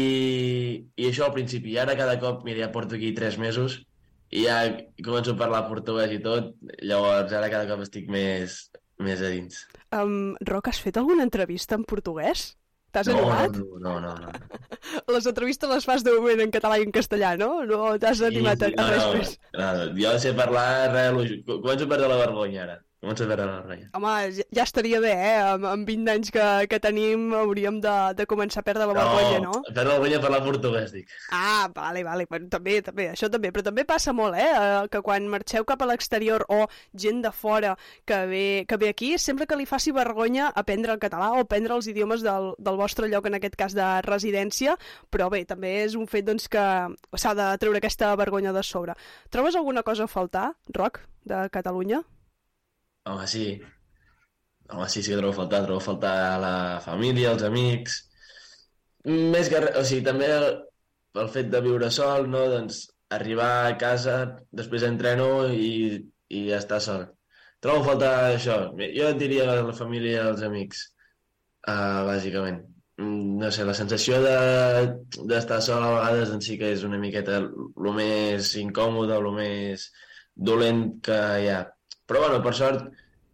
i 0.97 1.09
això 1.09 1.29
al 1.29 1.35
principi. 1.37 1.73
I 1.75 1.81
ara 1.83 1.97
cada 1.99 2.19
cop, 2.21 2.45
mira, 2.47 2.67
ja 2.67 2.73
porto 2.75 2.99
aquí 2.99 3.13
tres 3.17 3.39
mesos 3.41 3.81
i 4.29 4.45
ja 4.45 4.61
començo 5.05 5.33
a 5.33 5.41
parlar 5.41 5.65
portuguès 5.71 6.13
i 6.13 6.21
tot, 6.25 6.53
llavors 6.85 7.33
ara 7.33 7.49
cada 7.53 7.69
cop 7.71 7.85
estic 7.87 8.11
més, 8.13 8.61
més 9.01 9.23
a 9.25 9.33
dins. 9.33 9.63
Um, 9.97 10.35
Roc, 10.45 10.69
has 10.69 10.81
fet 10.85 11.01
alguna 11.01 11.25
entrevista 11.25 11.79
en 11.79 11.87
portuguès? 11.89 12.51
T'has 12.93 13.09
no, 13.09 13.19
animat? 13.21 13.57
no, 13.61 13.79
no, 13.85 13.95
no, 14.01 14.15
no. 14.17 14.31
Les 15.15 15.27
entrevistes 15.29 15.69
les 15.69 15.85
fas 15.85 16.05
de 16.05 16.13
moment 16.15 16.41
en 16.41 16.53
català 16.53 16.79
i 16.81 16.87
en 16.87 16.93
castellà, 16.93 17.35
no? 17.41 17.51
No 17.69 17.91
t'has 18.01 18.23
animat 18.25 18.65
a, 18.65 18.71
a 18.73 18.77
no, 18.79 18.87
res 18.89 19.05
no, 19.05 19.11
més? 19.19 19.33
no, 19.61 19.73
jo 19.99 20.13
sé 20.23 20.33
parlar 20.37 20.69
res, 20.95 21.35
començo 21.49 21.85
a 21.85 21.91
perdre 21.91 22.09
la 22.09 22.21
vergonya 22.23 22.63
ara. 22.65 22.79
Començo 22.99 23.23
a 23.23 23.29
perdre 23.31 23.45
la 23.47 23.59
vergonya. 23.61 23.85
Home, 23.95 24.13
ja, 24.51 24.65
estaria 24.65 24.99
bé, 24.99 25.13
eh? 25.15 25.35
Amb, 25.53 25.67
amb 25.71 25.87
20 25.87 26.11
anys 26.17 26.33
que, 26.35 26.47
que 26.67 26.81
tenim 26.83 27.29
hauríem 27.39 27.77
de, 27.85 27.93
de 28.19 28.25
començar 28.27 28.65
a 28.65 28.67
perdre 28.67 28.89
la 28.89 28.97
vergonya, 28.97 29.37
no? 29.45 29.61
Perdre 29.69 29.85
la 29.87 29.99
vergonya 30.01 30.19
a 30.19 30.23
parlar 30.25 30.41
portuguès, 30.43 30.91
dic. 30.97 31.13
Ah, 31.31 31.69
vale, 31.77 32.03
vale, 32.03 32.27
bueno, 32.27 32.49
també, 32.51 32.81
també, 32.83 33.07
això 33.13 33.31
també, 33.31 33.53
però 33.55 33.63
també 33.69 33.85
passa 33.87 34.11
molt, 34.11 34.35
eh, 34.35 34.49
eh, 34.51 34.91
que 34.91 35.03
quan 35.07 35.31
marxeu 35.31 35.69
cap 35.69 35.87
a 35.87 35.89
l'exterior 35.93 36.43
o 36.51 36.65
gent 36.99 37.23
de 37.23 37.31
fora 37.31 37.77
que 38.03 38.21
ve, 38.27 38.43
que 38.67 38.81
ve 38.83 38.91
aquí, 38.91 39.13
sempre 39.23 39.47
que 39.47 39.61
li 39.63 39.69
faci 39.71 39.95
vergonya 39.95 40.51
aprendre 40.51 40.99
el 40.99 40.99
català 40.99 41.31
o 41.37 41.47
aprendre 41.47 41.79
els 41.79 41.87
idiomes 41.87 42.27
del, 42.27 42.51
del 42.59 42.83
vostre 42.83 43.07
lloc, 43.07 43.31
en 43.31 43.39
aquest 43.39 43.55
cas 43.63 43.79
de 43.79 43.89
residència, 44.11 44.75
però 45.07 45.31
bé, 45.31 45.45
també 45.47 45.85
és 45.85 45.95
un 45.95 46.11
fet 46.11 46.27
doncs, 46.27 46.51
que 46.51 46.67
s'ha 47.15 47.39
de 47.39 47.53
treure 47.63 47.79
aquesta 47.79 48.11
vergonya 48.19 48.51
de 48.51 48.67
sobre. 48.67 48.99
Trobes 49.31 49.55
alguna 49.55 49.87
cosa 49.87 50.11
a 50.11 50.15
faltar, 50.19 50.49
Roc, 50.75 51.05
de 51.23 51.47
Catalunya? 51.55 52.03
Home, 53.09 53.27
sí. 53.35 53.45
Home, 54.71 54.89
sí, 54.89 55.03
sí 55.03 55.11
que 55.13 55.17
trobo 55.17 55.33
a 55.33 55.37
faltar. 55.41 55.65
Trobo 55.65 55.81
a 55.81 55.87
faltar 55.89 56.41
la 56.41 56.55
família, 56.85 57.33
els 57.33 57.43
amics... 57.49 58.03
Més 59.09 59.49
que 59.49 59.61
o 59.79 59.83
sigui, 59.87 60.03
també 60.05 60.27
el, 60.35 60.47
el 61.23 61.29
fet 61.33 61.47
de 61.53 61.61
viure 61.65 61.89
sol, 61.95 62.27
no? 62.33 62.43
Doncs 62.53 62.81
arribar 63.17 63.51
a 63.69 63.77
casa, 63.81 64.17
després 64.61 64.85
entreno 64.89 65.29
i, 65.55 65.71
i 66.35 66.41
està 66.57 66.81
sol. 66.85 67.07
Trobo 67.65 67.81
a 67.85 67.87
faltar 67.87 68.11
això. 68.35 68.59
Jo 68.77 69.07
et 69.13 69.21
diria 69.23 69.47
la 69.69 69.77
família 69.79 70.19
i 70.19 70.27
els 70.33 70.43
amics, 70.49 70.83
uh, 71.71 72.03
bàsicament. 72.11 72.61
Mm, 72.99 73.39
No 73.41 73.51
sé, 73.55 73.65
la 73.65 73.75
sensació 73.79 74.19
de- 74.27 75.23
d'estar 75.31 75.61
sol 75.63 75.83
a 75.87 75.93
vegades 75.95 76.33
doncs 76.35 76.51
sí 76.51 76.59
que 76.61 76.73
és 76.75 76.85
una 76.85 76.99
miqueta 76.99 77.39
el 77.41 77.91
més 78.01 78.53
incòmode, 78.61 79.15
el 79.23 79.31
més 79.39 79.89
dolent 80.51 80.85
que 81.07 81.19
hi 81.45 81.49
ha. 81.55 81.61
Però 82.09 82.23
bueno, 82.25 82.41
per 82.45 82.55
sort 82.57 82.87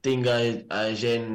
tinc 0.05 0.27
a, 0.29 0.39
a 0.75 0.83
gent 0.99 1.29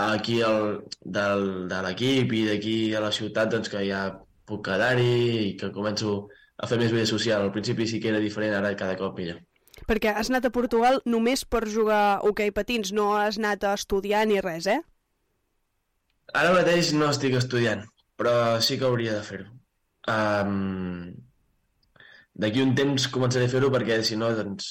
aquí 0.00 0.40
al, 0.46 0.80
del, 1.00 1.46
de 1.70 1.78
l'equip 1.86 2.34
i 2.36 2.42
d'aquí 2.48 2.76
a 2.94 3.02
la 3.04 3.12
ciutat 3.12 3.52
doncs, 3.52 3.70
que 3.72 3.82
ja 3.88 4.04
puc 4.48 4.64
quedar-hi 4.68 5.14
i 5.44 5.54
que 5.60 5.72
començo 5.74 6.28
a 6.60 6.68
fer 6.68 6.78
més 6.80 6.92
vida 6.92 7.08
social. 7.08 7.46
Al 7.46 7.54
principi 7.54 7.88
sí 7.88 8.00
que 8.00 8.12
era 8.12 8.20
diferent, 8.22 8.54
ara 8.56 8.74
cada 8.76 8.98
cop 9.00 9.18
millor. 9.18 9.40
Perquè 9.88 10.12
has 10.12 10.28
anat 10.30 10.46
a 10.46 10.52
Portugal 10.54 11.00
només 11.08 11.46
per 11.48 11.64
jugar 11.72 12.20
hoquei 12.28 12.52
patins, 12.52 12.92
no 12.92 13.14
has 13.16 13.40
anat 13.40 13.64
a 13.64 13.74
estudiar 13.78 14.26
ni 14.28 14.42
res, 14.44 14.68
eh? 14.68 14.80
Ara 16.36 16.52
mateix 16.54 16.92
no 16.94 17.08
estic 17.10 17.34
estudiant, 17.38 17.82
però 18.20 18.60
sí 18.62 18.76
que 18.78 18.86
hauria 18.86 19.16
de 19.16 19.24
fer-ho. 19.26 19.48
Um, 20.10 21.16
D'aquí 22.40 22.62
un 22.62 22.70
temps 22.78 23.08
començaré 23.12 23.48
a 23.48 23.52
fer-ho 23.52 23.68
perquè 23.72 23.98
si 24.06 24.16
no, 24.16 24.30
doncs, 24.36 24.68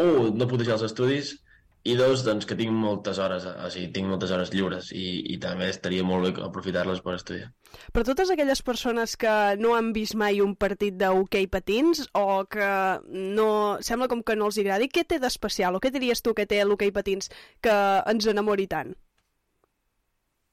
un, 0.00 0.36
no 0.38 0.48
puc 0.48 0.62
deixar 0.62 0.78
els 0.78 0.86
estudis 0.90 1.34
i 1.82 1.96
dos, 1.98 2.20
doncs, 2.22 2.46
que 2.46 2.54
tinc 2.54 2.70
moltes 2.70 3.18
hores, 3.18 3.42
o 3.44 3.68
sigui, 3.74 3.88
tinc 3.94 4.06
moltes 4.06 4.30
hores 4.30 4.52
lliures 4.54 4.92
i, 4.94 5.06
i 5.34 5.38
també 5.42 5.66
estaria 5.66 6.04
molt 6.06 6.28
bé 6.28 6.44
aprofitar-les 6.46 7.02
per 7.02 7.16
estudiar. 7.16 7.48
Per 7.96 8.04
totes 8.06 8.30
aquelles 8.30 8.62
persones 8.62 9.16
que 9.18 9.32
no 9.58 9.74
han 9.74 9.90
vist 9.96 10.14
mai 10.18 10.38
un 10.44 10.54
partit 10.54 10.94
d'hoquei 11.00 11.48
patins 11.50 12.04
o 12.14 12.44
que 12.46 12.70
no 13.10 13.48
sembla 13.82 14.06
com 14.12 14.22
que 14.22 14.38
no 14.38 14.50
els 14.50 14.60
agradi, 14.62 14.90
què 14.94 15.02
té 15.08 15.18
d'especial 15.18 15.74
o 15.74 15.82
què 15.82 15.90
diries 15.90 16.22
tu 16.22 16.36
que 16.38 16.46
té 16.46 16.62
l'hoquei 16.62 16.94
patins 16.94 17.32
que 17.64 17.74
ens 18.14 18.30
enamori 18.30 18.68
tant? 18.70 18.94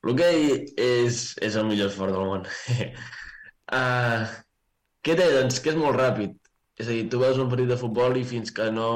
L'hoquei 0.07 0.65
és, 0.81 1.23
és 1.45 1.55
el 1.59 1.69
millor 1.69 1.91
esport 1.91 2.15
del 2.15 2.25
món. 2.25 2.45
uh, 3.69 4.25
què 5.05 5.13
té? 5.19 5.29
Doncs 5.35 5.61
que 5.61 5.75
és 5.75 5.77
molt 5.77 5.99
ràpid. 5.99 6.39
És 6.79 6.87
a 6.87 6.91
dir, 6.95 7.07
tu 7.11 7.19
veus 7.21 7.39
un 7.43 7.49
partit 7.51 7.69
de 7.71 7.77
futbol 7.79 8.17
i 8.17 8.25
fins 8.27 8.53
que 8.55 8.69
no 8.71 8.89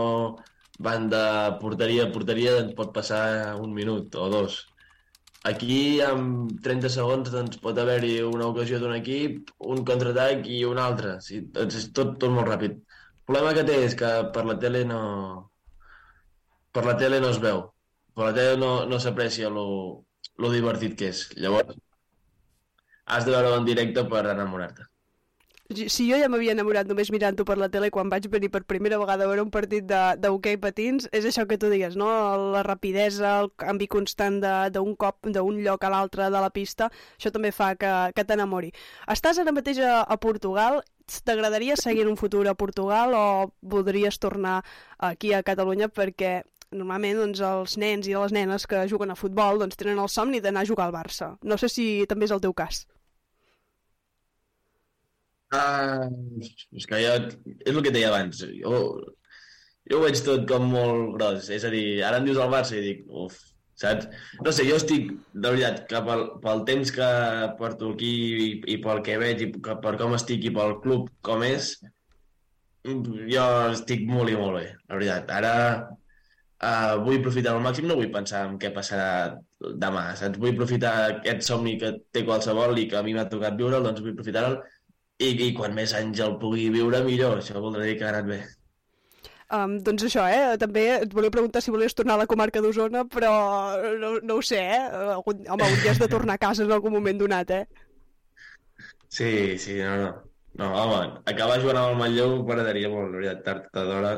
van 0.88 1.10
de 1.14 1.24
porteria 1.62 2.06
a 2.08 2.12
porteria 2.14 2.54
doncs 2.58 2.78
pot 2.78 2.94
passar 2.96 3.24
un 3.64 3.74
minut 3.80 4.16
o 4.16 4.30
dos. 4.34 4.62
Aquí, 5.50 6.00
amb 6.02 6.54
30 6.66 6.90
segons, 6.94 7.30
doncs, 7.34 7.58
pot 7.64 7.80
haver-hi 7.82 8.14
una 8.24 8.48
ocasió 8.52 8.80
d'un 8.80 8.94
equip, 8.96 9.52
un 9.76 9.84
contraatac 9.90 10.48
i 10.48 10.62
un 10.70 10.80
altre. 10.80 11.18
Sí, 11.26 11.42
doncs 11.58 11.80
és 11.82 11.90
tot, 11.98 12.14
tot 12.22 12.32
molt 12.32 12.48
ràpid. 12.48 12.78
El 12.80 13.28
problema 13.28 13.52
que 13.58 13.66
té 13.68 13.82
és 13.90 13.98
que 14.00 14.12
per 14.36 14.46
la 14.48 14.56
tele 14.64 14.86
no... 14.88 15.02
Per 16.74 16.86
la 16.88 16.96
tele 17.02 17.20
no 17.20 17.34
es 17.36 17.42
veu. 17.44 17.60
Per 18.16 18.30
la 18.30 18.32
tele 18.38 18.56
no, 18.62 18.72
no 18.88 19.02
s'aprecia 19.04 19.52
lo, 19.58 19.68
lo 20.40 20.54
divertit 20.56 20.96
que 21.00 21.12
és. 21.12 21.26
Llavors, 21.44 21.76
has 23.06 23.28
de 23.28 23.36
veure 23.36 23.54
en 23.60 23.68
directe 23.68 24.08
per 24.16 24.24
enamorar-te. 24.32 24.93
Si 25.72 26.10
jo 26.10 26.18
ja 26.20 26.28
m'havia 26.28 26.52
enamorat 26.52 26.90
només 26.90 27.08
mirant-ho 27.14 27.46
per 27.48 27.56
la 27.56 27.70
tele 27.72 27.88
quan 27.96 28.10
vaig 28.12 28.26
venir 28.30 28.50
per 28.52 28.66
primera 28.68 28.98
vegada 29.00 29.24
a 29.24 29.30
veure 29.30 29.46
un 29.46 29.52
partit 29.52 29.88
d'hoquei 29.88 30.58
patins, 30.60 31.08
és 31.16 31.24
això 31.26 31.46
que 31.48 31.58
tu 31.58 31.70
digues, 31.72 31.96
no? 31.96 32.10
La 32.52 32.66
rapidesa, 32.68 33.38
el 33.40 33.50
canvi 33.64 33.88
constant 33.88 34.42
d'un 34.44 34.92
cop, 35.00 35.24
d'un 35.24 35.62
lloc 35.64 35.84
a 35.88 35.92
l'altre 35.94 36.28
de 36.28 36.42
la 36.44 36.52
pista, 36.52 36.90
això 37.16 37.32
també 37.32 37.54
fa 37.56 37.74
que, 37.80 37.94
que 38.12 38.26
t'enamori. 38.28 38.74
Estàs 39.08 39.40
ara 39.40 39.56
mateix 39.56 39.80
a, 39.80 40.02
a 40.04 40.18
Portugal, 40.20 40.82
t'agradaria 41.24 41.80
seguir 41.80 42.04
en 42.04 42.12
un 42.12 42.20
futur 42.20 42.44
a 42.52 42.56
Portugal 42.60 43.16
o 43.16 43.26
voldries 43.62 44.20
tornar 44.20 44.60
aquí 45.00 45.32
a 45.32 45.44
Catalunya 45.48 45.88
perquè 45.88 46.42
normalment 46.76 47.22
doncs, 47.22 47.40
els 47.40 47.78
nens 47.80 48.10
i 48.10 48.18
les 48.18 48.36
nenes 48.36 48.68
que 48.68 48.84
juguen 48.92 49.16
a 49.16 49.18
futbol 49.20 49.64
doncs, 49.64 49.80
tenen 49.80 50.02
el 50.02 50.12
somni 50.12 50.44
d'anar 50.44 50.68
a 50.68 50.70
jugar 50.70 50.90
al 50.90 50.96
Barça. 50.96 51.38
No 51.42 51.58
sé 51.58 51.72
si 51.72 51.88
també 52.10 52.28
és 52.28 52.36
el 52.36 52.44
teu 52.44 52.54
cas. 52.54 52.84
Ah, 55.54 56.08
és 56.74 56.88
que 56.90 57.00
ja, 57.04 57.18
és 57.54 57.74
el 57.76 57.82
que 57.82 57.92
et 57.92 57.98
deia 57.98 58.10
abans. 58.10 58.42
Jo, 58.58 58.78
jo 59.90 60.00
ho 60.00 60.04
veig 60.06 60.22
tot 60.26 60.48
com 60.50 60.70
molt 60.72 61.14
gros. 61.18 61.50
És 61.54 61.66
a 61.68 61.72
dir, 61.74 61.86
ara 62.08 62.22
em 62.22 62.30
dius 62.30 62.40
el 62.42 62.54
Barça 62.54 62.78
i 62.80 62.84
dic, 62.86 63.04
uf, 63.24 63.38
saps? 63.80 64.10
No 64.46 64.54
sé, 64.56 64.66
jo 64.70 64.78
estic, 64.82 65.12
de 65.34 65.54
veritat, 65.56 65.84
que 65.90 66.02
pel, 66.08 66.26
pel 66.44 66.64
temps 66.70 66.94
que 66.98 67.10
porto 67.60 67.94
aquí 67.94 68.14
i, 68.48 68.52
i 68.76 68.80
pel 68.86 69.04
que 69.06 69.20
veig 69.22 69.46
i 69.46 69.52
que, 69.58 69.78
per 69.86 69.98
com 70.02 70.18
estic 70.18 70.48
i 70.50 70.54
pel 70.56 70.78
club 70.86 71.10
com 71.28 71.46
és, 71.46 71.76
jo 72.84 73.48
estic 73.72 74.08
molt 74.10 74.34
i 74.34 74.40
molt 74.40 74.60
bé, 74.60 74.68
la 74.90 74.98
veritat. 74.98 75.34
Ara 75.38 75.56
uh, 75.86 76.94
vull 77.06 77.20
aprofitar 77.20 77.54
al 77.54 77.66
màxim, 77.66 77.88
no 77.90 78.00
vull 78.00 78.12
pensar 78.14 78.48
en 78.50 78.58
què 78.62 78.74
passarà 78.76 79.10
demà, 79.86 80.10
saps? 80.20 80.42
Vull 80.42 80.56
aprofitar 80.56 80.94
aquest 81.12 81.46
somni 81.48 81.78
que 81.82 81.94
té 82.16 82.26
qualsevol 82.28 82.80
i 82.82 82.88
que 82.90 82.98
a 83.00 83.06
mi 83.06 83.14
m'ha 83.16 83.30
tocat 83.32 83.60
viure, 83.60 83.84
doncs 83.86 84.02
vull 84.02 84.16
aprofitar-lo 84.16 84.64
i, 85.20 85.30
i 85.30 85.54
quan 85.58 85.76
més 85.78 85.94
anys 85.98 86.22
el 86.26 86.38
pugui 86.42 86.70
viure, 86.74 87.04
millor. 87.06 87.40
Això 87.42 87.62
voldrà 87.64 87.86
dir 87.88 87.98
que 88.00 88.08
ha 88.08 88.12
anat 88.14 88.30
bé. 88.30 88.42
Um, 89.54 89.76
doncs 89.86 90.08
això, 90.08 90.26
eh? 90.26 90.58
També 90.58 90.88
et 90.96 91.12
volia 91.14 91.34
preguntar 91.34 91.62
si 91.62 91.72
volies 91.74 91.94
tornar 91.94 92.16
a 92.18 92.24
la 92.24 92.30
comarca 92.30 92.62
d'Osona, 92.64 93.04
però 93.06 93.34
no, 94.02 94.16
no 94.26 94.38
ho 94.40 94.42
sé, 94.46 94.62
eh? 94.74 94.84
Algun, 95.14 95.44
home, 95.46 95.68
hauries 95.68 96.02
de 96.02 96.10
tornar 96.10 96.40
a 96.40 96.42
casa 96.42 96.66
en 96.66 96.74
algun 96.74 96.96
moment 96.96 97.20
donat, 97.22 97.54
eh? 97.54 97.66
Sí, 99.14 99.60
sí, 99.62 99.78
no, 99.78 99.98
no. 100.02 100.14
No, 100.58 100.68
home, 100.78 101.22
acabar 101.30 101.58
jugant 101.62 101.80
amb 101.82 101.96
el 101.96 102.00
Manlleu 102.00 102.36
m'agradaria 102.46 102.90
molt, 102.90 103.10
la 103.10 103.22
veritat, 103.22 103.70
tard 103.74 103.90
d'hora. 103.90 104.12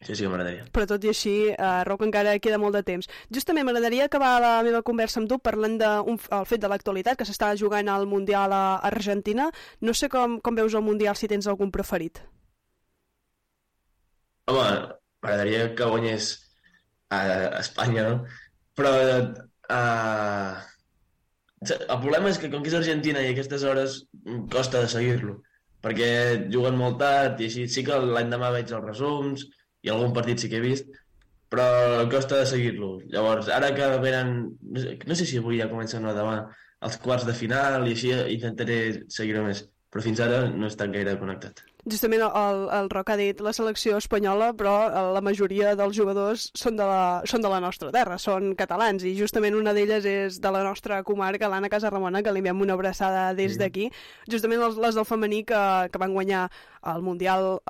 Sí 0.00 0.14
que 0.16 0.30
m'agradaria. 0.32 0.64
Però 0.72 0.86
tot 0.88 1.02
i 1.04 1.10
així, 1.10 1.34
eh, 1.52 1.70
Roc, 1.84 2.00
encara 2.06 2.38
queda 2.40 2.58
molt 2.58 2.72
de 2.72 2.80
temps. 2.82 3.08
Justament 3.36 3.66
m'agradaria 3.68 4.06
acabar 4.08 4.30
la 4.40 4.52
meva 4.64 4.80
conversa 4.82 5.20
amb 5.20 5.28
tu 5.28 5.36
parlant 5.38 5.76
del 5.82 6.16
de 6.16 6.40
fet 6.48 6.62
de 6.62 6.70
l'actualitat, 6.72 7.18
que 7.18 7.26
s'està 7.28 7.50
jugant 7.60 7.88
al 7.88 8.06
Mundial 8.08 8.52
a 8.56 8.80
Argentina. 8.90 9.50
No 9.80 9.92
sé 9.92 10.08
com, 10.08 10.38
com 10.40 10.56
veus 10.56 10.74
el 10.74 10.86
Mundial, 10.86 11.16
si 11.16 11.28
tens 11.28 11.46
algun 11.46 11.70
preferit. 11.70 12.22
Home, 14.48 14.64
m'agradaria 15.20 15.68
que 15.76 15.92
guanyés 15.92 16.32
a 17.10 17.20
Espanya, 17.60 18.08
no? 18.08 18.24
Però 18.80 18.96
uh, 18.96 20.56
el 21.68 22.00
problema 22.00 22.32
és 22.32 22.40
que 22.40 22.48
com 22.48 22.64
que 22.64 22.72
és 22.72 22.80
Argentina 22.80 23.20
i 23.20 23.28
a 23.28 23.36
aquestes 23.36 23.68
hores 23.68 24.00
costa 24.48 24.80
de 24.80 24.88
seguir-lo, 24.88 25.42
perquè 25.84 26.12
juguen 26.48 26.78
molt 26.80 26.96
tard 27.02 27.40
i 27.40 27.50
així 27.50 27.68
sí 27.68 27.84
que 27.84 28.00
l'endemà 28.00 28.48
veig 28.56 28.72
els 28.72 28.86
resums 28.86 29.50
i 29.82 29.92
algun 29.92 30.14
partit 30.16 30.42
sí 30.42 30.50
que 30.50 30.58
he 30.60 30.64
vist, 30.64 30.90
però 31.50 31.66
costa 32.12 32.38
de 32.40 32.46
seguir-lo. 32.46 32.92
Llavors, 33.12 33.50
ara 33.50 33.72
que 33.74 33.88
venen, 34.02 34.34
no 34.70 35.18
sé 35.18 35.26
si 35.26 35.40
avui 35.40 35.60
ja 35.60 35.70
comencen 35.72 36.06
o 36.06 36.14
demà, 36.16 36.36
els 36.86 36.96
quarts 37.02 37.26
de 37.28 37.34
final 37.36 37.86
i 37.88 37.96
així 37.96 38.12
intentaré 38.36 38.78
seguir-ho 39.12 39.44
més, 39.46 39.64
però 39.90 40.04
fins 40.04 40.22
ara 40.24 40.44
no 40.52 40.68
he 40.68 40.72
estat 40.72 40.94
gaire 40.94 41.18
connectat. 41.20 41.64
Justament 41.88 42.22
el, 42.26 42.64
el 42.76 42.90
Roc 42.92 43.12
ha 43.12 43.16
dit 43.16 43.40
la 43.40 43.52
selecció 43.56 43.96
espanyola, 44.00 44.50
però 44.56 44.74
la 45.14 45.22
majoria 45.24 45.74
dels 45.78 45.96
jugadors 45.96 46.50
són 46.58 46.76
de 46.76 46.86
la, 46.86 47.22
són 47.30 47.44
de 47.44 47.52
la 47.52 47.60
nostra 47.62 47.88
terra, 47.94 48.18
són 48.20 48.52
catalans, 48.58 49.04
i 49.06 49.14
justament 49.16 49.56
una 49.56 49.72
d'elles 49.76 50.04
és 50.04 50.40
de 50.42 50.52
la 50.52 50.64
nostra 50.66 51.00
comarca, 51.06 51.48
l'Anna 51.48 51.70
Casarramona, 51.72 52.22
que 52.22 52.34
li 52.34 52.42
enviem 52.42 52.60
una 52.66 52.76
abraçada 52.76 53.30
des 53.38 53.56
d'aquí. 53.60 53.88
Justament 54.28 54.60
les, 54.60 54.76
les 54.76 54.98
del 54.98 55.08
femení 55.08 55.44
que, 55.48 55.62
que 55.92 56.02
van 56.02 56.12
guanyar 56.16 56.48
el 56.90 57.02
Mundial, 57.04 57.60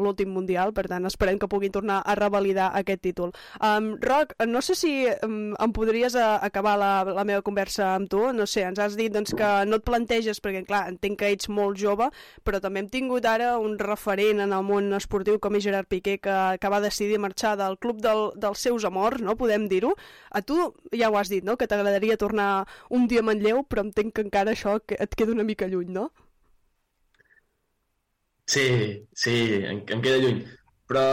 l'últim 0.00 0.32
Mundial, 0.32 0.72
per 0.76 0.86
tant 0.90 1.08
esperem 1.08 1.38
que 1.40 1.48
puguin 1.48 1.72
tornar 1.72 2.02
a 2.04 2.14
revalidar 2.18 2.70
aquest 2.76 3.00
títol. 3.04 3.32
Um, 3.64 3.94
Roc, 4.02 4.34
no 4.46 4.60
sé 4.64 4.76
si 4.76 4.92
um, 5.24 5.54
em 5.56 5.72
podries 5.76 6.16
a, 6.16 6.36
acabar 6.44 6.76
la, 6.80 6.92
la 7.04 7.24
meva 7.28 7.44
conversa 7.44 7.94
amb 7.94 8.10
tu, 8.12 8.20
no 8.36 8.46
sé, 8.46 8.66
ens 8.68 8.80
has 8.82 8.96
dit 8.98 9.12
doncs, 9.12 9.32
que 9.36 9.52
no 9.68 9.80
et 9.80 9.86
planteges, 9.86 10.42
perquè 10.44 10.64
clar, 10.68 10.86
entenc 10.92 11.20
que 11.22 11.32
ets 11.32 11.48
molt 11.52 11.80
jove, 11.80 12.10
però 12.44 12.60
també 12.60 12.84
hem 12.84 12.90
tingut 12.92 13.28
ara 13.28 13.54
un 13.62 13.78
referent 13.80 14.42
en 14.44 14.54
el 14.56 14.64
món 14.66 14.92
esportiu 14.96 15.38
com 15.42 15.56
és 15.58 15.64
Gerard 15.66 15.88
Piqué, 15.90 16.18
que, 16.22 16.36
que 16.60 16.70
va 16.72 16.80
decidir 16.84 17.18
marxar 17.22 17.56
del 17.60 17.78
club 17.82 18.00
del, 18.04 18.22
dels 18.36 18.62
seus 18.64 18.86
amors, 18.88 19.22
no? 19.24 19.36
podem 19.40 19.66
dir-ho. 19.70 19.94
A 20.30 20.42
tu 20.42 20.58
ja 20.94 21.10
ho 21.10 21.18
has 21.18 21.32
dit, 21.32 21.44
no? 21.44 21.56
que 21.56 21.68
t'agradaria 21.70 22.18
tornar 22.20 22.66
un 22.90 23.06
dia 23.10 23.24
a 23.24 23.28
Manlleu, 23.28 23.64
però 23.64 23.84
entenc 23.86 24.14
que 24.16 24.26
encara 24.26 24.54
això 24.54 24.78
et 24.78 25.14
queda 25.18 25.34
una 25.36 25.46
mica 25.46 25.68
lluny, 25.68 25.92
no? 25.98 26.08
Sí, 28.48 28.68
sí, 29.12 29.36
em, 29.60 29.82
em 29.84 30.02
queda 30.02 30.20
lluny. 30.22 30.40
Però 30.88 31.04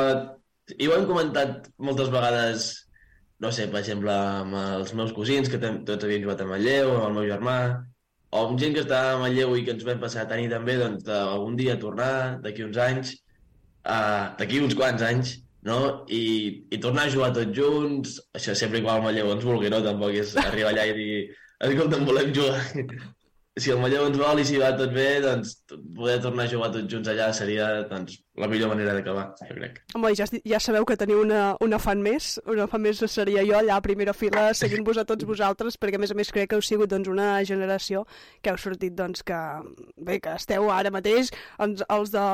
i 0.77 0.87
ho 0.87 0.95
hem 0.95 1.05
comentat 1.09 1.67
moltes 1.87 2.09
vegades, 2.13 2.69
no 3.43 3.51
sé, 3.55 3.67
per 3.71 3.81
exemple, 3.81 4.13
amb 4.13 4.55
els 4.61 4.93
meus 4.97 5.11
cosins, 5.17 5.51
que 5.51 5.59
tots 5.59 6.07
havien 6.07 6.23
jugat 6.23 6.41
a 6.41 6.47
Manlleu, 6.49 6.93
amb 6.95 7.09
el 7.09 7.17
meu 7.19 7.27
germà, 7.29 7.57
o 8.35 8.43
amb 8.49 8.59
gent 8.61 8.75
que 8.75 8.83
està 8.83 9.01
a 9.13 9.17
Manlleu 9.21 9.55
i 9.55 9.63
que 9.65 9.73
ens 9.75 9.85
vam 9.87 10.01
passar 10.03 10.25
a 10.25 10.29
tenir 10.31 10.49
també, 10.51 10.75
doncs, 10.81 11.07
algun 11.15 11.55
dia 11.59 11.77
tornar, 11.81 12.11
d'aquí 12.43 12.65
uns 12.67 12.79
anys, 12.85 13.15
uh, 13.87 14.35
d'aquí 14.39 14.61
uns 14.65 14.75
quants 14.77 15.05
anys, 15.07 15.35
no? 15.65 15.79
I, 16.11 16.23
i 16.75 16.81
tornar 16.83 17.07
a 17.07 17.13
jugar 17.15 17.31
tots 17.35 17.55
junts, 17.57 18.19
això 18.37 18.55
sempre 18.57 18.83
igual 18.83 18.99
al 18.99 19.07
Manlleu 19.07 19.33
ens 19.33 19.47
vulgui, 19.47 19.71
no? 19.73 19.81
Tampoc 19.85 20.17
és 20.21 20.35
arribar 20.43 20.73
allà 20.73 20.87
i 20.91 20.97
dir, 20.99 21.21
escolta'm, 21.69 22.07
volem 22.09 22.33
jugar 22.35 22.59
si 23.57 23.71
el 23.71 23.79
Manlleu 23.79 24.09
ens 24.09 24.19
vol 24.19 24.41
i 24.41 24.45
si 24.47 24.59
va 24.59 24.73
tot 24.75 24.91
bé, 24.95 25.09
doncs 25.23 25.55
poder 25.95 26.19
tornar 26.23 26.45
a 26.45 26.51
jugar 26.51 26.71
tots 26.75 26.91
junts 26.91 27.11
allà 27.11 27.29
seria 27.33 27.69
doncs, 27.91 28.19
la 28.35 28.47
millor 28.51 28.69
manera 28.69 28.93
d'acabar, 28.93 29.29
jo 29.39 29.55
crec. 29.55 29.77
Home, 29.95 30.11
ja, 30.17 30.25
ja 30.43 30.59
sabeu 30.59 30.83
que 30.87 30.97
teniu 30.99 31.21
una, 31.23 31.55
una 31.63 31.79
fan 31.79 32.01
més, 32.03 32.33
una 32.51 32.67
fan 32.67 32.83
més 32.83 32.99
seria 33.11 33.45
jo 33.47 33.55
allà 33.55 33.77
a 33.77 33.83
primera 33.83 34.11
fila 34.13 34.49
seguint-vos 34.57 34.99
a 34.99 35.05
tots 35.07 35.23
vosaltres, 35.29 35.77
perquè 35.79 35.95
a 35.95 36.01
més 36.03 36.11
a 36.11 36.17
més 36.19 36.31
crec 36.35 36.49
que 36.51 36.59
heu 36.59 36.63
sigut 36.65 36.91
doncs, 36.91 37.07
una 37.11 37.39
generació 37.47 38.03
que 38.43 38.51
heu 38.51 38.59
sortit 38.59 38.95
doncs, 38.97 39.23
que, 39.23 39.39
bé, 39.95 40.19
que 40.23 40.35
esteu 40.35 40.67
ara 40.73 40.91
mateix, 40.91 41.31
els, 41.63 41.83
els 41.87 42.11
de 42.11 42.25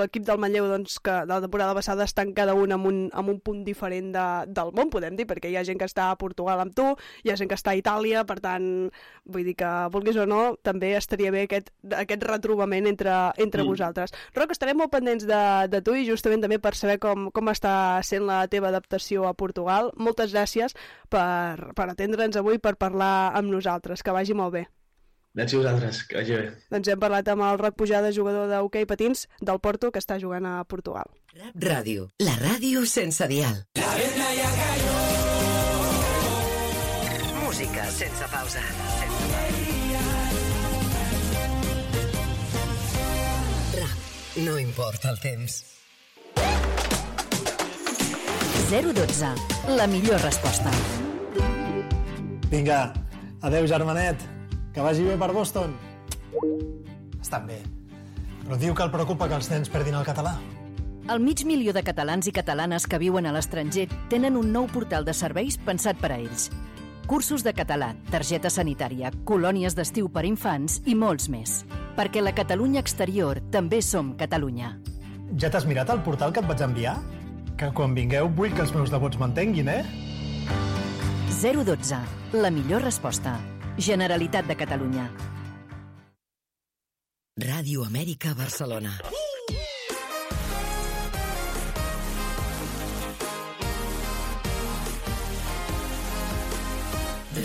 l'equip 0.00 0.24
del 0.28 0.40
Manlleu 0.40 0.70
doncs, 0.70 0.96
que 1.04 1.18
de 1.26 1.34
la 1.34 1.42
temporada 1.44 1.76
passada 1.76 2.08
estan 2.08 2.32
cada 2.36 2.56
un 2.56 2.72
amb 2.72 2.88
un, 2.88 3.02
amb 3.12 3.34
un 3.34 3.42
punt 3.44 3.60
diferent 3.66 4.14
de, 4.16 4.26
del 4.48 4.72
món, 4.76 4.88
podem 4.92 5.18
dir, 5.18 5.28
perquè 5.28 5.52
hi 5.52 5.58
ha 5.60 5.66
gent 5.68 5.80
que 5.80 5.88
està 5.90 6.08
a 6.08 6.16
Portugal 6.20 6.64
amb 6.64 6.72
tu, 6.76 6.88
hi 7.24 7.34
ha 7.34 7.36
gent 7.36 7.52
que 7.52 7.60
està 7.60 7.74
a 7.74 7.80
Itàlia, 7.80 8.24
per 8.24 8.38
tant, 8.40 8.88
vull 9.28 9.44
dir 9.44 9.58
que 9.60 9.70
vulguis 9.92 10.16
o 10.16 10.24
no, 10.24 10.56
també 10.64 10.94
estaria 10.96 11.34
bé 11.34 11.44
aquest, 11.44 11.68
aquest 12.00 12.24
retrobament 12.24 12.88
entre, 12.88 13.12
entre 13.36 13.66
mm. 13.66 13.74
vosaltres. 13.74 14.16
Roc, 14.36 14.56
estarem 14.56 14.80
molt 14.80 14.92
pendents 14.94 15.28
de, 15.28 15.44
de 15.70 15.80
tu 15.84 15.94
i 15.96 16.06
justament 16.08 16.42
també 16.44 16.58
per 16.62 16.74
saber 16.78 16.98
com, 17.02 17.28
com 17.34 17.52
està 17.52 17.72
sent 18.06 18.26
la 18.28 18.42
teva 18.52 18.70
adaptació 18.70 19.26
a 19.28 19.34
Portugal. 19.34 19.92
Moltes 19.96 20.34
gràcies 20.34 20.76
per, 21.12 21.72
per 21.76 21.88
atendre'ns 21.88 22.38
avui, 22.40 22.58
per 22.58 22.76
parlar 22.80 23.32
amb 23.38 23.52
nosaltres. 23.52 24.04
Que 24.04 24.14
vagi 24.14 24.36
molt 24.36 24.54
bé. 24.58 24.66
Gràcies 25.36 25.60
a 25.60 25.62
vosaltres, 25.62 26.02
que 26.10 26.18
vagi 26.18 26.34
bé. 26.34 26.48
Doncs 26.74 26.90
hem 26.90 27.02
parlat 27.02 27.28
amb 27.30 27.46
el 27.46 27.60
Roc 27.60 27.76
Pujada, 27.78 28.10
jugador 28.14 28.50
d'hoquei 28.50 28.86
patins 28.90 29.28
del 29.38 29.60
Porto, 29.62 29.92
que 29.94 30.02
està 30.02 30.18
jugant 30.18 30.46
a 30.46 30.56
Portugal. 30.64 31.06
Ràdio, 31.54 32.08
la 32.26 32.34
ràdio 32.40 32.82
sense 32.86 33.30
dial. 33.30 33.62
La 33.78 33.94
venda 33.94 34.34
ja 34.40 34.50
cayó. 34.58 34.98
Música 37.46 37.90
sense 37.94 38.30
pausa. 38.34 38.66
Sense 38.98 39.34
pausa. 39.34 39.59
No 44.44 44.58
importa 44.58 45.10
el 45.10 45.18
temps. 45.20 45.64
012. 48.70 49.26
La 49.76 49.86
millor 49.86 50.20
resposta. 50.22 50.70
Vinga, 52.48 52.94
adeu 53.42 53.66
germanet. 53.68 54.22
Que 54.72 54.80
vagi 54.80 55.04
bé 55.04 55.18
per 55.18 55.32
Boston. 55.34 55.74
Estan 57.20 57.50
bé. 57.50 57.58
Però 58.46 58.56
diu 58.56 58.72
que 58.72 58.86
el 58.86 58.94
preocupa 58.94 59.28
que 59.28 59.36
els 59.36 59.50
nens 59.52 59.68
perdin 59.68 59.98
el 59.98 60.08
català. 60.08 60.38
El 61.10 61.20
mig 61.20 61.44
milió 61.44 61.74
de 61.76 61.82
catalans 61.84 62.30
i 62.30 62.32
catalanes 62.32 62.86
que 62.86 63.02
viuen 63.02 63.26
a 63.26 63.34
l'estranger 63.36 63.90
tenen 64.08 64.40
un 64.40 64.54
nou 64.54 64.70
portal 64.72 65.04
de 65.04 65.12
serveis 65.12 65.58
pensat 65.58 66.00
per 66.00 66.14
a 66.14 66.18
ells. 66.22 66.48
Cursos 67.10 67.44
de 67.44 67.52
català, 67.52 67.92
targeta 68.08 68.48
sanitària, 68.48 69.12
colònies 69.26 69.76
d'estiu 69.76 70.08
per 70.08 70.24
infants 70.24 70.80
i 70.86 70.94
molts 70.94 71.28
més 71.28 71.60
perquè 72.00 72.22
la 72.24 72.32
Catalunya 72.32 72.80
exterior 72.80 73.42
també 73.52 73.82
som 73.84 74.14
Catalunya. 74.16 74.72
Ja 75.36 75.50
t'has 75.52 75.66
mirat 75.68 75.90
el 75.92 76.00
portal 76.00 76.32
que 76.32 76.40
et 76.40 76.48
vaig 76.48 76.62
enviar? 76.64 76.94
Que 77.60 77.68
quan 77.76 77.92
vingueu 77.92 78.30
vull 78.38 78.54
que 78.56 78.64
els 78.64 78.72
meus 78.72 78.88
devots 78.88 79.20
m'entenguin, 79.20 79.68
eh? 79.68 79.84
012. 81.42 82.00
La 82.40 82.50
millor 82.50 82.86
resposta. 82.88 83.36
Generalitat 83.76 84.48
de 84.48 84.56
Catalunya. 84.56 85.10
Ràdio 87.40 87.84
Amèrica 87.84 88.32
Barcelona. 88.36 88.96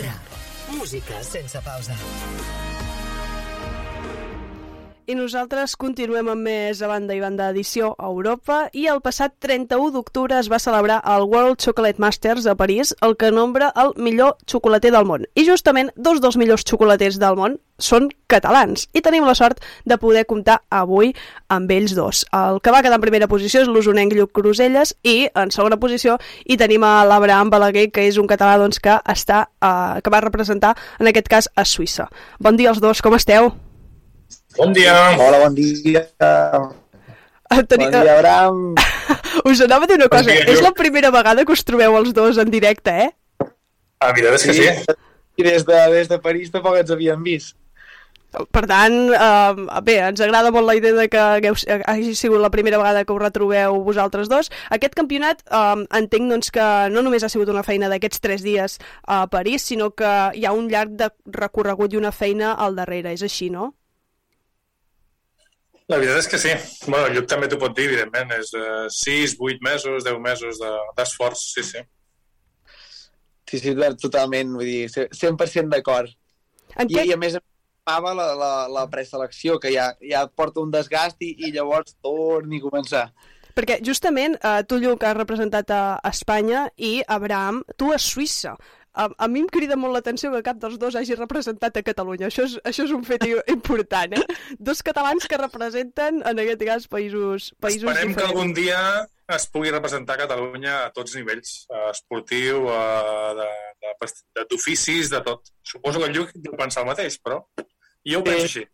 Rap. 0.00 0.34
Música 0.80 1.22
sense 1.22 1.60
pausa. 1.64 1.96
I 5.06 5.14
nosaltres 5.14 5.76
continuem 5.78 6.26
amb 6.32 6.42
més 6.48 6.80
a 6.82 6.88
banda 6.90 7.14
i 7.14 7.20
banda 7.22 7.44
edició 7.52 7.92
a 7.94 8.08
Europa 8.10 8.56
i 8.74 8.88
el 8.90 8.98
passat 9.04 9.36
31 9.38 9.92
d'octubre 9.94 10.34
es 10.34 10.48
va 10.50 10.58
celebrar 10.58 10.96
el 11.12 11.28
World 11.30 11.60
Chocolate 11.62 12.02
Masters 12.02 12.48
a 12.50 12.56
París, 12.58 12.90
el 13.06 13.14
que 13.14 13.30
nombra 13.30 13.68
el 13.78 13.92
millor 14.02 14.34
xocolater 14.50 14.90
del 14.90 15.06
món. 15.06 15.22
I 15.38 15.44
justament 15.46 15.92
dos 15.94 16.18
dels 16.24 16.34
millors 16.34 16.64
xocolaters 16.66 17.20
del 17.22 17.38
món 17.38 17.54
són 17.78 18.08
catalans 18.26 18.88
i 18.98 19.02
tenim 19.04 19.22
la 19.28 19.36
sort 19.38 19.60
de 19.86 19.94
poder 20.02 20.24
comptar 20.26 20.56
avui 20.74 21.12
amb 21.54 21.70
ells 21.70 21.94
dos. 21.94 22.24
El 22.34 22.58
que 22.58 22.74
va 22.74 22.80
quedar 22.82 22.98
en 22.98 23.04
primera 23.04 23.28
posició 23.30 23.62
és 23.62 23.70
l'usonenc 23.70 24.16
Lluc 24.16 24.32
Cruselles 24.34 24.96
i 25.06 25.28
en 25.38 25.54
segona 25.54 25.78
posició 25.78 26.16
hi 26.42 26.58
tenim 26.58 26.82
a 26.82 27.04
l'Abraham 27.06 27.54
Balaguer, 27.54 27.92
que 27.94 28.08
és 28.10 28.18
un 28.18 28.26
català 28.26 28.58
doncs, 28.58 28.82
que, 28.82 28.98
està, 29.06 29.44
uh, 29.62 30.02
que 30.02 30.10
va 30.10 30.24
representar 30.26 30.74
en 30.98 31.12
aquest 31.12 31.30
cas 31.30 31.50
a 31.54 31.62
Suïssa. 31.62 32.08
Bon 32.42 32.58
dia 32.58 32.74
als 32.74 32.82
dos, 32.82 33.04
com 33.06 33.14
esteu? 33.14 33.54
Bon 34.56 34.72
dia. 34.72 35.12
Hola, 35.20 35.38
bon 35.44 35.54
dia. 35.54 35.76
Teni... 37.68 37.84
Bon 37.84 37.92
dia, 37.92 38.14
Abraham. 38.16 38.74
Us 39.48 39.60
anava 39.60 39.84
a 39.84 39.88
dir 39.90 39.98
una 40.00 40.08
Bon 40.08 40.16
cosa, 40.16 40.32
dia, 40.32 40.46
és 40.48 40.62
la 40.64 40.72
primera 40.72 41.12
vegada 41.12 41.44
que 41.44 41.52
us 41.52 41.62
trobeu 41.62 41.94
els 41.98 42.14
dos 42.16 42.40
en 42.40 42.48
directe, 42.50 42.90
eh? 43.04 43.10
La 44.00 44.10
veritat 44.16 44.38
és 44.38 44.46
que 44.48 44.56
sí. 44.56 44.96
I 45.36 45.44
des 45.44 45.66
de, 45.68 45.78
des 45.92 46.08
de 46.08 46.18
París 46.24 46.50
tampoc 46.50 46.80
ens 46.80 46.90
havíem 46.90 47.20
vist. 47.22 47.54
Per 48.32 48.64
tant, 48.68 48.96
eh, 49.12 49.80
bé, 49.84 49.98
ens 50.08 50.20
agrada 50.24 50.50
molt 50.52 50.66
la 50.68 50.74
idea 50.76 50.96
de 50.96 51.06
que 51.12 51.20
hagueu, 51.20 51.54
hagi 51.86 52.16
sigut 52.16 52.40
la 52.40 52.50
primera 52.50 52.80
vegada 52.80 53.04
que 53.04 53.12
us 53.14 53.22
retrobeu 53.22 53.78
vosaltres 53.84 54.28
dos. 54.32 54.50
Aquest 54.72 54.96
campionat 54.96 55.44
eh, 55.46 55.86
entenc 56.00 56.32
doncs, 56.32 56.50
que 56.52 56.66
no 56.92 57.04
només 57.04 57.24
ha 57.24 57.32
sigut 57.32 57.52
una 57.52 57.64
feina 57.64 57.92
d'aquests 57.92 58.24
tres 58.24 58.44
dies 58.44 58.80
a 59.04 59.26
París, 59.32 59.68
sinó 59.68 59.92
que 59.92 60.12
hi 60.34 60.48
ha 60.48 60.56
un 60.56 60.72
llarg 60.72 60.96
de 60.96 61.12
recorregut 61.28 61.92
i 61.92 62.00
una 62.00 62.12
feina 62.12 62.56
al 62.56 62.76
darrere, 62.76 63.12
és 63.12 63.24
així, 63.24 63.52
no? 63.52 63.74
La 65.88 65.98
veritat 66.00 66.18
és 66.18 66.26
que 66.28 66.38
sí. 66.42 66.52
Bueno, 66.90 67.06
el 67.06 67.14
Lluc 67.14 67.28
també 67.30 67.46
t'ho 67.48 67.58
pot 67.62 67.74
dir, 67.76 67.84
evidentment. 67.86 68.32
És 68.34 68.50
de 68.54 68.62
6, 68.90 69.36
8 69.38 69.60
mesos, 69.62 70.02
10 70.04 70.18
mesos 70.18 70.58
de- 70.58 70.72
d'esforç, 70.98 71.42
sí, 71.54 71.62
sí. 71.62 71.82
Sí, 73.46 73.60
sí, 73.62 73.74
totalment, 74.02 74.56
vull 74.58 74.66
dir, 74.66 74.88
100% 74.90 75.70
d'acord. 75.70 76.08
I, 76.74 76.86
què- 76.90 77.06
I 77.06 77.12
a 77.14 77.16
més 77.16 77.36
amava 77.86 78.12
la, 78.18 78.34
la, 78.34 78.50
la 78.68 78.88
preselecció, 78.90 79.60
que 79.62 79.70
ja, 79.70 79.92
ja 80.02 80.24
porta 80.26 80.58
un 80.60 80.72
desgast 80.74 81.22
i, 81.22 81.36
i 81.46 81.52
llavors 81.54 81.94
torni 82.02 82.58
a 82.58 82.64
començar. 82.66 83.04
Perquè 83.54 83.78
justament 83.86 84.34
eh, 84.42 84.64
tu, 84.68 84.80
Lluc, 84.82 85.04
has 85.06 85.14
representat 85.16 85.70
a 85.70 86.00
Espanya 86.10 86.66
i 86.76 86.98
Abraham, 87.06 87.62
tu 87.78 87.92
a 87.94 87.96
Suïssa. 88.02 88.56
A, 88.96 89.10
a 89.12 89.26
mi 89.28 89.42
em 89.44 89.48
crida 89.52 89.76
molt 89.76 89.92
l'atenció 89.92 90.30
que 90.32 90.42
cap 90.46 90.60
dels 90.62 90.78
dos 90.80 90.96
hagi 90.96 91.16
representat 91.18 91.76
a 91.76 91.82
Catalunya. 91.84 92.30
Això 92.30 92.46
és, 92.48 92.56
això 92.64 92.86
és 92.86 92.94
un 92.96 93.04
fet 93.04 93.26
important, 93.52 94.16
eh? 94.16 94.38
Dos 94.58 94.80
catalans 94.86 95.28
que 95.28 95.40
representen, 95.40 96.22
en 96.24 96.40
aquest 96.40 96.64
cas, 96.64 96.88
països, 96.88 97.50
països 97.60 97.90
Esperem 97.90 98.14
que 98.14 98.14
diferents. 98.14 98.32
algun 98.32 98.54
dia 98.56 98.80
es 99.36 99.48
pugui 99.52 99.72
representar 99.74 100.16
Catalunya 100.20 100.78
a 100.86 100.90
tots 100.96 101.16
nivells, 101.18 101.66
eh, 101.68 101.90
esportiu, 101.90 102.68
eh, 102.72 103.34
de, 103.40 103.50
de, 103.84 104.12
de, 104.38 104.46
d'oficis, 104.52 105.10
de 105.12 105.20
tot. 105.26 105.52
Suposo 105.62 106.00
que 106.00 106.08
el 106.08 106.16
Lluc 106.16 106.32
deu 106.34 106.56
pensar 106.56 106.86
el 106.86 106.90
mateix, 106.94 107.18
però 107.20 107.42
jo 108.06 108.22
ho 108.22 108.24
penso 108.24 108.48
així. 108.48 108.64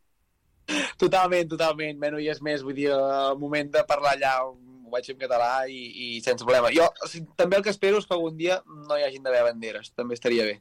Totalment, 1.00 1.48
totalment. 1.50 1.98
Bueno, 1.98 2.20
i 2.22 2.28
és 2.30 2.38
més, 2.44 2.62
vull 2.62 2.76
dir, 2.78 2.92
el 2.94 3.40
moment 3.40 3.72
de 3.74 3.82
parlar 3.88 4.14
allà 4.14 4.36
vaig 4.92 5.08
fer 5.08 5.16
en 5.16 5.22
català 5.24 5.50
i, 5.68 5.80
i 6.04 6.20
sense 6.24 6.44
problema. 6.44 6.70
Jo 6.74 6.86
o 6.92 7.08
sigui, 7.10 7.26
també 7.36 7.56
el 7.58 7.64
que 7.64 7.72
espero 7.74 7.98
és 7.98 8.06
que 8.06 8.14
algun 8.14 8.36
dia 8.38 8.60
no 8.68 8.98
hi 8.98 9.06
hagin 9.08 9.24
d'haver 9.26 9.42
banderes, 9.50 9.90
també 9.96 10.14
estaria 10.18 10.44
bé. 10.48 10.60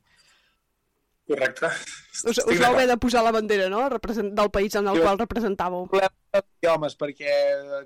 Correcte. 1.32 1.70
Us, 2.28 2.42
us 2.44 2.60
vau 2.60 2.74
haver 2.74 2.88
de 2.90 2.98
posar 3.00 3.22
la 3.24 3.32
bandera, 3.32 3.70
no?, 3.72 3.86
Represent, 3.94 4.34
del 4.36 4.50
país 4.52 4.74
en 4.76 4.88
el 4.92 4.98
Jo- 4.98 5.06
qual 5.06 5.20
representàveu. 5.22 5.86
Idiomes, 6.42 6.98
perquè 7.00 7.32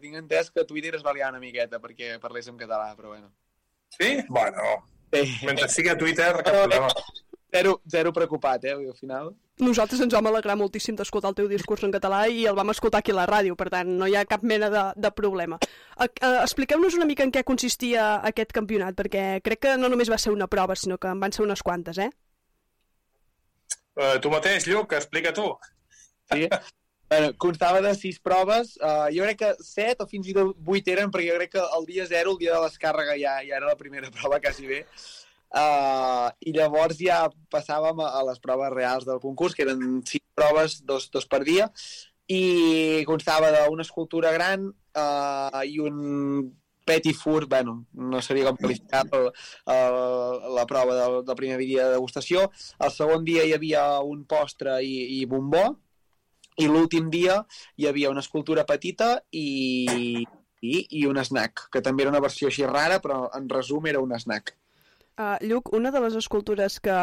tinc 0.02 0.16
entès 0.22 0.50
que 0.54 0.64
Twitter 0.66 0.96
es 0.96 1.04
va 1.06 1.14
liar 1.14 1.30
una 1.34 1.42
miqueta 1.42 1.80
perquè 1.82 2.16
parlés 2.22 2.48
en 2.48 2.58
català, 2.58 2.96
però 2.96 3.12
bueno. 3.14 3.32
Sí? 3.98 4.18
Bueno, 4.30 4.62
sí. 5.14 5.24
mentre 5.46 5.68
sigui 5.70 5.90
a 5.94 5.98
Twitter, 5.98 6.32
cap 6.44 6.54
problema. 6.64 6.90
Zero, 7.56 7.82
zero 7.88 8.12
preocupat, 8.12 8.66
eh, 8.66 8.74
al 8.76 8.96
final. 9.00 9.30
Nosaltres 9.64 10.02
ens 10.04 10.12
vam 10.12 10.28
alegrar 10.28 10.58
moltíssim 10.60 10.98
d'escoltar 11.00 11.30
el 11.32 11.38
teu 11.38 11.48
discurs 11.48 11.86
en 11.88 11.94
català 11.94 12.26
i 12.28 12.44
el 12.50 12.58
vam 12.58 12.74
escoltar 12.74 13.00
aquí 13.00 13.14
a 13.14 13.16
la 13.22 13.28
ràdio, 13.30 13.56
per 13.56 13.70
tant, 13.72 13.94
no 14.02 14.10
hi 14.12 14.18
ha 14.20 14.26
cap 14.28 14.44
mena 14.44 14.68
de, 14.74 14.84
de 15.00 15.12
problema. 15.16 15.60
Eh, 15.64 16.10
eh, 16.10 16.34
Expliqueu-nos 16.42 16.98
una 17.00 17.08
mica 17.08 17.24
en 17.24 17.32
què 17.32 17.46
consistia 17.48 18.10
aquest 18.32 18.52
campionat, 18.58 18.98
perquè 19.00 19.26
crec 19.46 19.64
que 19.64 19.78
no 19.80 19.88
només 19.94 20.12
va 20.12 20.20
ser 20.20 20.36
una 20.36 20.50
prova, 20.52 20.76
sinó 20.76 21.00
que 21.00 21.08
en 21.08 21.24
van 21.24 21.32
ser 21.32 21.46
unes 21.48 21.64
quantes, 21.64 22.02
eh? 22.04 22.12
Uh, 23.96 24.18
tu 24.20 24.28
mateix, 24.34 24.68
Lluc, 24.68 24.92
explica 24.98 25.32
tu. 25.32 25.48
Sí. 26.34 26.50
Bueno, 27.08 27.32
constava 27.40 27.80
de 27.86 27.94
sis 27.96 28.18
proves, 28.20 28.74
uh, 28.82 29.08
jo 29.14 29.24
crec 29.24 29.40
que 29.40 29.52
set 29.64 30.02
o 30.04 30.08
fins 30.10 30.28
i 30.28 30.36
tot 30.36 30.58
vuit 30.68 30.88
eren, 30.92 31.08
perquè 31.14 31.30
jo 31.30 31.38
crec 31.40 31.54
que 31.54 31.64
el 31.78 31.88
dia 31.88 32.08
zero, 32.10 32.34
el 32.34 32.42
dia 32.42 32.58
de 32.58 32.66
descàrrega, 32.66 33.16
ja, 33.22 33.38
ja 33.46 33.62
era 33.62 33.70
la 33.70 33.80
primera 33.80 34.12
prova, 34.12 34.42
quasi 34.44 34.68
bé. 34.68 34.82
Uh, 35.56 36.28
I 36.44 36.52
llavors 36.52 37.00
ja 37.00 37.22
passàvem 37.54 38.02
a, 38.04 38.10
les 38.28 38.42
proves 38.44 38.74
reals 38.74 39.06
del 39.08 39.22
concurs, 39.24 39.56
que 39.56 39.64
eren 39.64 40.02
sis 40.04 40.24
proves, 40.36 40.82
dos, 40.84 41.08
dos 41.14 41.28
per 41.32 41.46
dia, 41.48 41.70
i 42.28 43.04
constava 43.08 43.54
d'una 43.54 43.86
escultura 43.86 44.34
gran 44.36 44.68
uh, 44.68 45.62
i 45.64 45.80
un 45.80 46.52
petit 46.86 47.16
fur, 47.18 47.48
bueno, 47.50 47.86
no 47.94 48.22
sabia 48.22 48.50
com 48.50 48.60
qualificar 48.60 49.06
el, 49.16 49.30
el, 49.74 49.96
la 50.58 50.66
prova 50.70 50.98
del, 51.00 51.16
del 51.26 51.40
primer 51.40 51.58
dia 51.64 51.88
de 51.88 51.96
degustació. 51.96 52.50
El 52.78 52.92
segon 52.94 53.24
dia 53.26 53.46
hi 53.48 53.56
havia 53.56 53.86
un 54.06 54.26
postre 54.30 54.78
i, 54.84 55.22
i 55.22 55.24
bombó, 55.26 55.64
i 56.62 56.68
l'últim 56.68 57.10
dia 57.12 57.40
hi 57.80 57.88
havia 57.88 58.12
una 58.12 58.24
escultura 58.24 58.68
petita 58.68 59.16
i, 59.32 60.26
i, 60.62 60.76
i 61.00 61.08
un 61.10 61.18
snack, 61.24 61.70
que 61.72 61.82
també 61.82 62.06
era 62.06 62.14
una 62.14 62.24
versió 62.24 62.52
així 62.52 62.68
rara, 62.70 63.02
però 63.04 63.26
en 63.36 63.50
resum 63.50 63.90
era 63.92 64.04
un 64.04 64.14
snack. 64.20 64.54
Uh, 65.16 65.38
Lluc, 65.48 65.72
una 65.76 65.92
de 65.96 66.02
les 66.04 66.18
escultures 66.20 66.80
que, 66.84 66.96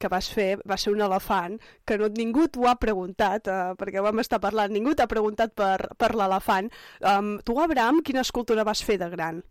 que 0.00 0.10
vas 0.10 0.30
fer 0.34 0.48
va 0.66 0.78
ser 0.80 0.94
un 0.94 1.04
elefant, 1.06 1.60
que 1.86 1.98
no, 2.00 2.08
ningú 2.10 2.48
t'ho 2.50 2.66
ha 2.66 2.74
preguntat, 2.82 3.46
uh, 3.46 3.76
perquè 3.78 4.02
vam 4.02 4.22
estar 4.22 4.40
parlant, 4.42 4.72
ningú 4.74 4.96
t'ha 4.98 5.06
preguntat 5.10 5.54
per, 5.54 5.92
per 6.00 6.10
l'elefant. 6.18 6.72
Um, 7.00 7.36
tu, 7.46 7.58
Abraham, 7.62 8.02
quina 8.06 8.26
escultura 8.26 8.66
vas 8.66 8.82
fer 8.82 8.98
de 9.02 9.10
gran? 9.14 9.42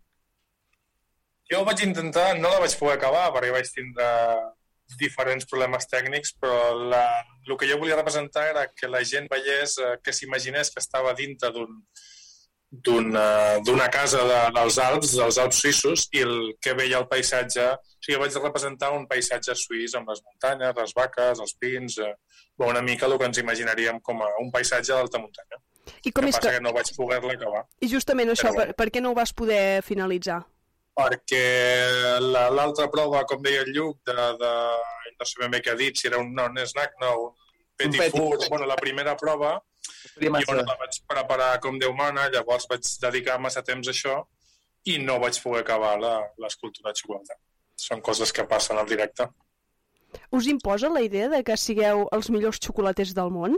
Jo 1.50 1.64
vaig 1.66 1.82
intentar, 1.82 2.34
no 2.38 2.52
la 2.52 2.62
vaig 2.62 2.76
poder 2.78 2.98
acabar 2.98 3.30
perquè 3.34 3.54
vaig 3.54 3.70
tindre 3.74 4.10
diferents 4.98 5.46
problemes 5.50 5.86
tècnics, 5.90 6.34
però 6.38 6.74
la, 6.92 7.04
el 7.46 7.56
que 7.58 7.68
jo 7.70 7.78
volia 7.78 7.98
representar 7.98 8.48
era 8.50 8.68
que 8.74 8.90
la 8.90 9.02
gent 9.06 9.28
veiés, 9.30 9.76
eh, 9.78 9.96
que 10.02 10.14
s'imaginés 10.14 10.70
que 10.74 10.82
estava 10.82 11.14
dintre 11.18 11.52
d'un 11.54 11.80
d'una 12.70 13.58
d'una 13.66 13.88
casa 13.90 14.22
de, 14.24 14.40
dels 14.54 14.78
Alps, 14.78 15.14
dels 15.18 15.38
Alps 15.42 15.58
suïssos, 15.64 16.04
i 16.14 16.20
el 16.22 16.36
que 16.62 16.74
veia 16.78 16.98
el 17.02 17.08
paisatge... 17.10 17.64
O 18.00 18.02
sigui, 18.04 18.16
vaig 18.22 18.36
representar 18.40 18.92
un 18.96 19.02
paisatge 19.10 19.52
suís 19.58 19.92
amb 19.98 20.08
les 20.08 20.22
muntanyes, 20.24 20.72
les 20.78 20.94
vaques, 20.96 21.40
els 21.44 21.52
pins, 21.60 21.98
eh, 21.98 22.14
bueno, 22.56 22.72
una 22.78 22.82
mica 22.82 23.04
el 23.06 23.18
que 23.18 23.26
ens 23.28 23.38
imaginaríem 23.42 23.98
com 24.00 24.22
a 24.24 24.28
un 24.40 24.48
paisatge 24.54 24.94
d'alta 24.94 25.18
muntanya. 25.20 25.58
I 26.06 26.12
com 26.12 26.24
que 26.24 26.30
és 26.30 26.36
passa 26.38 26.48
que- 26.48 26.54
que 26.56 26.62
no 26.64 26.72
vaig 26.72 26.88
poder-la 26.96 27.34
acabar. 27.34 27.66
I 27.80 27.88
justament 27.92 28.30
això, 28.30 28.48
Però 28.54 28.56
per, 28.56 28.74
per 28.78 28.88
què 28.94 29.02
no 29.02 29.10
ho 29.10 29.14
vas 29.18 29.32
poder 29.34 29.82
finalitzar? 29.82 30.40
perquè 31.00 32.20
la- 32.20 32.50
l'altra 32.50 32.88
prova, 32.90 33.24
com 33.24 33.42
deia 33.42 33.62
el 33.62 33.70
Lluc, 33.72 34.00
de, 34.04 34.12
de, 34.40 34.50
no 35.18 35.24
sé 35.26 35.38
ben 35.40 35.50
bé 35.50 35.60
què 35.62 35.70
ha 35.72 35.76
dit, 35.78 35.96
si 35.96 36.08
era 36.08 36.18
un, 36.18 36.32
no, 36.34 36.46
un 36.46 36.58
snack, 36.58 36.92
no, 37.00 37.12
un 37.22 37.32
petit, 37.76 37.98
petit. 38.00 38.16
food, 38.16 38.48
bueno, 38.50 38.66
la 38.66 38.76
primera 38.76 39.16
prova, 39.16 39.62
jo 40.20 40.30
no 40.30 40.62
la 40.62 40.76
vaig 40.80 40.98
preparar 41.08 41.60
com 41.60 41.78
Déu 41.78 41.92
mana, 41.96 42.28
llavors 42.32 42.66
vaig 42.70 42.84
dedicar 43.02 43.38
massa 43.40 43.62
temps 43.62 43.88
a 43.88 43.94
això 43.94 44.16
i 44.84 44.98
no 44.98 45.18
vaig 45.20 45.38
poder 45.42 45.60
acabar 45.64 45.98
la- 46.00 46.26
l'escultura 46.38 46.90
de 46.92 47.00
xocolata. 47.00 47.34
Són 47.76 48.00
coses 48.00 48.32
que 48.32 48.44
passen 48.44 48.78
al 48.78 48.86
directe. 48.86 49.26
Us 50.32 50.46
imposa 50.46 50.88
la 50.88 51.00
idea 51.02 51.28
de 51.28 51.42
que 51.44 51.56
sigueu 51.56 52.08
els 52.12 52.30
millors 52.30 52.58
xocolaters 52.60 53.14
del 53.14 53.30
món? 53.30 53.56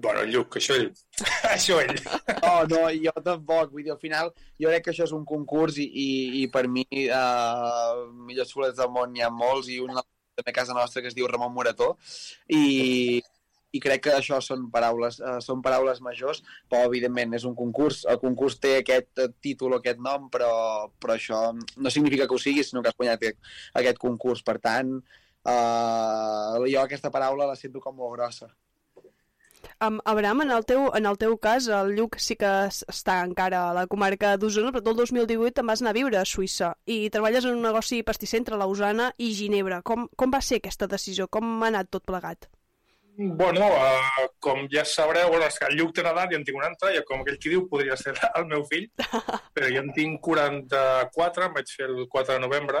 Bueno, 0.00 0.22
Lluc, 0.24 0.56
això 0.56 0.74
ell. 0.80 0.86
això 1.54 1.76
ell. 1.82 1.98
No, 2.40 2.52
no, 2.70 2.78
jo 3.04 3.12
tampoc. 3.22 3.70
Vull 3.74 3.84
dir, 3.84 3.92
al 3.92 3.98
final, 4.00 4.30
jo 4.58 4.70
crec 4.70 4.86
que 4.86 4.94
això 4.94 5.04
és 5.04 5.12
un 5.12 5.26
concurs 5.28 5.76
i, 5.76 5.84
i, 5.84 6.06
i 6.40 6.46
per 6.48 6.62
mi, 6.72 6.86
uh, 7.12 8.06
millors 8.26 8.48
xocolates 8.48 8.78
del 8.80 8.88
món 8.94 9.12
n'hi 9.12 9.20
ha 9.26 9.28
molts 9.30 9.68
i 9.68 9.76
un 9.84 9.92
també 10.00 10.54
a 10.54 10.56
casa 10.56 10.72
nostra 10.72 11.02
que 11.02 11.10
es 11.12 11.14
diu 11.18 11.26
Ramon 11.28 11.52
Morató 11.52 11.98
i, 12.48 13.20
i 13.72 13.80
crec 13.80 14.02
que 14.06 14.14
això 14.16 14.40
són 14.42 14.68
paraules, 14.70 15.20
uh, 15.22 15.38
són 15.44 15.60
paraules 15.62 16.00
majors, 16.02 16.42
però 16.68 16.84
evidentment 16.88 17.34
és 17.38 17.44
un 17.46 17.54
concurs. 17.54 18.04
El 18.10 18.18
concurs 18.18 18.58
té 18.58 18.76
aquest 18.80 19.18
eh, 19.22 19.28
títol 19.40 19.76
o 19.76 19.78
aquest 19.78 20.00
nom, 20.02 20.28
però, 20.30 20.50
però 20.98 21.14
això 21.14 21.42
no 21.54 21.90
significa 21.90 22.26
que 22.26 22.34
ho 22.34 22.38
sigui, 22.42 22.64
sinó 22.66 22.82
que 22.82 22.90
has 22.90 22.96
guanyat 22.98 23.20
aquest, 23.20 23.38
aquest 23.78 23.98
concurs. 24.02 24.42
Per 24.42 24.58
tant, 24.58 24.96
uh, 25.46 26.66
jo 26.66 26.82
aquesta 26.82 27.10
paraula 27.14 27.46
la 27.46 27.56
sento 27.56 27.80
com 27.80 27.96
molt 27.96 28.16
grossa. 28.18 28.50
Um, 29.80 29.98
Abraham, 30.04 30.42
en 30.42 30.50
el, 30.52 30.64
teu, 30.68 30.86
en 30.96 31.06
el 31.08 31.16
teu 31.16 31.38
cas, 31.40 31.66
el 31.72 31.94
Lluc 31.96 32.18
sí 32.20 32.34
que 32.36 32.48
es- 32.66 32.82
està 32.88 33.22
encara 33.24 33.70
a 33.70 33.74
la 33.76 33.86
comarca 33.86 34.34
d'Osona, 34.36 34.72
però 34.72 34.82
tu 34.84 34.90
el 34.92 34.96
2018 34.96 35.54
te'n 35.56 35.66
vas 35.66 35.80
anar 35.80 35.94
a 35.94 35.96
viure 35.96 36.18
a 36.20 36.24
Suïssa 36.28 36.74
i 36.84 37.08
treballes 37.08 37.44
en 37.48 37.56
un 37.56 37.62
negoci 37.64 38.02
pastisser 38.02 38.40
entre 38.42 38.58
Lausana 38.60 39.12
i 39.16 39.32
Ginebra. 39.36 39.80
Com, 39.82 40.08
com 40.16 40.32
va 40.32 40.40
ser 40.44 40.60
aquesta 40.60 40.88
decisió? 40.88 41.28
Com 41.28 41.62
ha 41.62 41.68
anat 41.72 41.88
tot 41.88 42.04
plegat? 42.04 42.48
Bueno, 43.22 43.66
uh, 43.68 44.28
com 44.38 44.66
ja 44.72 44.80
sabreu, 44.88 45.28
bueno, 45.28 45.44
és 45.44 45.58
que 45.60 45.66
el 45.68 45.74
Lluc 45.76 45.90
té 45.92 46.00
una 46.00 46.14
edat 46.14 46.30
i 46.32 46.38
en 46.38 46.44
tinc 46.46 46.56
una 46.56 46.70
altra, 46.70 46.88
i 46.94 47.02
com 47.04 47.20
aquell 47.20 47.36
qui 47.42 47.50
diu, 47.52 47.66
podria 47.68 47.96
ser 48.00 48.14
el 48.38 48.46
meu 48.48 48.62
fill, 48.70 48.86
però 49.56 49.68
jo 49.68 49.82
en 49.82 49.90
tinc 49.92 50.22
44, 50.24 51.48
em 51.50 51.58
vaig 51.58 51.72
fer 51.76 51.88
el 51.90 52.06
4 52.14 52.38
de 52.38 52.40
novembre, 52.40 52.80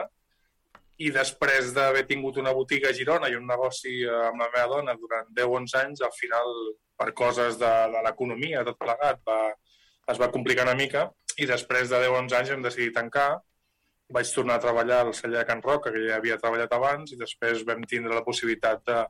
i 1.00 1.10
després 1.12 1.74
d'haver 1.76 2.06
tingut 2.08 2.38
una 2.40 2.54
botiga 2.56 2.88
a 2.88 2.96
Girona 2.96 3.28
i 3.28 3.36
un 3.36 3.44
negoci 3.48 3.98
eh, 4.00 4.16
amb 4.30 4.40
la 4.40 4.48
meva 4.54 4.66
dona 4.72 4.94
durant 5.00 5.28
10-11 5.36 5.76
anys, 5.82 6.02
al 6.08 6.12
final, 6.16 6.56
per 6.96 7.10
coses 7.20 7.60
de, 7.60 7.72
de 7.92 8.02
l'economia, 8.06 8.64
tot 8.64 8.78
plegat, 8.80 9.20
va, 9.28 9.38
es 10.08 10.20
va 10.20 10.32
complicar 10.32 10.64
una 10.68 10.76
mica, 10.78 11.10
i 11.36 11.48
després 11.48 11.92
de 11.92 12.00
10-11 12.06 12.38
anys 12.38 12.54
hem 12.54 12.64
decidit 12.64 12.96
tancar, 12.96 13.28
vaig 14.08 14.32
tornar 14.32 14.56
a 14.56 14.64
treballar 14.64 15.02
al 15.04 15.12
celler 15.14 15.42
de 15.42 15.48
Can 15.52 15.60
Roca, 15.68 15.92
que 15.92 16.06
ja 16.08 16.16
havia 16.16 16.40
treballat 16.40 16.72
abans, 16.76 17.12
i 17.12 17.20
després 17.20 17.66
vam 17.68 17.84
tindre 17.88 18.16
la 18.16 18.24
possibilitat 18.24 18.80
de, 18.88 19.04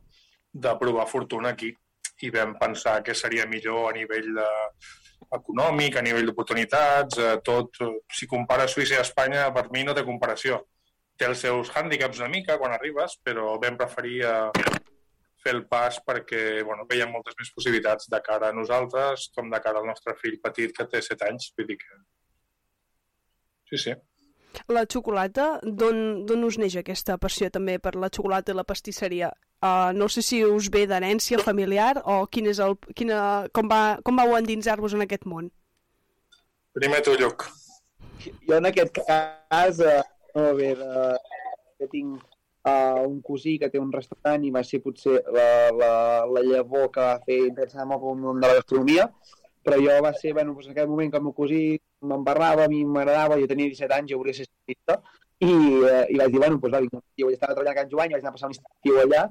de 0.52 0.72
provar 0.78 1.06
fortuna 1.08 1.54
aquí 1.54 1.70
i 2.22 2.30
vam 2.30 2.56
pensar 2.60 3.00
que 3.02 3.14
seria 3.14 3.46
millor 3.48 3.90
a 3.90 3.94
nivell 3.96 4.34
de, 4.36 4.48
econòmic, 5.36 5.96
a 5.96 6.02
nivell 6.02 6.26
d'oportunitats, 6.28 7.18
eh, 7.18 7.38
tot. 7.44 7.80
Si 8.12 8.26
compara 8.26 8.68
Suïssa 8.68 8.98
i 8.98 9.00
Espanya, 9.00 9.48
per 9.54 9.68
mi 9.70 9.84
no 9.84 9.94
té 9.94 10.04
comparació. 10.04 10.60
Té 11.16 11.28
els 11.28 11.42
seus 11.46 11.70
hàndicaps 11.76 12.20
una 12.20 12.30
mica 12.32 12.58
quan 12.58 12.72
arribes, 12.74 13.18
però 13.24 13.56
vam 13.62 13.76
preferir 13.80 14.20
eh, 14.24 14.50
fer 15.40 15.54
el 15.54 15.66
pas 15.68 16.00
perquè 16.04 16.62
bueno, 16.64 16.86
veiem 16.88 17.12
moltes 17.12 17.36
més 17.38 17.50
possibilitats 17.54 18.08
de 18.12 18.20
cara 18.24 18.50
a 18.50 18.56
nosaltres 18.56 19.30
com 19.36 19.50
de 19.50 19.60
cara 19.64 19.80
al 19.80 19.88
nostre 19.88 20.14
fill 20.20 20.40
petit 20.42 20.74
que 20.76 20.86
té 20.86 21.02
7 21.02 21.28
anys. 21.30 21.52
Vull 21.56 21.68
dir 21.70 21.78
que... 21.80 22.00
Sí, 23.70 23.78
sí. 23.78 23.94
La 24.68 24.82
xocolata, 24.90 25.60
d'on 25.62 26.44
us 26.44 26.58
neix 26.58 26.74
aquesta 26.80 27.16
passió 27.22 27.48
també 27.54 27.78
per 27.78 27.94
la 27.94 28.10
xocolata 28.10 28.52
i 28.52 28.58
la 28.58 28.66
pastisseria? 28.66 29.30
Uh, 29.60 29.92
no 29.92 30.08
sé 30.08 30.22
si 30.24 30.38
us 30.40 30.70
ve 30.72 30.86
d'herència 30.88 31.36
familiar 31.44 31.98
o 32.08 32.22
quin 32.32 32.46
és 32.48 32.60
el, 32.64 32.78
quina, 32.96 33.46
com, 33.52 33.68
va, 33.68 33.98
com 34.00 34.16
vau 34.16 34.32
endinsar-vos 34.38 34.94
en 34.96 35.04
aquest 35.04 35.26
món? 35.28 35.50
Primer 36.72 37.02
tu, 37.04 37.12
Lluc. 37.20 37.44
Jo 38.48 38.56
en 38.56 38.68
aquest 38.70 38.96
cas, 38.96 39.82
uh, 39.84 40.00
no, 40.36 40.46
bé, 40.56 40.70
uh, 40.80 41.18
jo 41.76 41.90
tinc 41.92 42.16
uh, 42.64 43.04
un 43.04 43.20
cosí 43.26 43.58
que 43.60 43.68
té 43.68 43.80
un 43.82 43.92
restaurant 43.92 44.48
i 44.48 44.54
va 44.54 44.64
ser 44.64 44.80
potser 44.84 45.18
la, 45.28 45.46
la, 45.76 45.92
la 46.24 46.46
llavor 46.46 46.88
que 46.94 47.04
va 47.04 47.20
fer 47.26 47.38
interessar-me 47.50 48.00
pel 48.00 48.18
món 48.22 48.40
de 48.40 48.48
la 48.48 48.58
gastronomia, 48.62 49.10
però 49.64 49.76
jo 49.80 49.98
va 50.04 50.12
ser, 50.16 50.32
bueno, 50.36 50.54
doncs 50.56 50.70
en 50.70 50.76
aquell 50.76 50.88
moment 50.88 51.12
que 51.12 51.20
el 51.20 51.26
meu 51.26 51.36
cosí 51.36 51.62
m'embarrava, 52.00 52.64
a 52.64 52.72
mi 52.72 52.80
m'agradava, 52.84 53.36
jo 53.40 53.48
tenia 53.50 53.68
17 53.68 53.96
anys, 53.98 54.12
jo 54.12 54.20
volia 54.22 54.36
ser 54.36 54.48
estilista, 54.48 55.02
i, 55.40 55.52
eh, 55.52 56.04
i 56.12 56.18
vaig 56.20 56.32
dir, 56.32 56.40
bueno, 56.40 56.56
doncs 56.56 56.74
va, 56.74 56.82
vinc, 56.84 56.96
jo 57.20 57.30
estava 57.32 57.56
treballant 57.56 57.76
a 57.76 57.80
Can 57.82 57.92
Joany, 57.92 58.16
vaig 58.16 58.24
anar 58.24 58.32
a 58.32 58.38
passar 58.38 58.50
un 58.50 58.56
estiu 58.56 59.00
allà, 59.04 59.26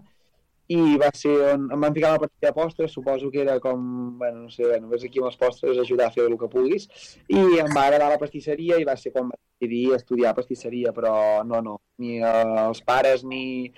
i 0.69 0.97
va 1.01 1.09
ser 1.17 1.33
on 1.49 1.63
em 1.73 1.81
van 1.81 1.93
ficar 1.95 2.11
la 2.13 2.21
partida 2.21 2.49
de 2.49 2.53
postres, 2.53 2.91
suposo 2.93 3.31
que 3.33 3.41
era 3.41 3.59
com, 3.59 3.79
bueno, 4.19 4.43
no 4.43 4.51
sé, 4.53 4.67
bueno, 4.67 4.89
ves 4.91 5.05
aquí 5.07 5.21
amb 5.21 5.31
els 5.31 5.39
postres, 5.41 5.79
ajudar 5.81 6.09
a 6.09 6.13
fer 6.13 6.27
el 6.29 6.37
que 6.37 6.49
puguis, 6.51 6.85
i 7.27 7.39
em 7.39 7.71
va 7.73 7.87
agradar 7.87 8.11
la 8.11 8.19
pastisseria 8.21 8.77
i 8.77 8.85
va 8.85 8.95
ser 8.97 9.11
quan 9.15 9.31
vaig 9.31 9.39
decidir 9.59 9.95
estudiar 9.97 10.35
pastisseria, 10.37 10.93
però 10.93 11.13
no, 11.43 11.63
no, 11.65 11.79
ni 11.97 12.19
eh, 12.19 12.33
els 12.67 12.83
pares 12.85 13.25
ni, 13.25 13.71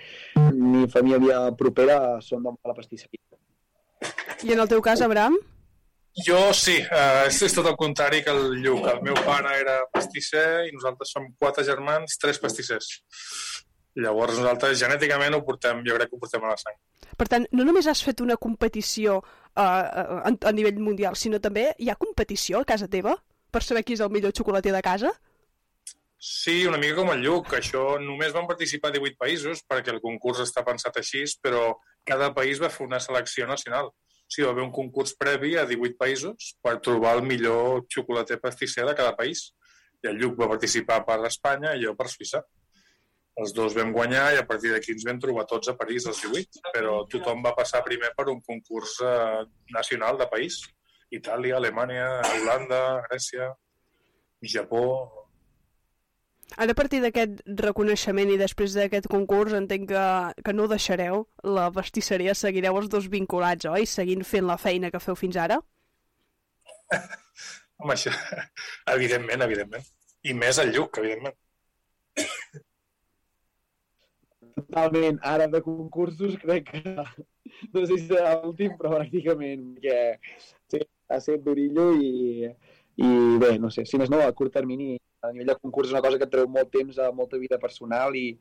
ni 0.52 0.84
família 0.92 1.46
propera 1.56 2.20
són 2.20 2.44
de 2.50 2.54
la 2.68 2.76
pastisseria. 2.76 3.24
I 4.44 4.52
en 4.52 4.60
el 4.60 4.68
teu 4.68 4.84
cas, 4.84 5.00
Abraham? 5.00 5.38
Jo 6.12 6.50
sí, 6.52 6.74
eh, 6.76 7.24
és, 7.24 7.38
és 7.46 7.54
tot 7.56 7.64
el 7.70 7.76
contrari 7.80 8.20
que 8.20 8.32
el 8.34 8.58
Lluc. 8.60 8.84
El 8.90 9.00
meu 9.06 9.16
pare 9.24 9.54
era 9.62 9.78
pastisser 9.94 10.66
i 10.68 10.72
nosaltres 10.74 11.14
som 11.14 11.30
quatre 11.40 11.64
germans, 11.64 12.18
tres 12.20 12.40
pastissers. 12.42 12.90
Llavors 14.00 14.38
nosaltres 14.38 14.78
genèticament 14.80 15.34
ho 15.36 15.42
portem, 15.44 15.82
jo 15.84 15.96
crec 15.98 16.08
que 16.08 16.16
ho 16.16 16.20
portem 16.22 16.44
a 16.46 16.54
la 16.54 16.60
sang. 16.60 16.78
Per 17.18 17.26
tant, 17.28 17.44
no 17.52 17.66
només 17.68 17.88
has 17.90 18.00
fet 18.04 18.22
una 18.24 18.38
competició 18.40 19.18
uh, 19.20 19.60
a, 19.60 20.30
a 20.32 20.52
nivell 20.56 20.80
mundial, 20.80 21.18
sinó 21.18 21.42
també 21.44 21.68
hi 21.78 21.90
ha 21.92 21.98
competició 22.00 22.62
a 22.62 22.68
casa 22.68 22.88
teva 22.88 23.18
per 23.52 23.60
saber 23.60 23.84
qui 23.84 23.98
és 23.98 24.00
el 24.00 24.12
millor 24.14 24.32
xocolater 24.32 24.72
de 24.72 24.80
casa? 24.84 25.12
Sí, 26.24 26.62
una 26.70 26.78
mica 26.78 27.00
com 27.00 27.10
el 27.12 27.20
Lluc. 27.20 27.52
Això 27.58 27.98
només 28.00 28.32
van 28.32 28.46
participar 28.48 28.92
18 28.94 29.18
països 29.20 29.60
perquè 29.68 29.92
el 29.92 30.00
concurs 30.00 30.40
està 30.44 30.62
pensat 30.64 30.96
així, 31.00 31.24
però 31.42 31.74
cada 32.08 32.30
país 32.32 32.62
va 32.62 32.70
fer 32.72 32.86
una 32.86 33.00
selecció 33.02 33.48
nacional. 33.50 33.90
O 33.90 34.30
sigui, 34.30 34.46
va 34.46 34.52
haver 34.54 34.64
un 34.64 34.72
concurs 34.72 35.12
previ 35.18 35.56
a 35.58 35.66
18 35.68 35.98
països 35.98 36.54
per 36.62 36.78
trobar 36.80 37.16
el 37.18 37.26
millor 37.26 37.82
xocolater 37.92 38.38
pastisser 38.40 38.86
de 38.88 38.94
cada 38.96 39.16
país. 39.18 39.50
I 40.00 40.12
el 40.14 40.22
Lluc 40.22 40.38
va 40.38 40.48
participar 40.54 41.02
per 41.04 41.18
Espanya 41.26 41.74
i 41.76 41.84
jo 41.84 41.96
per 41.98 42.08
Suïssa 42.08 42.40
els 43.40 43.54
dos 43.56 43.74
vam 43.76 43.92
guanyar 43.94 44.26
i 44.34 44.38
a 44.40 44.44
partir 44.48 44.72
d'aquí 44.72 44.92
ens 44.92 45.06
vam 45.08 45.18
trobar 45.20 45.46
tots 45.48 45.70
a 45.72 45.76
París 45.78 46.06
els 46.10 46.20
18, 46.26 46.60
però 46.74 47.00
tothom 47.12 47.40
va 47.44 47.54
passar 47.56 47.84
primer 47.86 48.12
per 48.16 48.28
un 48.32 48.42
concurs 48.44 48.98
eh, 49.00 49.42
nacional 49.72 50.20
de 50.20 50.28
país. 50.28 50.60
Itàlia, 51.12 51.56
Alemanya, 51.56 52.20
Holanda, 52.36 52.82
Grècia, 53.08 53.52
Japó... 54.54 54.84
Ara, 56.52 56.74
a 56.74 56.76
partir 56.76 56.98
d'aquest 57.00 57.38
reconeixement 57.56 58.28
i 58.28 58.36
després 58.36 58.74
d'aquest 58.76 59.06
concurs, 59.08 59.54
entenc 59.56 59.86
que, 59.88 60.02
que 60.44 60.52
no 60.52 60.66
deixareu 60.68 61.22
la 61.48 61.70
pastisseria, 61.72 62.34
seguireu 62.36 62.76
els 62.76 62.90
dos 62.92 63.06
vinculats, 63.08 63.70
oi? 63.70 63.86
Seguint 63.88 64.24
fent 64.28 64.44
la 64.44 64.58
feina 64.60 64.90
que 64.92 65.00
feu 65.00 65.16
fins 65.16 65.38
ara? 65.40 65.56
Home, 67.80 67.94
això, 67.94 68.12
evidentment, 68.92 69.46
evidentment. 69.48 69.88
I 70.28 70.36
més 70.36 70.60
el 70.60 70.74
Lluc, 70.76 71.00
evidentment. 71.00 71.38
Totalment. 74.56 75.18
Ara 75.22 75.46
de 75.52 75.62
concursos 75.64 76.36
crec 76.42 76.70
que 76.70 76.82
no 76.94 77.84
sé 77.86 77.96
si 77.96 78.06
serà 78.06 78.34
l'últim, 78.40 78.74
però 78.78 78.96
pràcticament, 78.96 79.64
perquè 79.76 79.98
sí, 80.70 80.82
ha 81.08 81.20
estat 81.20 81.44
d'orillo 81.44 81.90
i, 82.00 82.50
i 83.00 83.12
bé, 83.42 83.54
no 83.62 83.70
sé, 83.74 83.86
si 83.88 84.00
més 84.00 84.12
no, 84.12 84.20
a 84.24 84.34
curt 84.36 84.54
termini, 84.58 84.96
a 85.22 85.32
nivell 85.32 85.52
de 85.52 85.58
concurs 85.60 85.88
és 85.88 85.94
una 85.94 86.02
cosa 86.04 86.18
que 86.18 86.28
et 86.28 86.34
treu 86.34 86.48
molt 86.50 86.72
temps 86.74 86.98
a 86.98 87.12
molta 87.14 87.40
vida 87.40 87.60
personal 87.62 88.16
i, 88.18 88.32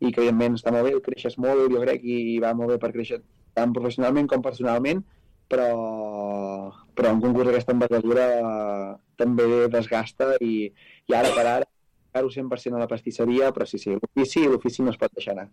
i 0.00 0.10
que 0.10 0.22
evidentment 0.22 0.58
està 0.58 0.72
molt 0.74 0.88
bé, 0.88 0.94
creixes 1.04 1.36
molt, 1.38 1.66
jo 1.72 1.82
crec, 1.84 2.04
i 2.04 2.38
va 2.42 2.54
molt 2.56 2.74
bé 2.74 2.78
per 2.82 2.92
créixer 2.94 3.20
tant 3.58 3.74
professionalment 3.76 4.30
com 4.30 4.44
personalment, 4.44 5.02
però, 5.50 5.66
però 6.96 7.12
un 7.16 7.20
concurs 7.24 7.50
d'aquesta 7.50 7.74
envergadura 7.76 8.26
també 9.20 9.66
desgasta 9.72 10.32
i, 10.40 10.70
i 11.10 11.16
ara 11.16 11.34
per 11.36 11.46
ara 11.46 11.68
dedicar-ho 12.10 12.30
100% 12.30 12.76
a 12.76 12.80
la 12.80 12.88
pastisseria, 12.88 13.52
però 13.52 13.66
sí, 13.66 13.78
sí, 13.78 13.90
l'ofici 13.90 14.46
l'ofici 14.46 14.82
no 14.82 14.90
es 14.90 14.98
pot 14.98 15.12
deixar 15.14 15.36
anar. 15.36 15.50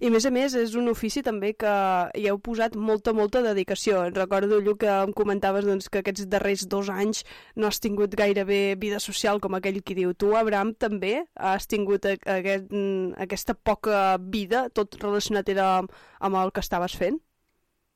I 0.00 0.06
a 0.06 0.10
més 0.14 0.24
a 0.24 0.30
més 0.30 0.54
és 0.54 0.74
un 0.78 0.88
ofici 0.88 1.20
també 1.20 1.52
que 1.58 1.70
hi 2.14 2.28
heu 2.30 2.38
posat 2.38 2.76
molta, 2.76 3.12
molta 3.12 3.42
dedicació. 3.42 4.04
Recordo, 4.14 4.60
Lluc, 4.60 4.78
que 4.84 4.88
em 4.88 5.12
comentaves 5.12 5.66
doncs, 5.66 5.88
que 5.90 6.00
aquests 6.00 6.28
darrers 6.30 6.66
dos 6.70 6.88
anys 6.88 7.24
no 7.56 7.66
has 7.66 7.80
tingut 7.80 8.14
gairebé 8.14 8.76
vida 8.78 9.00
social 9.00 9.40
com 9.40 9.58
aquell 9.58 9.82
qui 9.82 9.98
diu. 9.98 10.14
Tu, 10.14 10.30
Abraham, 10.36 10.72
també 10.74 11.24
has 11.34 11.66
tingut 11.66 12.06
aquest, 12.06 12.70
aquesta 13.18 13.54
poca 13.54 14.16
vida, 14.22 14.68
tot 14.72 14.94
relacionat 15.02 15.50
era 15.50 15.66
amb, 15.80 15.90
amb 16.20 16.38
el 16.38 16.54
que 16.54 16.62
estaves 16.62 16.94
fent? 16.96 17.18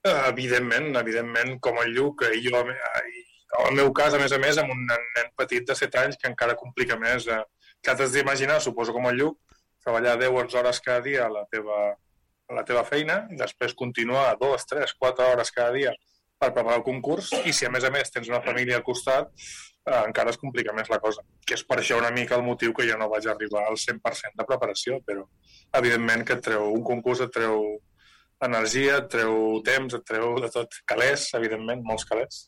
Evidentment, 0.05 0.97
evidentment, 1.01 1.57
com 1.65 1.79
el 1.81 1.95
Lluc, 1.95 2.27
i 2.35 2.43
jo, 2.45 2.59
en 2.59 3.69
el 3.71 3.77
meu 3.79 3.93
cas, 3.95 4.13
a 4.13 4.19
més 4.19 4.35
a 4.35 4.39
més, 4.43 4.59
amb 4.59 4.75
un 4.75 4.83
nen 4.91 5.31
petit 5.39 5.65
de 5.65 5.77
7 5.79 6.01
anys 6.03 6.19
que 6.21 6.29
encara 6.29 6.59
complica 6.59 6.99
més. 7.01 7.29
Eh, 7.31 7.43
que 7.85 7.95
t'has 7.95 8.15
d'imaginar, 8.15 8.61
suposo 8.65 8.95
com 8.97 9.11
el 9.11 9.21
Lluc, 9.21 9.39
treballar 9.85 10.17
10 10.19 10.57
hores 10.57 10.81
cada 10.81 11.03
dia 11.05 11.27
a 11.27 11.31
la 11.33 11.45
teva, 11.53 11.79
a 12.49 12.57
la 12.57 12.65
teva 12.65 12.85
feina 12.89 13.25
i 13.33 13.39
després 13.41 13.77
continuar 13.77 14.35
2, 14.41 14.67
3, 14.73 14.97
4 15.01 15.31
hores 15.33 15.53
cada 15.53 15.73
dia 15.77 15.93
per 16.41 16.51
preparar 16.51 16.81
el 16.81 16.87
concurs 16.87 17.31
i 17.45 17.53
si 17.53 17.69
a 17.69 17.71
més 17.73 17.85
a 17.85 17.93
més 17.95 18.11
tens 18.13 18.29
una 18.33 18.43
família 18.45 18.81
al 18.81 18.87
costat 18.87 19.31
eh, 19.31 20.01
encara 20.01 20.33
es 20.33 20.41
complica 20.41 20.75
més 20.77 20.91
la 20.93 21.01
cosa 21.05 21.25
que 21.47 21.57
és 21.59 21.65
per 21.69 21.79
això 21.81 22.01
una 22.01 22.13
mica 22.17 22.37
el 22.37 22.47
motiu 22.47 22.75
que 22.77 22.89
jo 22.89 22.99
no 23.01 23.11
vaig 23.13 23.29
arribar 23.31 23.67
al 23.69 23.79
100% 23.81 24.41
de 24.41 24.49
preparació 24.49 25.01
però 25.07 25.29
evidentment 25.81 26.25
que 26.25 26.39
et 26.39 26.45
treu 26.49 26.73
un 26.73 26.85
concurs 26.85 27.21
et 27.25 27.33
treu 27.33 27.61
energia, 28.45 28.99
et 28.99 29.07
treu 29.09 29.63
temps, 29.65 29.95
et 29.95 30.03
treu 30.05 30.35
de 30.43 30.49
tot. 30.53 30.75
Calés, 30.91 31.31
evidentment, 31.39 31.81
molts 31.87 32.05
calés 32.05 32.43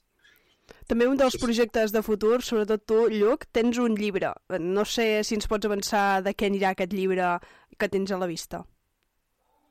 també 0.90 1.08
un 1.10 1.18
dels 1.18 1.36
projectes 1.42 1.92
de 1.94 2.02
futur, 2.06 2.40
sobretot 2.42 2.84
tu, 2.86 3.00
Lluc, 3.12 3.46
tens 3.52 3.78
un 3.82 3.96
llibre. 3.98 4.32
No 4.60 4.84
sé 4.86 5.24
si 5.26 5.36
ens 5.38 5.48
pots 5.50 5.66
avançar 5.66 6.22
de 6.26 6.34
què 6.34 6.50
anirà 6.50 6.72
aquest 6.74 6.94
llibre 6.94 7.36
que 7.76 7.90
tens 7.92 8.12
a 8.12 8.18
la 8.20 8.28
vista. 8.30 8.62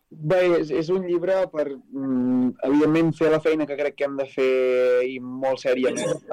Bé, 0.09 0.41
és, 0.61 0.69
és 0.71 0.89
un 0.93 1.07
llibre 1.07 1.41
per, 1.51 1.65
mm, 1.73 2.51
evidentment, 2.67 3.11
fer 3.17 3.31
la 3.33 3.41
feina 3.43 3.65
que 3.67 3.77
crec 3.79 3.97
que 3.97 4.07
hem 4.07 4.19
de 4.19 4.27
fer 4.31 4.51
i 5.09 5.17
molt 5.19 5.63
sèriament, 5.63 6.27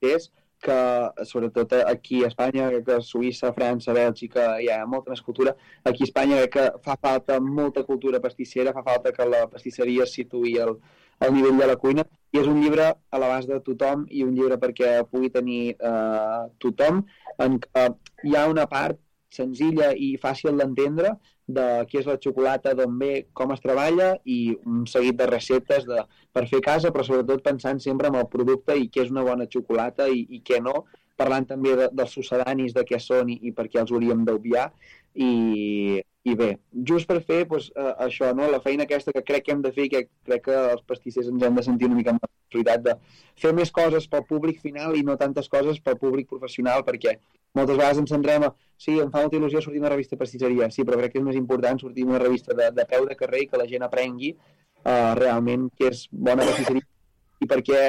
que 0.00 0.14
és 0.16 0.30
que, 0.66 1.24
sobretot 1.30 1.72
aquí 1.78 2.22
a 2.24 2.30
Espanya, 2.32 2.68
que 2.84 2.98
a 2.98 3.04
Suïssa, 3.04 3.52
França, 3.56 3.94
Bèlgica, 3.96 4.48
hi 4.62 4.68
ha 4.72 4.82
molta 4.90 5.14
més 5.14 5.22
cultura. 5.22 5.54
Aquí 5.84 6.04
a 6.04 6.08
Espanya 6.10 6.42
que 6.52 6.68
fa 6.84 6.98
falta 7.08 7.38
molta 7.40 7.84
cultura 7.88 8.22
pastissera, 8.24 8.74
fa 8.76 8.84
falta 8.86 9.14
que 9.16 9.28
la 9.30 9.46
pastisseria 9.52 10.06
es 10.06 10.14
situï 10.18 10.56
al, 10.64 10.76
al 11.20 11.34
nivell 11.34 11.62
de 11.62 11.70
la 11.70 11.78
cuina 11.80 12.04
i 12.34 12.40
és 12.42 12.48
un 12.50 12.60
llibre 12.60 12.90
a 12.92 13.20
l'abast 13.22 13.48
de 13.48 13.60
tothom 13.64 14.04
i 14.10 14.24
un 14.26 14.34
llibre 14.36 14.58
perquè 14.60 14.98
pugui 15.10 15.30
tenir 15.32 15.62
eh, 15.74 16.42
tothom 16.62 17.04
en 17.46 17.60
què 17.62 17.86
hi 18.26 18.36
ha 18.36 18.46
una 18.50 18.66
part 18.68 19.00
senzilla 19.32 19.92
i 19.92 20.14
fàcil 20.20 20.58
d'entendre 20.60 21.14
de 21.46 21.64
què 21.90 22.00
és 22.00 22.08
la 22.10 22.18
xocolata, 22.22 22.74
d'on 22.74 22.98
ve, 22.98 23.12
com 23.36 23.52
es 23.54 23.62
treballa 23.62 24.16
i 24.24 24.56
un 24.66 24.84
seguit 24.90 25.16
de 25.18 25.28
receptes 25.30 25.86
de, 25.86 26.02
per 26.34 26.46
fer 26.50 26.60
casa, 26.64 26.90
però 26.90 27.06
sobretot 27.06 27.44
pensant 27.44 27.78
sempre 27.82 28.10
en 28.10 28.18
el 28.18 28.26
producte 28.32 28.74
i 28.74 28.88
què 28.90 29.04
és 29.06 29.12
una 29.14 29.24
bona 29.26 29.46
xocolata 29.52 30.08
i, 30.10 30.24
i 30.36 30.42
què 30.42 30.58
no, 30.62 30.84
parlant 31.16 31.46
també 31.48 31.76
de, 31.78 31.88
dels 31.94 32.12
sucedanis, 32.18 32.74
de 32.76 32.84
què 32.88 32.98
són 33.00 33.30
i, 33.32 33.38
i 33.48 33.54
per 33.54 33.68
què 33.70 33.80
els 33.82 33.94
hauríem 33.94 34.26
d'obviar. 34.26 34.68
I, 35.16 36.02
I 36.26 36.34
bé, 36.36 36.50
just 36.90 37.06
per 37.08 37.20
fer 37.24 37.44
pues, 37.48 37.70
uh, 37.78 37.94
això, 38.04 38.32
no? 38.36 38.50
la 38.50 38.60
feina 38.60 38.84
aquesta 38.84 39.14
que 39.14 39.22
crec 39.24 39.46
que 39.46 39.54
hem 39.54 39.62
de 39.64 39.72
fer 39.72 39.86
que 39.92 40.02
crec 40.26 40.42
que 40.48 40.58
els 40.74 40.82
pastissers 40.90 41.30
ens 41.30 41.46
hem 41.46 41.56
de 41.56 41.64
sentir 41.64 41.88
una 41.88 41.96
mica 41.96 42.12
amb 42.12 42.20
la 42.20 42.28
responsabilitat 42.28 42.84
de 42.84 42.96
fer 43.40 43.54
més 43.56 43.72
coses 43.78 44.10
pel 44.10 44.26
públic 44.28 44.58
final 44.60 44.98
i 44.98 45.06
no 45.06 45.16
tantes 45.16 45.48
coses 45.48 45.78
pel 45.80 45.96
públic 46.02 46.28
professional, 46.28 46.84
perquè 46.84 47.16
moltes 47.56 47.78
vegades 47.78 48.02
ens 48.02 48.12
centrem 48.12 48.46
a 48.46 48.52
sí, 48.76 48.98
em 49.00 49.10
fa 49.12 49.22
molta 49.24 49.38
il·lusió 49.38 49.62
sortir 49.64 49.80
una 49.82 49.92
revista 49.92 50.16
de 50.16 50.22
pastisseria, 50.22 50.68
sí, 50.70 50.84
però 50.84 51.00
crec 51.00 51.14
que 51.14 51.22
és 51.22 51.26
més 51.26 51.38
important 51.40 51.80
sortir 51.80 52.04
una 52.06 52.20
revista 52.22 52.56
de, 52.56 52.70
de 52.76 52.86
peu 52.90 53.08
de 53.08 53.16
carrer 53.18 53.44
i 53.44 53.48
que 53.50 53.60
la 53.60 53.68
gent 53.70 53.86
aprengui 53.86 54.34
uh, 54.36 55.14
realment 55.18 55.70
què 55.78 55.90
és 55.94 56.04
bona 56.10 56.44
pastisseria 56.46 56.84
i 57.40 57.48
perquè 57.48 57.80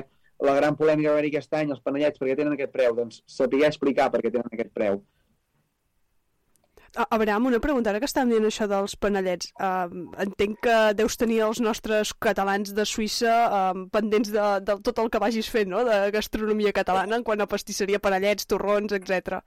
la 0.47 0.55
gran 0.57 0.76
polèmica 0.80 1.11
que 1.11 1.20
va 1.20 1.30
aquest 1.30 1.53
any, 1.59 1.72
els 1.74 1.84
panellets, 1.84 2.20
per 2.20 2.30
què 2.30 2.36
tenen 2.38 2.55
aquest 2.55 2.74
preu? 2.74 2.97
Doncs 2.97 3.22
saber 3.38 3.63
explicar 3.68 4.11
per 4.13 4.22
què 4.22 4.34
tenen 4.34 4.51
aquest 4.53 4.74
preu. 4.76 5.01
Abraham, 7.09 7.45
una 7.45 7.59
pregunta, 7.59 7.91
ara 7.91 7.99
que 8.01 8.07
estàvem 8.07 8.32
dient 8.32 8.47
això 8.47 8.65
dels 8.70 8.95
panellets, 8.97 9.51
uh, 9.61 9.89
entenc 10.24 10.61
que 10.65 10.78
deus 10.97 11.18
tenir 11.20 11.41
els 11.45 11.59
nostres 11.61 12.13
catalans 12.26 12.72
de 12.74 12.86
Suïssa 12.88 13.36
uh, 13.45 13.84
pendents 13.93 14.32
de, 14.34 14.45
de 14.65 14.78
tot 14.88 15.01
el 15.03 15.11
que 15.13 15.22
vagis 15.22 15.49
fent, 15.51 15.70
no?, 15.74 15.84
de 15.86 15.99
gastronomia 16.15 16.74
catalana 16.74 17.20
en 17.20 17.26
quant 17.28 17.43
a 17.43 17.49
pastisseria, 17.49 18.01
panellets, 18.01 18.47
torrons, 18.49 18.95
etc. 18.97 19.41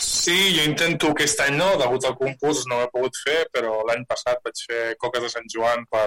Sí, 0.00 0.54
jo 0.56 0.62
intento 0.64 1.10
aquest 1.12 1.40
any 1.44 1.58
no, 1.58 1.74
degut 1.80 2.06
al 2.08 2.14
concurs 2.16 2.62
no 2.68 2.78
ho 2.78 2.86
he 2.86 2.92
pogut 2.92 3.18
fer, 3.24 3.42
però 3.52 3.82
l'any 3.88 4.06
passat 4.08 4.40
vaig 4.44 4.62
fer 4.68 4.82
coques 5.02 5.26
de 5.26 5.30
Sant 5.32 5.50
Joan 5.52 5.84
per 5.90 6.06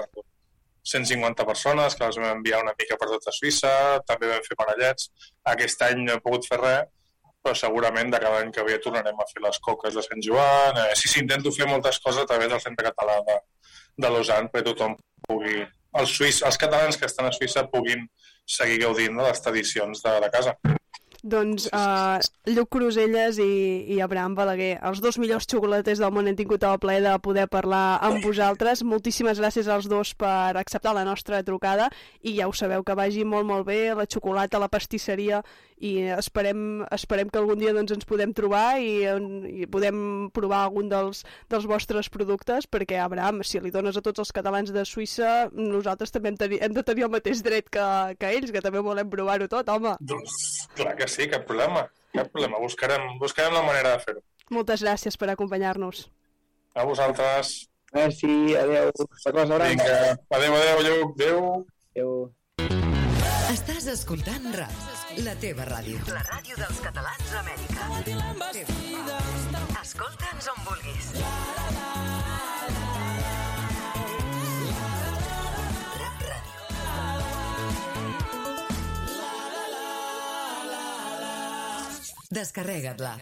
150 0.86 1.46
persones, 1.46 1.94
que 1.94 2.06
les 2.06 2.18
vam 2.18 2.38
enviar 2.38 2.62
una 2.62 2.74
mica 2.78 2.98
per 2.98 3.08
tota 3.12 3.34
Suïssa, 3.34 3.72
també 4.08 4.30
vam 4.30 4.44
fer 4.46 4.58
panellets. 4.58 5.10
Aquest 5.54 5.82
any 5.86 6.04
no 6.06 6.16
he 6.16 6.22
pogut 6.24 6.46
fer 6.50 6.58
res, 6.62 6.90
però 7.42 7.54
segurament 7.54 8.10
de 8.10 8.20
cada 8.22 8.42
any 8.42 8.52
que 8.54 8.64
ve 8.66 8.78
tornarem 8.82 9.18
a 9.22 9.26
fer 9.30 9.42
les 9.44 9.58
coques 9.62 9.94
de 9.94 10.02
Sant 10.02 10.22
Joan. 10.22 10.78
Eh, 10.82 10.94
sí, 10.98 11.10
sí, 11.10 11.20
intento 11.22 11.52
fer 11.54 11.68
moltes 11.70 12.00
coses 12.02 12.22
a 12.22 12.30
través 12.30 12.50
del 12.50 12.62
Centre 12.62 12.86
Català 12.88 13.20
de, 13.28 13.36
de 14.02 14.10
Lausanne 14.10 14.50
perquè 14.50 14.72
tothom 14.72 14.96
pugui, 15.28 15.60
els, 16.00 16.16
suïs, 16.16 16.42
els 16.46 16.58
catalans 16.58 16.98
que 16.98 17.06
estan 17.06 17.28
a 17.28 17.34
Suïssa 17.34 17.68
puguin 17.70 18.02
seguir 18.58 18.80
gaudint 18.82 19.14
de 19.18 19.28
les 19.28 19.42
tradicions 19.42 20.02
de 20.02 20.16
la 20.22 20.30
casa. 20.34 20.56
Doncs 21.26 21.66
uh, 21.74 22.22
Lluc 22.46 22.70
Cruselles 22.76 23.40
i, 23.42 23.50
i 23.96 24.00
Abraham 24.04 24.36
Balaguer, 24.38 24.76
els 24.86 25.00
dos 25.02 25.18
millors 25.18 25.48
xocolaters 25.50 25.98
del 26.02 26.12
món, 26.14 26.28
hem 26.30 26.38
tingut 26.38 26.62
el 26.62 26.78
plaer 26.82 27.02
de 27.02 27.14
poder 27.24 27.48
parlar 27.50 27.98
amb 28.06 28.22
vosaltres. 28.22 28.84
Moltíssimes 28.86 29.40
gràcies 29.42 29.66
als 29.66 29.90
dos 29.90 30.14
per 30.14 30.54
acceptar 30.60 30.94
la 30.94 31.06
nostra 31.08 31.42
trucada 31.46 31.90
i 32.22 32.36
ja 32.38 32.46
ho 32.46 32.54
sabeu, 32.54 32.84
que 32.86 32.94
vagi 32.94 33.26
molt 33.26 33.48
molt 33.48 33.66
bé 33.66 33.80
la 33.96 34.06
xocolata, 34.06 34.62
la 34.62 34.70
pastisseria 34.70 35.42
i 35.76 36.06
esperem, 36.16 36.84
esperem 36.94 37.28
que 37.28 37.38
algun 37.40 37.60
dia 37.60 37.74
doncs, 37.76 37.92
ens 37.92 38.06
podem 38.08 38.32
trobar 38.36 38.78
i, 38.80 39.04
i 39.04 39.66
podem 39.68 40.30
provar 40.34 40.62
algun 40.64 40.88
dels, 40.88 41.22
dels 41.52 41.66
vostres 41.68 42.08
productes 42.12 42.68
perquè, 42.70 43.00
Abraham, 43.02 43.42
si 43.44 43.60
li 43.60 43.72
dones 43.74 43.98
a 43.98 44.04
tots 44.04 44.22
els 44.24 44.32
catalans 44.32 44.72
de 44.72 44.86
Suïssa, 44.88 45.50
nosaltres 45.52 46.14
també 46.14 46.32
hem, 46.32 46.38
teni, 46.40 46.60
hem 46.64 46.76
de 46.76 46.84
tenir 46.86 47.04
el 47.08 47.12
mateix 47.12 47.42
dret 47.44 47.68
que, 47.72 47.86
que 48.20 48.32
ells, 48.38 48.54
que 48.54 48.64
també 48.64 48.80
volem 48.84 49.10
provar-ho 49.12 49.48
tot, 49.52 49.68
home. 49.68 49.96
Doncs 50.00 50.66
clar 50.76 50.96
que 50.96 51.08
sí, 51.08 51.15
cap 51.32 51.46
problema. 51.48 51.86
Cap 52.14 52.28
problema. 52.32 52.60
Buscarem, 52.62 53.18
buscarem 53.20 53.54
la 53.56 53.64
manera 53.66 53.96
de 53.96 54.04
fer-ho. 54.04 54.22
Moltes 54.54 54.84
gràcies 54.84 55.16
per 55.18 55.28
acompanyar-nos. 55.32 56.06
A 56.76 56.84
vosaltres. 56.84 57.66
Merci, 57.96 58.54
adeu. 58.60 58.92
Vinga, 59.24 60.16
adeu, 60.36 60.56
adeu, 60.60 60.82
Lluc, 60.86 61.14
adeu. 61.16 61.66
Adeu. 61.96 62.10
Estàs 63.52 63.86
escoltant 63.88 64.50
RAP, 64.58 64.80
la 65.24 65.36
teva 65.40 65.64
ràdio. 65.68 66.02
La 66.12 66.24
ràdio 66.26 66.58
dels 66.60 66.82
catalans 66.84 67.32
d'Amèrica. 67.32 67.82
Escolta'ns 69.80 70.52
on 70.52 70.60
vulguis. 70.68 71.14
Rap 71.22 72.15
Descarrega't-la. 82.30 83.12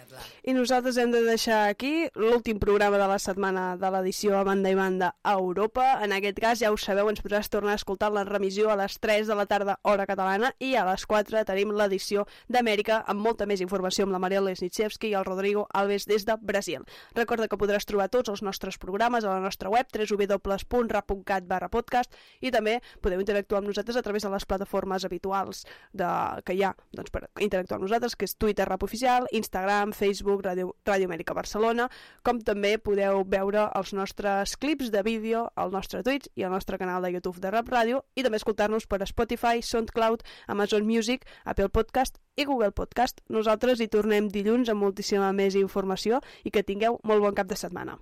I 0.45 0.55
nosaltres 0.57 0.97
hem 1.01 1.11
de 1.13 1.21
deixar 1.27 1.69
aquí 1.69 2.07
l'últim 2.17 2.59
programa 2.61 2.97
de 3.01 3.09
la 3.09 3.19
setmana 3.21 3.65
de 3.77 3.91
l'edició 3.93 4.39
a 4.39 4.45
banda 4.47 4.71
i 4.73 4.77
banda 4.79 5.11
a 5.23 5.35
Europa. 5.37 5.99
En 6.05 6.15
aquest 6.17 6.41
cas, 6.41 6.61
ja 6.63 6.71
ho 6.73 6.79
sabeu, 6.81 7.11
ens 7.13 7.21
podràs 7.21 7.51
tornar 7.53 7.75
a 7.75 7.81
escoltar 7.81 8.11
la 8.13 8.25
remissió 8.25 8.71
a 8.73 8.79
les 8.81 8.97
3 9.01 9.29
de 9.29 9.37
la 9.37 9.45
tarda, 9.51 9.77
hora 9.83 10.07
catalana, 10.09 10.55
i 10.59 10.75
a 10.77 10.87
les 10.89 11.05
4 11.11 11.45
tenim 11.45 11.75
l'edició 11.77 12.25
d'Amèrica 12.49 13.03
amb 13.11 13.21
molta 13.21 13.47
més 13.51 13.61
informació 13.65 14.07
amb 14.07 14.17
la 14.17 14.23
Maria 14.23 14.41
Lesnitschewski 14.45 15.11
i 15.13 15.19
el 15.19 15.27
Rodrigo 15.29 15.67
Alves 15.75 16.09
des 16.09 16.25
de 16.25 16.39
Brasil. 16.41 16.87
Recorda 17.15 17.49
que 17.49 17.61
podràs 17.61 17.85
trobar 17.85 18.09
tots 18.09 18.33
els 18.33 18.43
nostres 18.43 18.79
programes 18.81 19.25
a 19.25 19.35
la 19.35 19.43
nostra 19.45 19.69
web 19.69 19.93
www.rap.cat 19.93 21.49
barra 21.51 21.69
podcast 21.69 22.15
i 22.41 22.53
també 22.55 22.79
podeu 23.03 23.21
interactuar 23.21 23.61
amb 23.61 23.69
nosaltres 23.69 24.01
a 24.01 24.03
través 24.07 24.25
de 24.25 24.33
les 24.33 24.49
plataformes 24.49 25.05
habituals 25.05 25.65
de, 25.93 26.09
que 26.45 26.57
hi 26.57 26.65
ha 26.65 26.73
doncs, 26.93 27.13
per 27.13 27.27
interactuar 27.41 27.81
amb 27.81 27.89
nosaltres, 27.89 28.17
que 28.17 28.29
és 28.29 28.37
Twitter 28.41 28.69
Rap 28.69 28.85
Oficial, 28.95 29.27
Instagram, 29.33 29.91
Facebook, 29.91 30.45
Ràdio, 30.47 30.69
Ràdio 30.87 31.09
Amèrica 31.09 31.35
Barcelona, 31.35 31.89
com 32.23 32.39
també 32.39 32.77
podeu 32.79 33.25
veure 33.27 33.65
els 33.75 33.91
nostres 33.91 34.55
clips 34.55 34.93
de 34.95 35.03
vídeo 35.03 35.49
al 35.59 35.75
nostre 35.75 36.05
Twitch 36.07 36.31
i 36.39 36.47
al 36.47 36.55
nostre 36.55 36.79
canal 36.79 37.03
de 37.03 37.11
YouTube 37.11 37.43
de 37.43 37.51
Rap 37.51 37.75
Ràdio 37.75 38.05
i 38.15 38.23
també 38.23 38.39
escoltar-nos 38.39 38.87
per 38.87 39.03
Spotify, 39.11 39.67
SoundCloud, 39.67 40.23
Amazon 40.47 40.87
Music, 40.87 41.27
Apple 41.43 41.75
Podcast 41.75 42.23
i 42.39 42.47
Google 42.47 42.71
Podcast. 42.71 43.19
Nosaltres 43.27 43.83
hi 43.83 43.91
tornem 43.91 44.31
dilluns 44.31 44.71
amb 44.71 44.87
moltíssima 44.87 45.35
més 45.35 45.59
informació 45.59 46.23
i 46.45 46.55
que 46.55 46.63
tingueu 46.63 47.03
molt 47.03 47.27
bon 47.27 47.35
cap 47.35 47.51
de 47.51 47.59
setmana. 47.59 47.99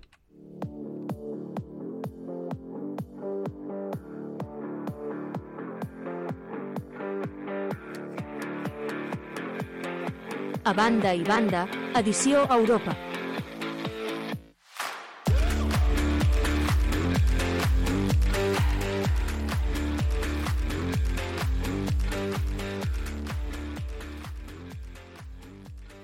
A 10.65 10.71
banda 10.73 11.11
i 11.11 11.23
banda, 11.27 11.65
edició 11.99 12.45
Europa. 12.49 12.95